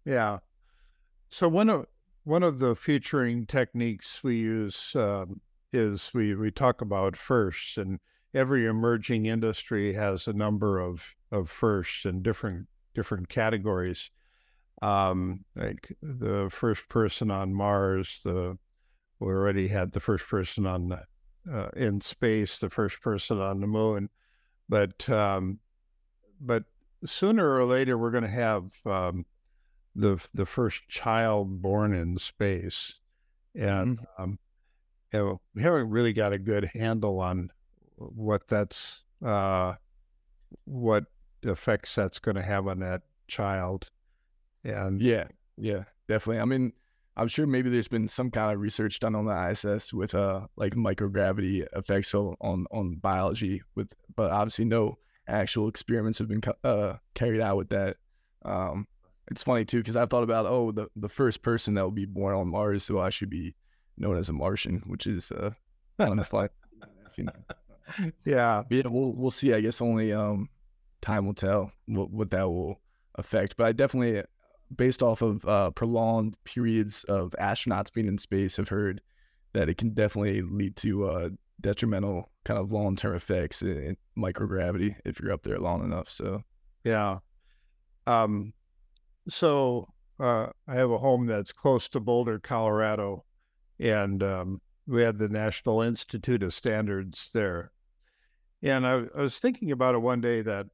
Yeah. 0.05 0.39
So 1.29 1.47
one 1.47 1.69
of 1.69 1.85
one 2.23 2.43
of 2.43 2.59
the 2.59 2.75
featuring 2.75 3.45
techniques 3.45 4.23
we 4.23 4.37
use 4.37 4.95
um, 4.95 5.41
is 5.71 6.11
we 6.13 6.33
we 6.33 6.49
talk 6.49 6.81
about 6.81 7.15
first 7.15 7.77
and 7.77 7.99
every 8.33 8.65
emerging 8.65 9.25
industry 9.25 9.93
has 9.93 10.27
a 10.27 10.33
number 10.33 10.79
of 10.79 11.15
of 11.31 11.49
firsts 11.49 12.05
in 12.05 12.21
different 12.21 12.67
different 12.93 13.29
categories. 13.29 14.11
Um, 14.81 15.43
like 15.55 15.95
the 16.01 16.49
first 16.49 16.87
person 16.89 17.31
on 17.31 17.53
Mars, 17.53 18.21
the 18.23 18.57
we 19.19 19.27
already 19.27 19.67
had 19.67 19.91
the 19.91 19.99
first 19.99 20.25
person 20.27 20.65
on 20.65 20.89
the, 20.89 21.03
uh, 21.51 21.69
in 21.75 21.99
space, 21.99 22.57
the 22.57 22.69
first 22.69 23.01
person 23.01 23.39
on 23.39 23.59
the 23.59 23.67
moon, 23.67 24.09
but 24.69 25.09
um, 25.09 25.59
but 26.39 26.63
sooner 27.05 27.53
or 27.53 27.65
later 27.65 27.97
we're 27.97 28.11
going 28.11 28.23
to 28.23 28.29
have 28.29 28.71
um, 28.85 29.25
the 29.95 30.23
the 30.33 30.45
first 30.45 30.87
child 30.87 31.61
born 31.61 31.93
in 31.93 32.17
space, 32.17 32.95
and 33.55 33.99
mm-hmm. 33.99 34.23
um, 34.23 34.39
you 35.11 35.19
know, 35.19 35.41
we 35.55 35.61
haven't 35.63 35.89
really 35.89 36.13
got 36.13 36.33
a 36.33 36.39
good 36.39 36.71
handle 36.73 37.19
on 37.19 37.51
what 37.99 38.47
that's 38.47 39.03
uh, 39.23 39.75
what 40.65 41.05
effects 41.43 41.95
that's 41.95 42.19
going 42.19 42.35
to 42.35 42.41
have 42.41 42.67
on 42.67 42.79
that 42.79 43.01
child. 43.27 43.89
And 44.63 45.01
yeah, 45.01 45.27
yeah, 45.57 45.83
definitely. 46.07 46.41
I 46.41 46.45
mean, 46.45 46.73
I'm 47.15 47.27
sure 47.27 47.45
maybe 47.45 47.69
there's 47.69 47.87
been 47.87 48.07
some 48.07 48.31
kind 48.31 48.53
of 48.53 48.61
research 48.61 48.99
done 48.99 49.15
on 49.15 49.25
the 49.25 49.49
ISS 49.51 49.93
with 49.93 50.15
uh 50.15 50.47
like 50.55 50.73
microgravity 50.73 51.67
effects 51.73 52.13
on 52.13 52.35
on 52.71 52.95
biology 52.95 53.61
with, 53.75 53.93
but 54.15 54.31
obviously 54.31 54.65
no 54.65 54.97
actual 55.27 55.67
experiments 55.67 56.17
have 56.19 56.27
been 56.27 56.41
uh, 56.63 56.93
carried 57.13 57.41
out 57.41 57.57
with 57.57 57.69
that. 57.69 57.97
Um, 58.43 58.87
it's 59.29 59.43
funny 59.43 59.65
too 59.65 59.79
because 59.79 59.95
I've 59.95 60.09
thought 60.09 60.23
about 60.23 60.45
oh 60.45 60.71
the 60.71 60.87
the 60.95 61.09
first 61.09 61.41
person 61.41 61.73
that 61.75 61.83
will 61.83 61.91
be 61.91 62.05
born 62.05 62.35
on 62.35 62.47
Mars 62.47 62.89
will 62.89 63.03
actually 63.03 63.27
be 63.27 63.55
known 63.97 64.17
as 64.17 64.29
a 64.29 64.33
Martian, 64.33 64.81
which 64.87 65.05
is 65.05 65.31
uh 65.31 65.51
kind 65.99 66.19
of 66.19 66.27
fun. 66.27 66.49
Yeah, 68.25 68.63
yeah, 68.69 68.81
we'll 68.85 69.13
we'll 69.15 69.31
see. 69.31 69.53
I 69.53 69.61
guess 69.61 69.81
only 69.81 70.13
um 70.13 70.49
time 71.01 71.25
will 71.25 71.33
tell 71.33 71.71
what, 71.85 72.11
what 72.11 72.29
that 72.31 72.49
will 72.49 72.79
affect. 73.15 73.57
But 73.57 73.67
I 73.67 73.71
definitely, 73.71 74.23
based 74.75 75.01
off 75.03 75.21
of 75.21 75.45
uh, 75.45 75.71
prolonged 75.71 76.35
periods 76.43 77.03
of 77.05 77.35
astronauts 77.39 77.93
being 77.93 78.07
in 78.07 78.17
space, 78.17 78.57
have 78.57 78.69
heard 78.69 79.01
that 79.53 79.69
it 79.69 79.77
can 79.77 79.93
definitely 79.93 80.41
lead 80.41 80.75
to 80.77 81.05
uh, 81.05 81.29
detrimental 81.61 82.29
kind 82.45 82.59
of 82.59 82.71
long 82.71 82.95
term 82.95 83.15
effects 83.15 83.61
in, 83.61 83.77
in, 83.77 83.97
microgravity 84.17 84.95
if 85.05 85.19
you're 85.19 85.31
up 85.31 85.43
there 85.43 85.59
long 85.59 85.83
enough. 85.83 86.09
So, 86.09 86.43
yeah. 86.83 87.19
Um, 88.05 88.53
so 89.27 89.87
uh, 90.19 90.47
I 90.67 90.75
have 90.75 90.91
a 90.91 90.97
home 90.97 91.25
that's 91.25 91.51
close 91.51 91.87
to 91.89 91.99
Boulder, 91.99 92.39
Colorado, 92.39 93.23
and 93.79 94.21
um, 94.23 94.61
we 94.87 95.01
had 95.01 95.17
the 95.17 95.29
National 95.29 95.81
Institute 95.81 96.43
of 96.43 96.53
Standards 96.53 97.29
there. 97.33 97.71
And 98.61 98.85
I, 98.85 99.05
I 99.15 99.21
was 99.21 99.39
thinking 99.39 99.71
about 99.71 99.95
it 99.95 99.99
one 99.99 100.21
day 100.21 100.41
that 100.41 100.67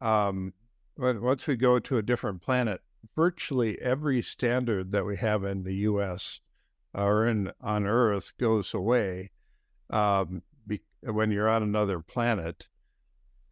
um, 0.00 0.52
once 0.96 1.46
we 1.46 1.56
go 1.56 1.78
to 1.78 1.98
a 1.98 2.02
different 2.02 2.42
planet, 2.42 2.80
virtually 3.14 3.80
every 3.80 4.22
standard 4.22 4.92
that 4.92 5.06
we 5.06 5.16
have 5.16 5.44
in 5.44 5.62
the 5.62 5.74
U.S. 5.74 6.40
or 6.94 7.26
in 7.26 7.52
on 7.60 7.86
Earth 7.86 8.32
goes 8.38 8.74
away 8.74 9.30
um, 9.90 10.42
be, 10.66 10.82
when 11.02 11.30
you're 11.30 11.48
on 11.48 11.62
another 11.62 12.00
planet. 12.00 12.68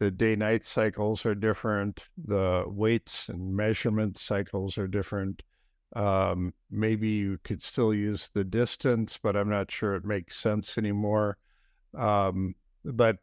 The 0.01 0.11
day-night 0.11 0.67
cycles 0.67 1.25
are 1.25 1.37
different. 1.37 2.09
The 2.19 2.65
weights 2.67 3.29
and 3.29 3.55
measurement 3.55 4.19
cycles 4.19 4.77
are 4.77 4.89
different. 4.89 5.43
Um, 5.95 6.53
maybe 6.69 7.09
you 7.11 7.39
could 7.45 7.63
still 7.63 7.95
use 7.95 8.29
the 8.35 8.43
distance, 8.43 9.19
but 9.23 9.37
I'm 9.37 9.49
not 9.49 9.71
sure 9.71 9.95
it 9.95 10.05
makes 10.05 10.37
sense 10.37 10.77
anymore. 10.77 11.39
Um, 11.97 12.57
but 12.85 13.19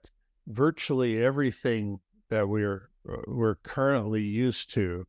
virtually 0.47 1.23
everything 1.23 1.99
that 2.29 2.47
we're 2.47 2.89
uh, 3.07 3.17
we're 3.27 3.55
currently 3.55 4.21
used 4.21 4.71
to, 4.73 5.05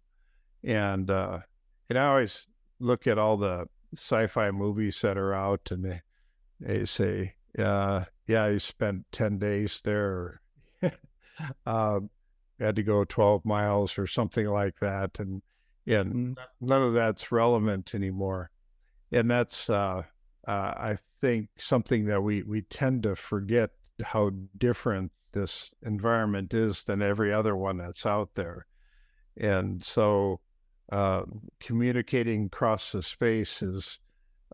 and 0.64 1.10
uh, 1.10 1.40
and 1.88 1.98
I 1.98 2.06
always 2.06 2.46
look 2.78 3.06
at 3.06 3.18
all 3.18 3.36
the 3.36 3.66
sci-fi 3.94 4.50
movies 4.50 5.00
that 5.02 5.18
are 5.18 5.34
out, 5.34 5.70
and 5.70 5.84
they, 5.84 6.00
they 6.60 6.84
say, 6.84 7.34
uh, 7.58 8.04
"Yeah, 8.26 8.48
you 8.48 8.58
spent 8.58 9.06
ten 9.12 9.38
days 9.38 9.80
there." 9.84 10.40
uh, 11.66 12.00
had 12.60 12.76
to 12.76 12.82
go 12.82 13.04
12 13.04 13.44
miles 13.44 13.98
or 13.98 14.06
something 14.06 14.46
like 14.46 14.78
that 14.80 15.18
and 15.18 15.42
and 15.86 16.14
mm. 16.14 16.36
none 16.60 16.82
of 16.82 16.92
that's 16.92 17.32
relevant 17.32 17.94
anymore 17.94 18.50
and 19.10 19.30
that's 19.30 19.68
uh, 19.68 20.02
uh, 20.46 20.50
i 20.76 20.96
think 21.20 21.48
something 21.58 22.04
that 22.04 22.22
we 22.22 22.42
we 22.42 22.62
tend 22.62 23.02
to 23.02 23.16
forget 23.16 23.70
how 24.04 24.30
different 24.56 25.10
this 25.32 25.70
environment 25.82 26.52
is 26.54 26.84
than 26.84 27.02
every 27.02 27.32
other 27.32 27.56
one 27.56 27.78
that's 27.78 28.06
out 28.06 28.30
there 28.34 28.66
and 29.36 29.84
so 29.84 30.40
uh, 30.90 31.22
communicating 31.60 32.46
across 32.46 32.92
the 32.92 33.02
space 33.02 33.62
is 33.62 33.98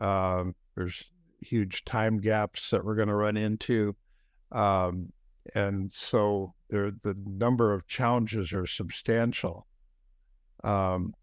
um, 0.01 0.55
there's 0.77 1.11
huge 1.41 1.85
time 1.85 2.19
gaps 2.21 2.71
that 2.71 2.85
we're 2.85 2.95
going 2.95 3.09
to 3.09 3.15
run 3.15 3.37
into 3.37 3.97
um, 4.53 5.13
and 5.55 5.93
so 5.93 6.55
there 6.69 6.91
the 6.91 7.17
number 7.27 7.73
of 7.73 7.87
challenges 7.87 8.53
are 8.53 8.67
substantial. 8.67 9.67
Um, 10.65 11.15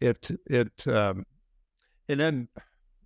it 0.00 0.30
it 0.46 0.86
um, 0.86 1.24
and 2.08 2.20
then 2.20 2.48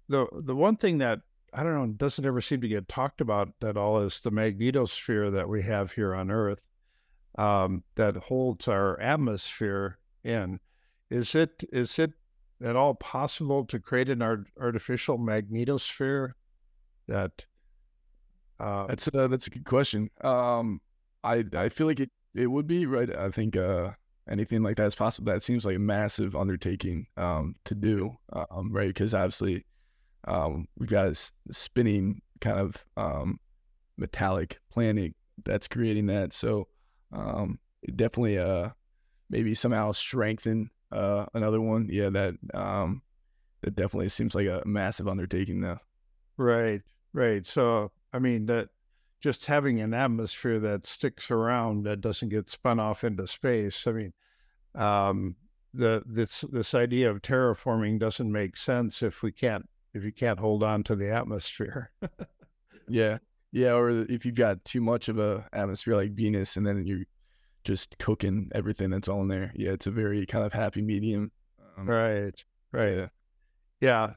the 0.09 0.26
the 0.33 0.57
one 0.57 0.76
thing 0.76 0.99
that 0.99 1.20
I 1.53 1.63
don't 1.63 1.75
know 1.75 1.87
doesn't 1.87 2.25
ever 2.25 2.41
seem 2.41 2.61
to 2.61 2.69
get 2.69 2.89
talked 2.89 3.21
about 3.21 3.53
at 3.63 3.77
all 3.77 4.01
is 4.01 4.21
the 4.21 4.31
magnetosphere 4.31 5.33
that 5.33 5.49
we 5.49 5.63
have 5.63 5.93
here 5.93 6.15
on 6.15 6.31
Earth 6.31 6.61
um, 7.39 7.85
that 7.97 8.17
holds 8.17 8.69
our 8.69 8.99
atmosphere 9.01 9.99
in. 10.23 10.61
Is 11.11 11.35
it 11.35 11.65
is 11.73 11.99
it 11.99 12.13
at 12.63 12.77
all 12.77 12.95
possible 12.95 13.65
to 13.65 13.81
create 13.81 14.09
an 14.09 14.23
art, 14.23 14.47
artificial 14.61 15.19
magnetosphere 15.19 16.33
that 17.09 17.45
uh, 18.59 18.87
that's 18.87 19.09
a, 19.09 19.29
that's 19.29 19.47
a 19.47 19.51
good 19.51 19.65
question. 19.65 20.11
Um, 20.21 20.81
I 21.25 21.45
I 21.55 21.69
feel 21.69 21.87
like 21.87 22.01
it 22.01 22.11
it 22.35 22.47
would 22.47 22.67
be 22.67 22.87
right. 22.87 23.15
I 23.15 23.31
think 23.31 23.57
uh, 23.57 23.93
anything 24.29 24.63
like 24.63 24.77
that 24.77 24.87
is 24.87 24.95
possible. 24.95 25.33
That 25.33 25.43
seems 25.43 25.65
like 25.65 25.77
a 25.77 25.81
massive 25.81 26.37
undertaking 26.37 27.07
um, 27.17 27.57
to 27.65 27.75
do, 27.75 28.17
um, 28.33 28.71
right? 28.73 28.89
Because 28.89 29.15
obviously, 29.15 29.65
um, 30.25 30.68
we've 30.79 30.91
got 30.91 31.09
this 31.09 31.33
spinning 31.51 32.23
kind 32.41 32.59
of 32.59 32.85
um, 32.97 33.39
metallic 33.97 34.59
planet 34.71 35.14
that's 35.45 35.68
creating 35.68 36.07
that. 36.07 36.33
So 36.33 36.68
um, 37.12 37.59
definitely, 37.97 38.39
uh, 38.39 38.71
maybe 39.29 39.55
somehow 39.55 39.93
strengthen 39.93 40.71
uh, 40.93 41.27
another 41.35 41.61
one. 41.61 41.89
Yeah, 41.91 42.11
that 42.11 42.35
um, 42.55 43.03
that 43.62 43.75
definitely 43.75 44.09
seems 44.09 44.35
like 44.35 44.47
a 44.47 44.62
massive 44.66 45.09
undertaking, 45.09 45.61
though. 45.61 45.79
Right, 46.37 46.83
right. 47.12 47.47
So 47.47 47.93
I 48.12 48.18
mean, 48.18 48.47
that 48.47 48.68
just 49.21 49.47
having 49.47 49.81
an 49.81 49.95
atmosphere 49.95 50.59
that 50.61 50.87
sticks 50.87 51.31
around 51.31 51.85
that 51.85 52.01
doesn't 52.01 52.31
get 52.31 52.51
spun 52.51 52.81
off 52.81 53.05
into 53.05 53.27
space. 53.27 53.87
I 53.87 53.93
mean, 53.93 54.12
um, 54.75 55.37
the 55.73 56.03
this 56.07 56.45
this 56.51 56.75
idea 56.75 57.11
of 57.11 57.23
terraforming 57.23 57.99
doesn't 57.99 58.31
make 58.31 58.57
sense 58.57 59.03
if 59.03 59.23
we 59.23 59.31
can't 59.31 59.68
if 59.95 60.05
you 60.05 60.12
can't 60.12 60.38
hold 60.38 60.62
on 60.62 60.82
to 60.84 60.97
the 60.97 61.11
atmosphere. 61.11 61.91
yeah, 62.88 63.18
yeah, 63.53 63.74
or 63.74 63.91
if 63.91 64.24
you've 64.24 64.34
got 64.34 64.64
too 64.64 64.80
much 64.80 65.09
of 65.09 65.18
a 65.18 65.47
atmosphere 65.53 65.97
like 65.97 66.12
Venus, 66.12 66.57
and 66.57 66.66
then 66.66 66.86
you're 66.86 67.07
just 67.64 67.99
cooking 67.99 68.51
everything 68.55 68.91
that's 68.91 69.09
all 69.09 69.22
in 69.22 69.28
there. 69.28 69.53
Yeah, 69.55 69.72
it's 69.72 69.86
a 69.86 69.91
very 69.91 70.24
kind 70.26 70.45
of 70.45 70.53
happy 70.53 70.82
medium. 70.82 71.32
Um, 71.76 71.86
right, 71.86 72.45
right, 72.72 72.97
yeah. 72.97 73.07
yeah. 73.80 74.12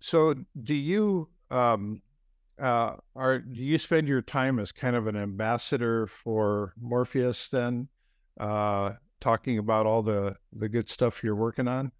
So, 0.00 0.34
do 0.62 0.74
you 0.74 1.28
um, 1.50 2.02
uh, 2.58 2.96
are 3.14 3.38
do 3.38 3.62
you 3.62 3.78
spend 3.78 4.08
your 4.08 4.22
time 4.22 4.58
as 4.58 4.72
kind 4.72 4.96
of 4.96 5.06
an 5.06 5.16
ambassador 5.16 6.06
for 6.06 6.74
Morpheus 6.80 7.48
then, 7.48 7.88
uh, 8.38 8.94
talking 9.20 9.58
about 9.58 9.86
all 9.86 10.02
the 10.02 10.36
the 10.52 10.68
good 10.68 10.88
stuff 10.88 11.22
you're 11.22 11.36
working 11.36 11.68
on? 11.68 11.92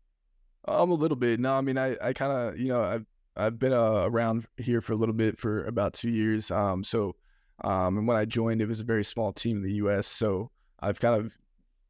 I'm 0.66 0.90
a 0.90 0.94
little 0.94 1.16
bit. 1.16 1.40
No, 1.40 1.54
I 1.54 1.60
mean, 1.60 1.78
I, 1.78 1.96
I 2.00 2.12
kind 2.12 2.32
of, 2.32 2.58
you 2.58 2.68
know, 2.68 2.82
I've 2.82 3.06
I've 3.36 3.58
been 3.58 3.72
uh, 3.72 4.04
around 4.04 4.46
here 4.56 4.80
for 4.80 4.92
a 4.92 4.96
little 4.96 5.14
bit 5.14 5.38
for 5.38 5.64
about 5.64 5.94
two 5.94 6.10
years. 6.10 6.50
Um, 6.50 6.84
so, 6.84 7.16
um, 7.64 7.98
and 7.98 8.06
when 8.06 8.16
I 8.16 8.24
joined, 8.24 8.60
it 8.60 8.68
was 8.68 8.80
a 8.80 8.84
very 8.84 9.04
small 9.04 9.32
team 9.32 9.58
in 9.58 9.62
the 9.62 9.74
U.S. 9.74 10.06
So 10.06 10.50
I've 10.80 11.00
kind 11.00 11.18
of 11.18 11.38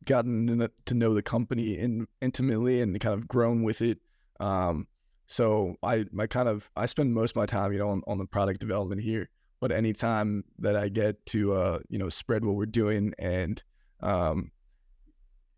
gotten 0.04 0.68
to 0.86 0.94
know 0.94 1.14
the 1.14 1.22
company 1.22 1.78
in, 1.78 2.06
intimately 2.20 2.80
and 2.80 2.98
kind 3.00 3.14
of 3.14 3.26
grown 3.28 3.62
with 3.62 3.82
it. 3.82 3.98
Um, 4.40 4.86
so 5.26 5.76
I 5.82 6.04
my 6.12 6.26
kind 6.26 6.48
of 6.48 6.70
I 6.76 6.86
spend 6.86 7.14
most 7.14 7.30
of 7.30 7.36
my 7.36 7.46
time, 7.46 7.72
you 7.72 7.78
know, 7.78 7.88
on, 7.88 8.02
on 8.06 8.18
the 8.18 8.26
product 8.26 8.60
development 8.60 9.00
here. 9.00 9.28
But 9.60 9.72
anytime 9.72 10.44
that 10.58 10.76
I 10.76 10.88
get 10.88 11.24
to 11.26 11.54
uh, 11.54 11.78
you 11.88 11.98
know, 11.98 12.08
spread 12.08 12.44
what 12.44 12.56
we're 12.56 12.66
doing 12.66 13.14
and 13.18 13.62
um, 14.00 14.50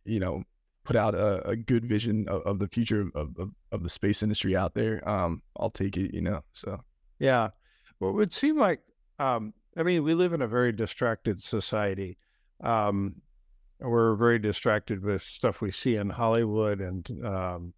you 0.04 0.20
know, 0.20 0.44
put 0.84 0.96
out 0.96 1.14
a, 1.14 1.46
a 1.48 1.56
good 1.56 1.84
vision 1.84 2.28
of, 2.28 2.42
of 2.42 2.58
the 2.58 2.68
future 2.68 3.00
of, 3.14 3.34
of, 3.38 3.50
of, 3.72 3.82
the 3.82 3.88
space 3.88 4.22
industry 4.22 4.54
out 4.54 4.74
there, 4.74 5.06
um, 5.08 5.42
I'll 5.58 5.70
take 5.70 5.96
it, 5.96 6.14
you 6.14 6.20
know. 6.20 6.42
So 6.52 6.80
yeah. 7.18 7.50
Well 8.00 8.10
it 8.10 8.14
would 8.14 8.32
seem 8.32 8.58
like 8.58 8.80
um, 9.18 9.54
I 9.76 9.82
mean, 9.82 10.04
we 10.04 10.14
live 10.14 10.32
in 10.32 10.42
a 10.42 10.48
very 10.48 10.72
distracted 10.72 11.42
society. 11.42 12.18
Um, 12.62 13.16
we're 13.80 14.14
very 14.14 14.38
distracted 14.38 15.02
with 15.02 15.22
stuff 15.22 15.60
we 15.60 15.72
see 15.72 15.96
in 15.96 16.10
Hollywood 16.10 16.80
and 16.80 17.08
um, 17.24 17.74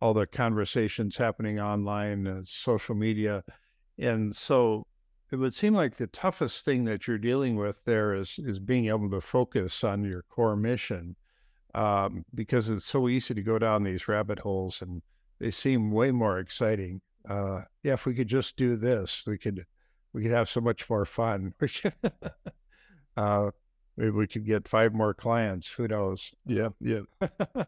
all 0.00 0.14
the 0.14 0.26
conversations 0.26 1.16
happening 1.16 1.60
online 1.60 2.26
and 2.26 2.46
social 2.46 2.94
media. 2.94 3.44
And 3.98 4.34
so 4.34 4.86
it 5.30 5.36
would 5.36 5.54
seem 5.54 5.74
like 5.74 5.96
the 5.96 6.06
toughest 6.06 6.64
thing 6.64 6.84
that 6.84 7.06
you're 7.06 7.18
dealing 7.18 7.56
with 7.56 7.84
there 7.84 8.14
is 8.14 8.38
is 8.38 8.58
being 8.58 8.86
able 8.86 9.10
to 9.10 9.20
focus 9.20 9.84
on 9.84 10.04
your 10.04 10.22
core 10.22 10.56
mission 10.56 11.16
um, 11.76 12.24
because 12.34 12.70
it's 12.70 12.86
so 12.86 13.06
easy 13.06 13.34
to 13.34 13.42
go 13.42 13.58
down 13.58 13.84
these 13.84 14.08
rabbit 14.08 14.40
holes 14.40 14.80
and 14.80 15.02
they 15.38 15.50
seem 15.50 15.90
way 15.92 16.10
more 16.10 16.38
exciting. 16.38 17.02
Uh, 17.28 17.62
yeah, 17.82 17.92
if 17.92 18.06
we 18.06 18.14
could 18.14 18.28
just 18.28 18.56
do 18.56 18.76
this, 18.76 19.24
we 19.26 19.36
could 19.36 19.66
we 20.14 20.22
could 20.22 20.30
have 20.30 20.48
so 20.48 20.62
much 20.62 20.88
more 20.88 21.04
fun. 21.04 21.52
uh, 23.16 23.50
maybe 23.98 24.10
we 24.10 24.26
could 24.26 24.46
get 24.46 24.66
five 24.66 24.94
more 24.94 25.12
clients. 25.12 25.70
Who 25.72 25.86
knows? 25.86 26.32
Yeah, 26.46 26.70
yeah. 26.80 27.02
uh, 27.20 27.66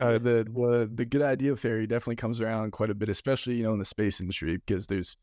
the, 0.00 0.46
the 0.48 0.90
the 0.94 1.04
good 1.04 1.22
idea 1.22 1.56
fairy 1.56 1.88
definitely 1.88 2.16
comes 2.16 2.40
around 2.40 2.70
quite 2.70 2.90
a 2.90 2.94
bit, 2.94 3.08
especially 3.08 3.56
you 3.56 3.64
know 3.64 3.72
in 3.72 3.80
the 3.80 3.84
space 3.84 4.20
industry 4.20 4.58
because 4.64 4.86
there's 4.86 5.16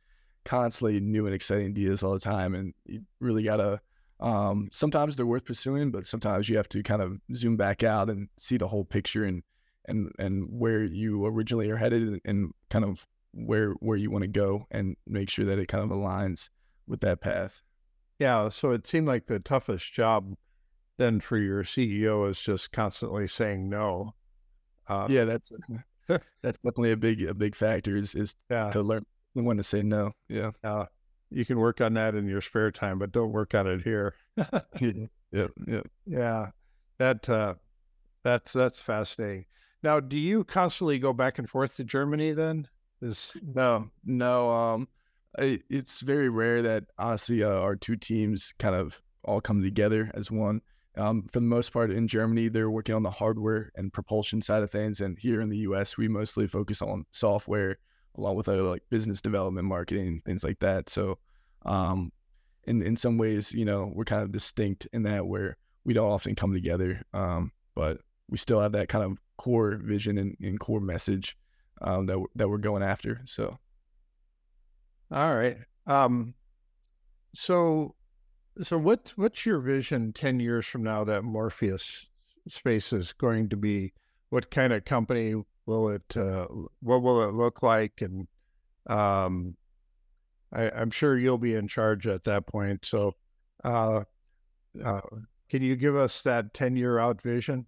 constantly 0.43 0.99
new 0.99 1.25
and 1.25 1.33
exciting 1.33 1.67
ideas 1.67 2.03
all 2.03 2.13
the 2.13 2.19
time, 2.19 2.53
and 2.55 2.73
you 2.85 3.03
really 3.21 3.43
gotta. 3.43 3.79
Um, 4.19 4.67
sometimes 4.71 5.15
they're 5.15 5.25
worth 5.25 5.45
pursuing, 5.45 5.91
but 5.91 6.05
sometimes 6.05 6.49
you 6.49 6.57
have 6.57 6.69
to 6.69 6.83
kind 6.83 7.01
of 7.01 7.19
zoom 7.35 7.55
back 7.57 7.83
out 7.83 8.09
and 8.09 8.27
see 8.37 8.57
the 8.57 8.67
whole 8.67 8.83
picture 8.83 9.23
and 9.23 9.43
and 9.85 10.11
and 10.19 10.47
where 10.49 10.83
you 10.83 11.25
originally 11.25 11.69
are 11.69 11.77
headed 11.77 12.19
and 12.25 12.51
kind 12.69 12.85
of 12.85 13.07
where 13.33 13.71
where 13.79 13.97
you 13.97 14.11
want 14.11 14.23
to 14.23 14.27
go 14.27 14.65
and 14.71 14.95
make 15.07 15.29
sure 15.29 15.45
that 15.45 15.59
it 15.59 15.67
kind 15.67 15.83
of 15.83 15.89
aligns 15.89 16.49
with 16.87 17.01
that 17.01 17.21
path. 17.21 17.61
Yeah, 18.19 18.49
so 18.49 18.71
it 18.71 18.85
seemed 18.85 19.07
like 19.07 19.27
the 19.27 19.39
toughest 19.39 19.93
job 19.93 20.35
then 20.97 21.21
for 21.21 21.37
your 21.37 21.63
CEO 21.63 22.29
is 22.29 22.41
just 22.41 22.71
constantly 22.73 23.27
saying 23.27 23.69
no. 23.69 24.13
Uh, 24.87 25.07
yeah, 25.09 25.23
that's 25.23 25.51
that's 26.41 26.59
definitely 26.59 26.91
a 26.91 26.97
big 26.97 27.21
a 27.23 27.33
big 27.33 27.55
factor 27.55 27.95
is 27.95 28.15
is 28.15 28.35
yeah. 28.49 28.71
to 28.71 28.81
learn 28.81 29.05
when 29.33 29.57
to 29.57 29.63
say 29.63 29.81
no. 29.81 30.11
Yeah. 30.27 30.51
Uh, 30.63 30.85
you 31.31 31.45
can 31.45 31.59
work 31.59 31.81
on 31.81 31.93
that 31.93 32.15
in 32.15 32.27
your 32.27 32.41
spare 32.41 32.71
time, 32.71 32.99
but 32.99 33.11
don't 33.11 33.31
work 33.31 33.53
on 33.53 33.67
it 33.67 33.81
here. 33.81 34.15
yeah, 34.79 35.47
yeah, 35.67 35.81
yeah. 36.05 36.47
That 36.97 37.29
uh, 37.29 37.55
that's 38.23 38.51
that's 38.53 38.81
fascinating. 38.81 39.45
Now, 39.81 39.99
do 39.99 40.17
you 40.17 40.43
constantly 40.43 40.99
go 40.99 41.13
back 41.13 41.39
and 41.39 41.49
forth 41.49 41.75
to 41.77 41.83
Germany? 41.83 42.33
Then 42.33 42.67
is 43.01 43.35
no, 43.41 43.89
no. 44.03 44.51
Um, 44.51 44.87
I, 45.37 45.61
it's 45.69 46.01
very 46.01 46.29
rare 46.29 46.61
that 46.63 46.85
honestly 46.97 47.43
uh, 47.43 47.59
our 47.59 47.75
two 47.75 47.95
teams 47.95 48.53
kind 48.59 48.75
of 48.75 49.01
all 49.23 49.39
come 49.41 49.61
together 49.61 50.11
as 50.13 50.31
one. 50.31 50.61
um, 50.97 51.27
for 51.31 51.39
the 51.39 51.45
most 51.45 51.71
part 51.71 51.91
in 51.91 52.07
Germany, 52.07 52.49
they're 52.49 52.71
working 52.71 52.95
on 52.95 53.03
the 53.03 53.11
hardware 53.11 53.71
and 53.75 53.93
propulsion 53.93 54.41
side 54.41 54.63
of 54.63 54.71
things, 54.71 54.99
and 55.01 55.17
here 55.19 55.39
in 55.41 55.49
the 55.49 55.59
U.S., 55.59 55.97
we 55.97 56.07
mostly 56.07 56.47
focus 56.47 56.81
on 56.81 57.05
software, 57.11 57.77
along 58.19 58.35
with 58.35 58.49
other 58.49 58.61
like 58.61 58.83
business 58.89 59.21
development, 59.21 59.67
marketing, 59.67 60.21
things 60.25 60.43
like 60.43 60.59
that. 60.59 60.89
So, 60.89 61.17
um, 61.65 62.11
in 62.65 62.81
in 62.81 62.95
some 62.95 63.17
ways, 63.17 63.51
you 63.53 63.65
know, 63.65 63.91
we're 63.93 64.05
kind 64.05 64.23
of 64.23 64.31
distinct 64.31 64.87
in 64.93 65.03
that 65.03 65.25
where 65.25 65.57
we 65.85 65.93
don't 65.93 66.11
often 66.11 66.35
come 66.35 66.53
together, 66.53 67.01
um, 67.13 67.51
but 67.75 68.01
we 68.29 68.37
still 68.37 68.59
have 68.59 68.73
that 68.73 68.89
kind 68.89 69.03
of 69.03 69.17
core 69.37 69.79
vision 69.81 70.17
and, 70.17 70.35
and 70.41 70.59
core 70.59 70.81
message 70.81 71.37
um, 71.81 72.05
that 72.05 72.23
that 72.35 72.49
we're 72.49 72.57
going 72.57 72.83
after. 72.83 73.21
So, 73.25 73.57
all 75.11 75.35
right. 75.35 75.57
Um, 75.87 76.35
so, 77.33 77.95
so 78.61 78.77
what 78.77 79.13
what's 79.15 79.45
your 79.45 79.59
vision 79.59 80.13
ten 80.13 80.39
years 80.39 80.65
from 80.65 80.83
now 80.83 81.03
that 81.05 81.23
Morpheus 81.23 82.07
Space 82.47 82.93
is 82.93 83.13
going 83.13 83.49
to 83.49 83.57
be? 83.57 83.93
What 84.29 84.51
kind 84.51 84.73
of 84.73 84.85
company 84.85 85.33
will 85.69 85.89
it? 85.89 86.17
Uh, 86.17 86.47
what 86.81 87.01
will 87.01 87.23
it 87.23 87.33
look 87.33 87.63
like? 87.63 88.01
And 88.01 88.27
um, 88.87 89.55
I, 90.51 90.63
am 90.81 90.89
sure 90.89 91.17
you'll 91.17 91.37
be 91.37 91.55
in 91.55 91.67
charge 91.67 92.07
at 92.07 92.23
that 92.25 92.47
point. 92.47 92.85
So, 92.85 93.15
uh, 93.63 94.03
uh, 94.83 95.01
can 95.49 95.61
you 95.61 95.75
give 95.75 95.95
us 95.95 96.23
that 96.23 96.53
ten 96.53 96.75
year 96.75 96.97
out 96.97 97.21
vision? 97.21 97.67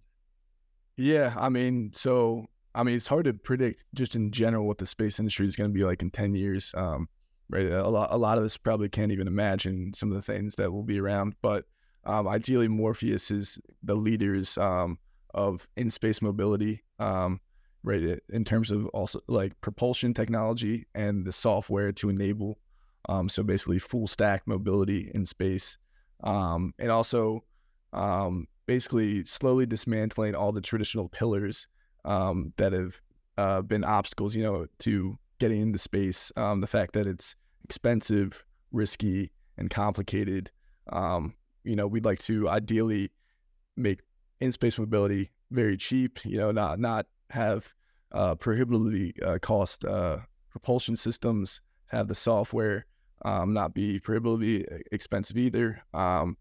Yeah, 0.96 1.32
I 1.38 1.48
mean, 1.48 1.92
so 1.92 2.46
I 2.74 2.82
mean, 2.82 2.96
it's 2.96 3.06
hard 3.06 3.24
to 3.26 3.34
predict 3.34 3.84
just 3.94 4.16
in 4.16 4.32
general 4.32 4.66
what 4.66 4.78
the 4.78 4.86
space 4.86 5.18
industry 5.18 5.46
is 5.46 5.56
going 5.56 5.70
to 5.70 5.74
be 5.74 5.84
like 5.84 6.02
in 6.02 6.10
ten 6.10 6.34
years. 6.34 6.72
Um, 6.76 7.08
right, 7.48 7.70
a 7.70 7.88
lot, 7.88 8.08
a 8.10 8.18
lot 8.18 8.38
of 8.38 8.44
us 8.44 8.56
probably 8.56 8.88
can't 8.88 9.12
even 9.12 9.28
imagine 9.28 9.94
some 9.94 10.10
of 10.10 10.16
the 10.16 10.22
things 10.22 10.56
that 10.56 10.72
will 10.72 10.82
be 10.82 11.00
around. 11.00 11.34
But 11.40 11.64
um, 12.04 12.26
ideally, 12.26 12.68
Morpheus 12.68 13.30
is 13.30 13.58
the 13.84 13.94
leaders 13.94 14.58
um, 14.58 14.98
of 15.34 15.68
in 15.76 15.90
space 15.90 16.20
mobility. 16.20 16.82
Um, 16.98 17.40
right, 17.82 18.20
in 18.28 18.44
terms 18.44 18.70
of 18.70 18.86
also 18.88 19.20
like 19.28 19.60
propulsion 19.60 20.14
technology 20.14 20.86
and 20.94 21.24
the 21.24 21.32
software 21.32 21.92
to 21.92 22.08
enable. 22.08 22.58
Um, 23.08 23.28
so 23.28 23.42
basically, 23.42 23.78
full 23.78 24.06
stack 24.06 24.46
mobility 24.46 25.10
in 25.14 25.26
space, 25.26 25.76
um, 26.22 26.72
and 26.78 26.90
also 26.90 27.44
um, 27.92 28.46
basically 28.66 29.24
slowly 29.24 29.66
dismantling 29.66 30.34
all 30.34 30.52
the 30.52 30.60
traditional 30.60 31.08
pillars 31.08 31.66
um, 32.04 32.52
that 32.56 32.72
have 32.72 33.00
uh, 33.38 33.62
been 33.62 33.84
obstacles, 33.84 34.36
you 34.36 34.42
know, 34.42 34.66
to 34.80 35.18
getting 35.40 35.60
into 35.60 35.78
space. 35.78 36.30
Um, 36.36 36.60
the 36.60 36.66
fact 36.66 36.92
that 36.94 37.06
it's 37.06 37.34
expensive, 37.64 38.44
risky, 38.70 39.32
and 39.58 39.70
complicated. 39.70 40.50
Um, 40.92 41.34
you 41.64 41.76
know, 41.76 41.86
we'd 41.86 42.04
like 42.04 42.18
to 42.20 42.48
ideally 42.48 43.10
make 43.76 44.00
in-space 44.40 44.78
mobility 44.78 45.30
very 45.50 45.76
cheap. 45.76 46.24
You 46.24 46.38
know, 46.38 46.52
not 46.52 46.78
not 46.80 47.06
have 47.32 47.72
uh, 48.12 48.34
prohibitively 48.34 49.14
uh, 49.22 49.38
cost 49.40 49.84
uh, 49.84 50.18
propulsion 50.50 50.96
systems, 50.96 51.60
have 51.86 52.08
the 52.08 52.14
software 52.14 52.86
um, 53.24 53.52
not 53.52 53.74
be 53.74 53.98
prohibitively 54.00 54.66
expensive 54.90 55.36
either. 55.36 55.82
Um, 55.94 56.36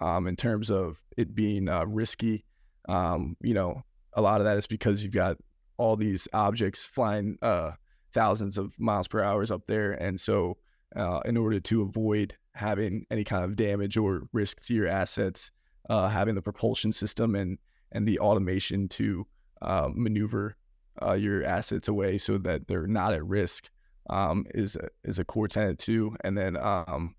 um, 0.00 0.26
in 0.26 0.36
terms 0.36 0.70
of 0.70 1.02
it 1.16 1.34
being 1.34 1.68
uh, 1.68 1.84
risky. 1.86 2.44
Um, 2.88 3.36
you 3.40 3.54
know, 3.54 3.82
a 4.12 4.22
lot 4.22 4.40
of 4.40 4.44
that 4.44 4.56
is 4.56 4.66
because 4.66 5.02
you've 5.02 5.12
got 5.12 5.36
all 5.78 5.96
these 5.96 6.28
objects 6.32 6.82
flying 6.82 7.38
uh, 7.42 7.72
thousands 8.12 8.58
of 8.58 8.78
miles 8.78 9.08
per 9.08 9.22
hour 9.22 9.44
up 9.50 9.66
there, 9.66 9.92
and 9.92 10.18
so 10.18 10.56
uh, 10.94 11.20
in 11.24 11.36
order 11.36 11.60
to 11.60 11.82
avoid 11.82 12.34
having 12.54 13.04
any 13.10 13.24
kind 13.24 13.44
of 13.44 13.56
damage 13.56 13.96
or 13.96 14.22
risk 14.32 14.64
to 14.66 14.74
your 14.74 14.88
assets, 14.88 15.50
uh, 15.90 16.08
having 16.08 16.34
the 16.34 16.42
propulsion 16.42 16.92
system 16.92 17.34
and 17.34 17.58
and 17.92 18.06
the 18.06 18.18
automation 18.18 18.88
to 18.88 19.26
uh, 19.66 19.90
maneuver 19.94 20.56
uh, 21.02 21.12
your 21.12 21.44
assets 21.44 21.88
away 21.88 22.18
so 22.18 22.38
that 22.38 22.66
they're 22.68 22.86
not 22.86 23.12
at 23.12 23.24
risk 23.24 23.70
um, 24.08 24.46
is 24.54 24.76
a, 24.76 24.88
is 25.04 25.18
a 25.18 25.24
core 25.24 25.48
tenet 25.48 25.78
too. 25.78 26.16
And 26.24 26.36
then 26.36 26.56
um, 26.56 27.14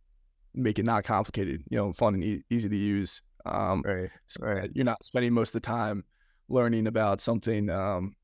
make 0.53 0.79
it 0.79 0.85
not 0.85 1.03
complicated, 1.03 1.63
you 1.69 1.77
know, 1.77 1.93
fun 1.93 2.15
and 2.15 2.23
e- 2.23 2.43
easy 2.49 2.69
to 2.69 2.75
use. 2.75 3.21
Um, 3.45 3.83
right. 3.85 4.09
So 4.25 4.45
right. 4.45 4.69
You're 4.73 4.85
not 4.85 5.05
spending 5.05 5.33
most 5.33 5.49
of 5.49 5.61
the 5.61 5.67
time 5.67 6.03
learning 6.49 6.87
about 6.87 7.21
something 7.21 7.69
um, 7.69 8.15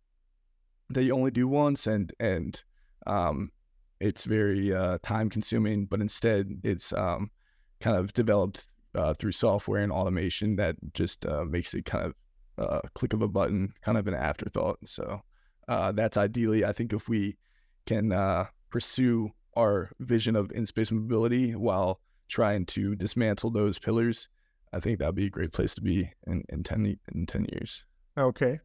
that 0.89 1.03
you 1.03 1.13
only 1.13 1.31
do 1.31 1.47
once, 1.47 1.87
and 1.87 2.11
and 2.19 2.61
um, 3.07 3.51
it's 3.99 4.25
very 4.25 4.73
uh, 4.73 4.97
time 5.03 5.29
consuming. 5.29 5.85
But 5.85 6.01
instead, 6.01 6.49
it's 6.63 6.91
um, 6.93 7.31
kind 7.79 7.97
of 7.97 8.13
developed 8.13 8.67
uh, 8.95 9.13
through 9.13 9.31
software 9.31 9.81
and 9.81 9.91
automation 9.91 10.55
that 10.57 10.75
just 10.93 11.25
uh, 11.25 11.45
makes 11.45 11.73
it 11.73 11.85
kind 11.85 12.05
of 12.05 12.13
uh, 12.57 12.81
click 12.93 13.13
of 13.13 13.21
a 13.21 13.27
button, 13.27 13.73
kind 13.81 13.97
of 13.97 14.07
an 14.07 14.13
afterthought. 14.13 14.79
So 14.85 15.21
uh, 15.67 15.91
that's 15.91 16.17
ideally, 16.17 16.65
I 16.65 16.73
think, 16.73 16.93
if 16.93 17.07
we 17.09 17.37
can 17.85 18.11
uh, 18.11 18.45
pursue 18.69 19.31
our 19.55 19.91
vision 19.99 20.35
of 20.35 20.51
in 20.51 20.65
space 20.65 20.91
mobility 20.91 21.55
while 21.55 21.99
trying 22.27 22.65
to 22.65 22.95
dismantle 22.95 23.51
those 23.51 23.79
pillars, 23.79 24.27
I 24.73 24.79
think 24.79 24.99
that'd 24.99 25.15
be 25.15 25.27
a 25.27 25.29
great 25.29 25.53
place 25.53 25.75
to 25.75 25.81
be 25.81 26.09
in, 26.25 26.43
in 26.49 26.63
10, 26.63 26.97
in 27.13 27.25
10 27.25 27.45
years. 27.51 27.83
Okay. 28.17 28.59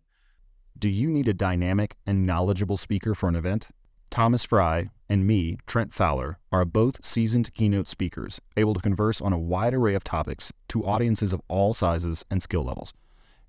Do 0.79 0.89
you 0.89 1.09
need 1.09 1.29
a 1.29 1.35
dynamic 1.35 1.97
and 2.07 2.25
knowledgeable 2.25 2.77
speaker 2.77 3.15
for 3.15 3.29
an 3.29 3.35
event? 3.35 3.69
Thomas 4.11 4.45
Frey 4.45 4.89
and 5.09 5.27
me, 5.27 5.59
Trent 5.67 5.93
Fowler, 5.93 6.39
are 6.51 6.65
both 6.65 7.05
seasoned 7.05 7.53
keynote 7.53 7.89
speakers, 7.89 8.41
able 8.57 8.75
to 8.75 8.81
converse 8.81 9.21
on 9.21 9.33
a 9.33 9.39
wide 9.39 9.75
array 9.75 9.95
of 9.95 10.05
topics 10.05 10.53
to 10.69 10.85
audiences 10.85 11.33
of 11.33 11.43
all 11.49 11.75
sizes 11.75 12.25
and 12.31 12.43
skill 12.43 12.63
levels. 12.63 12.95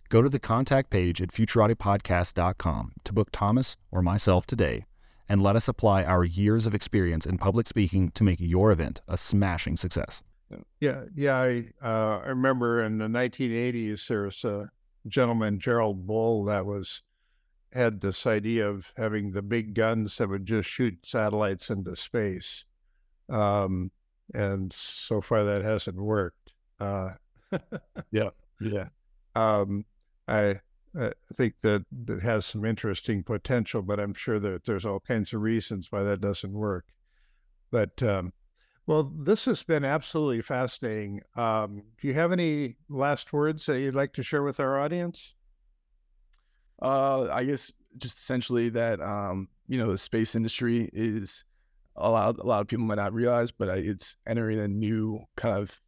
Go 0.09 0.23
to 0.23 0.29
the 0.29 0.39
contact 0.39 0.89
page 0.89 1.21
at 1.21 1.29
futuratipodcast.com 1.29 2.93
to 3.03 3.13
book 3.13 3.29
Thomas 3.31 3.77
or 3.91 4.01
myself 4.01 4.47
today 4.47 4.85
and 5.29 5.43
let 5.43 5.55
us 5.55 5.67
apply 5.67 6.03
our 6.03 6.23
years 6.23 6.65
of 6.65 6.73
experience 6.73 7.27
in 7.27 7.37
public 7.37 7.67
speaking 7.67 8.09
to 8.09 8.23
make 8.23 8.39
your 8.39 8.71
event 8.71 9.01
a 9.07 9.15
smashing 9.15 9.77
success. 9.77 10.23
Yeah, 10.79 11.03
yeah. 11.15 11.37
I, 11.37 11.65
uh, 11.79 12.21
I 12.25 12.29
remember 12.29 12.83
in 12.83 12.97
the 12.97 13.05
1980s 13.05 14.07
there 14.07 14.23
was 14.23 14.43
a 14.43 14.71
gentleman, 15.07 15.59
Gerald 15.59 16.07
Bull, 16.07 16.43
that 16.45 16.65
was 16.65 17.03
had 17.71 18.01
this 18.01 18.25
idea 18.25 18.67
of 18.67 18.91
having 18.97 19.31
the 19.31 19.43
big 19.43 19.75
guns 19.75 20.17
that 20.17 20.27
would 20.27 20.47
just 20.47 20.67
shoot 20.67 21.05
satellites 21.05 21.69
into 21.69 21.95
space, 21.95 22.65
um, 23.29 23.91
and 24.33 24.73
so 24.73 25.21
far 25.21 25.43
that 25.43 25.61
hasn't 25.61 25.97
worked. 25.97 26.53
Uh, 26.79 27.11
yeah, 28.11 28.29
yeah. 28.59 28.87
Um, 29.35 29.85
I 30.29 30.61
I 30.97 31.11
think 31.35 31.55
that 31.61 31.85
that 32.05 32.21
has 32.21 32.45
some 32.45 32.65
interesting 32.65 33.23
potential, 33.23 33.81
but 33.81 33.99
I'm 33.99 34.13
sure 34.13 34.39
that 34.39 34.65
there's 34.65 34.85
all 34.85 34.99
kinds 34.99 35.33
of 35.33 35.41
reasons 35.41 35.91
why 35.91 36.03
that 36.03 36.21
doesn't 36.21 36.53
work. 36.53 36.85
But 37.71 38.01
um, 38.01 38.33
well, 38.87 39.03
this 39.03 39.45
has 39.45 39.61
been 39.61 39.85
absolutely 39.85 40.41
fascinating. 40.41 41.21
Um, 41.35 41.83
do 42.01 42.07
you 42.07 42.13
have 42.15 42.31
any 42.31 42.77
last 42.89 43.31
words 43.33 43.65
that 43.67 43.79
you'd 43.79 43.95
like 43.95 44.13
to 44.13 44.23
share 44.23 44.41
with 44.41 44.59
our 44.59 44.79
audience? 44.79 45.35
Uh, 46.81 47.27
I 47.31 47.43
guess 47.43 47.71
just 47.97 48.17
essentially 48.17 48.69
that 48.69 49.01
um, 49.01 49.49
you 49.67 49.77
know 49.77 49.91
the 49.91 49.97
space 49.97 50.35
industry 50.35 50.89
is 50.93 51.43
a 51.95 52.09
lot. 52.09 52.39
A 52.39 52.43
lot 52.43 52.61
of 52.61 52.67
people 52.67 52.85
might 52.85 52.95
not 52.95 53.13
realize, 53.13 53.51
but 53.51 53.69
it's 53.77 54.15
entering 54.25 54.59
a 54.59 54.67
new 54.67 55.19
kind 55.35 55.55
of 55.55 55.81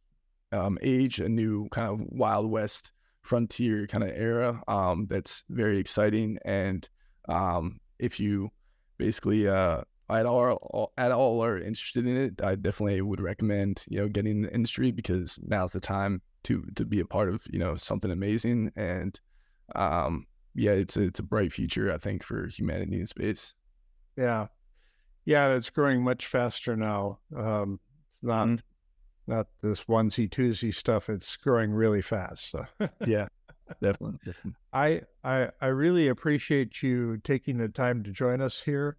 um, 0.52 0.78
age, 0.82 1.18
a 1.18 1.28
new 1.28 1.68
kind 1.70 1.88
of 1.88 2.06
wild 2.10 2.50
west 2.50 2.92
frontier 3.22 3.86
kind 3.86 4.04
of 4.04 4.10
era 4.10 4.62
um, 4.68 5.06
that's 5.08 5.44
very 5.48 5.78
exciting. 5.78 6.38
And 6.44 6.88
um, 7.28 7.80
if 7.98 8.20
you 8.20 8.50
basically 8.98 9.48
uh, 9.48 9.82
at 10.10 10.26
all 10.26 10.92
at 10.98 11.12
all 11.12 11.42
are 11.44 11.58
interested 11.58 12.06
in 12.06 12.16
it, 12.16 12.42
I 12.42 12.54
definitely 12.56 13.00
would 13.00 13.20
recommend 13.20 13.84
you 13.88 14.00
know 14.00 14.08
getting 14.08 14.32
in 14.32 14.42
the 14.42 14.54
industry 14.54 14.90
because 14.90 15.38
now's 15.42 15.72
the 15.72 15.80
time 15.80 16.20
to 16.44 16.64
to 16.74 16.84
be 16.84 17.00
a 17.00 17.06
part 17.06 17.28
of 17.28 17.46
you 17.50 17.58
know 17.58 17.76
something 17.76 18.10
amazing. 18.10 18.72
And 18.76 19.18
um, 19.74 20.26
yeah, 20.54 20.72
it's 20.72 20.96
a, 20.96 21.02
it's 21.02 21.20
a 21.20 21.24
bright 21.24 21.52
future 21.52 21.92
I 21.92 21.98
think 21.98 22.22
for 22.22 22.48
humanity 22.48 23.00
in 23.00 23.06
space. 23.06 23.54
Yeah, 24.16 24.48
yeah, 25.24 25.54
it's 25.54 25.70
growing 25.70 26.02
much 26.02 26.26
faster 26.26 26.76
now. 26.76 27.20
Um, 27.34 27.80
it's 28.12 28.22
not 28.22 28.46
mm-hmm 28.46 28.56
not 29.32 29.46
this 29.62 29.84
onesie 29.84 30.28
twosie 30.28 30.74
stuff. 30.74 31.08
It's 31.08 31.36
growing 31.36 31.72
really 31.72 32.02
fast. 32.02 32.50
So. 32.50 32.66
yeah, 33.06 33.28
definitely, 33.80 34.18
definitely. 34.24 34.54
I, 34.72 35.02
I 35.24 35.50
I 35.60 35.66
really 35.68 36.08
appreciate 36.08 36.82
you 36.82 37.18
taking 37.18 37.58
the 37.58 37.68
time 37.68 38.02
to 38.04 38.10
join 38.10 38.40
us 38.40 38.62
here. 38.62 38.98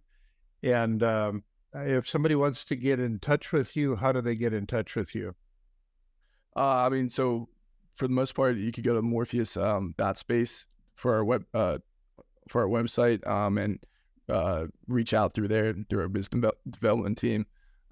And 0.62 1.02
um, 1.02 1.44
if 1.72 2.08
somebody 2.08 2.34
wants 2.34 2.64
to 2.66 2.76
get 2.76 2.98
in 2.98 3.18
touch 3.18 3.52
with 3.52 3.76
you, 3.76 3.96
how 3.96 4.12
do 4.12 4.20
they 4.20 4.34
get 4.34 4.52
in 4.52 4.66
touch 4.66 4.96
with 4.96 5.14
you? 5.14 5.34
Uh, 6.56 6.86
I 6.86 6.88
mean, 6.88 7.08
so 7.08 7.48
for 7.96 8.08
the 8.08 8.14
most 8.14 8.34
part, 8.34 8.56
you 8.56 8.72
could 8.72 8.84
go 8.84 8.94
to 8.94 9.02
Morpheus 9.02 9.56
um, 9.56 9.94
dot 9.96 10.18
space 10.18 10.66
for 10.94 11.14
our 11.14 11.24
web 11.24 11.44
uh, 11.54 11.78
for 12.48 12.62
our 12.62 12.68
website 12.68 13.26
um, 13.26 13.58
and 13.58 13.78
uh, 14.28 14.66
reach 14.88 15.14
out 15.14 15.34
through 15.34 15.48
there 15.48 15.74
through 15.88 16.00
our 16.00 16.08
business 16.08 16.52
development 16.68 17.18
team. 17.18 17.46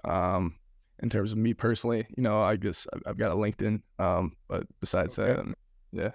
Um, 0.05 0.57
in 1.03 1.11
terms 1.11 1.33
of 1.33 1.39
me 1.39 1.53
personally. 1.53 2.07
You 2.17 2.23
know, 2.23 2.41
I 2.41 2.57
guess 2.57 2.87
I've 3.05 3.19
got 3.19 3.33
a 3.33 3.35
LinkedIn, 3.35 3.83
um, 3.99 4.37
but 4.49 4.67
besides 4.81 5.19
okay. 5.19 5.33
that, 5.33 5.41
um, 5.41 5.55
Yeah. 5.93 6.13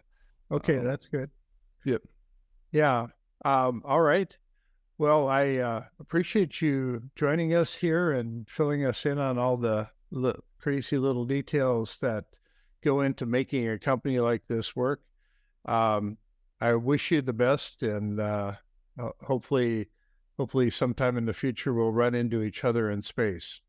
Okay, 0.49 0.77
Um, 0.77 0.85
that's 0.85 1.07
good. 1.07 1.29
Yep. 1.85 2.01
Yeah. 2.71 3.07
Um, 3.45 3.83
all 3.85 4.01
right. 4.01 4.35
Well, 4.97 5.27
I 5.27 5.57
uh, 5.57 5.83
appreciate 5.99 6.61
you 6.61 7.03
joining 7.15 7.53
us 7.53 7.75
here 7.75 8.11
and 8.11 8.49
filling 8.49 8.83
us 8.85 9.05
in 9.05 9.19
on 9.19 9.37
all 9.37 9.57
the 9.57 9.89
li- 10.09 10.33
crazy 10.59 10.97
little 10.97 11.25
details 11.25 11.99
that 11.99 12.25
go 12.83 13.01
into 13.01 13.25
making 13.25 13.69
a 13.69 13.77
company 13.77 14.19
like 14.19 14.47
this 14.47 14.75
work. 14.75 15.01
Um, 15.65 16.17
I 16.59 16.73
wish 16.75 17.11
you 17.11 17.21
the 17.21 17.33
best, 17.33 17.83
and 17.83 18.19
uh, 18.19 18.53
hopefully, 19.21 19.89
hopefully, 20.37 20.71
sometime 20.71 21.17
in 21.17 21.25
the 21.25 21.33
future 21.33 21.73
we'll 21.73 21.91
run 21.91 22.15
into 22.15 22.41
each 22.41 22.63
other 22.63 22.89
in 22.89 23.01
space. 23.03 23.61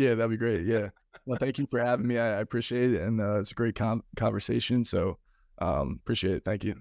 Yeah, 0.00 0.14
that'd 0.14 0.30
be 0.30 0.38
great. 0.38 0.64
Yeah. 0.64 0.88
Well, 1.26 1.36
thank 1.38 1.58
you 1.58 1.66
for 1.70 1.78
having 1.78 2.06
me. 2.06 2.16
I, 2.16 2.40
appreciate 2.40 2.94
it, 2.94 3.02
and 3.02 3.20
uh, 3.20 3.40
it's 3.40 3.50
a 3.50 3.54
great 3.54 3.74
con- 3.74 4.02
conversation. 4.16 4.82
So, 4.82 5.18
um, 5.58 6.00
appreciate 6.02 6.36
it. 6.36 6.44
Thank 6.44 6.64
you. 6.64 6.80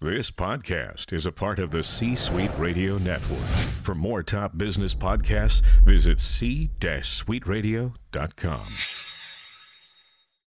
This 0.00 0.30
podcast 0.30 1.12
is 1.12 1.26
a 1.26 1.32
part 1.32 1.58
of 1.58 1.70
the 1.70 1.82
C 1.82 2.14
Suite 2.14 2.52
Radio 2.56 2.96
Network. 2.96 3.44
For 3.82 3.94
more 3.94 4.22
top 4.22 4.56
business 4.56 4.94
podcasts, 4.94 5.60
visit 5.84 6.20
c-suiteradio.com. 6.20 9.17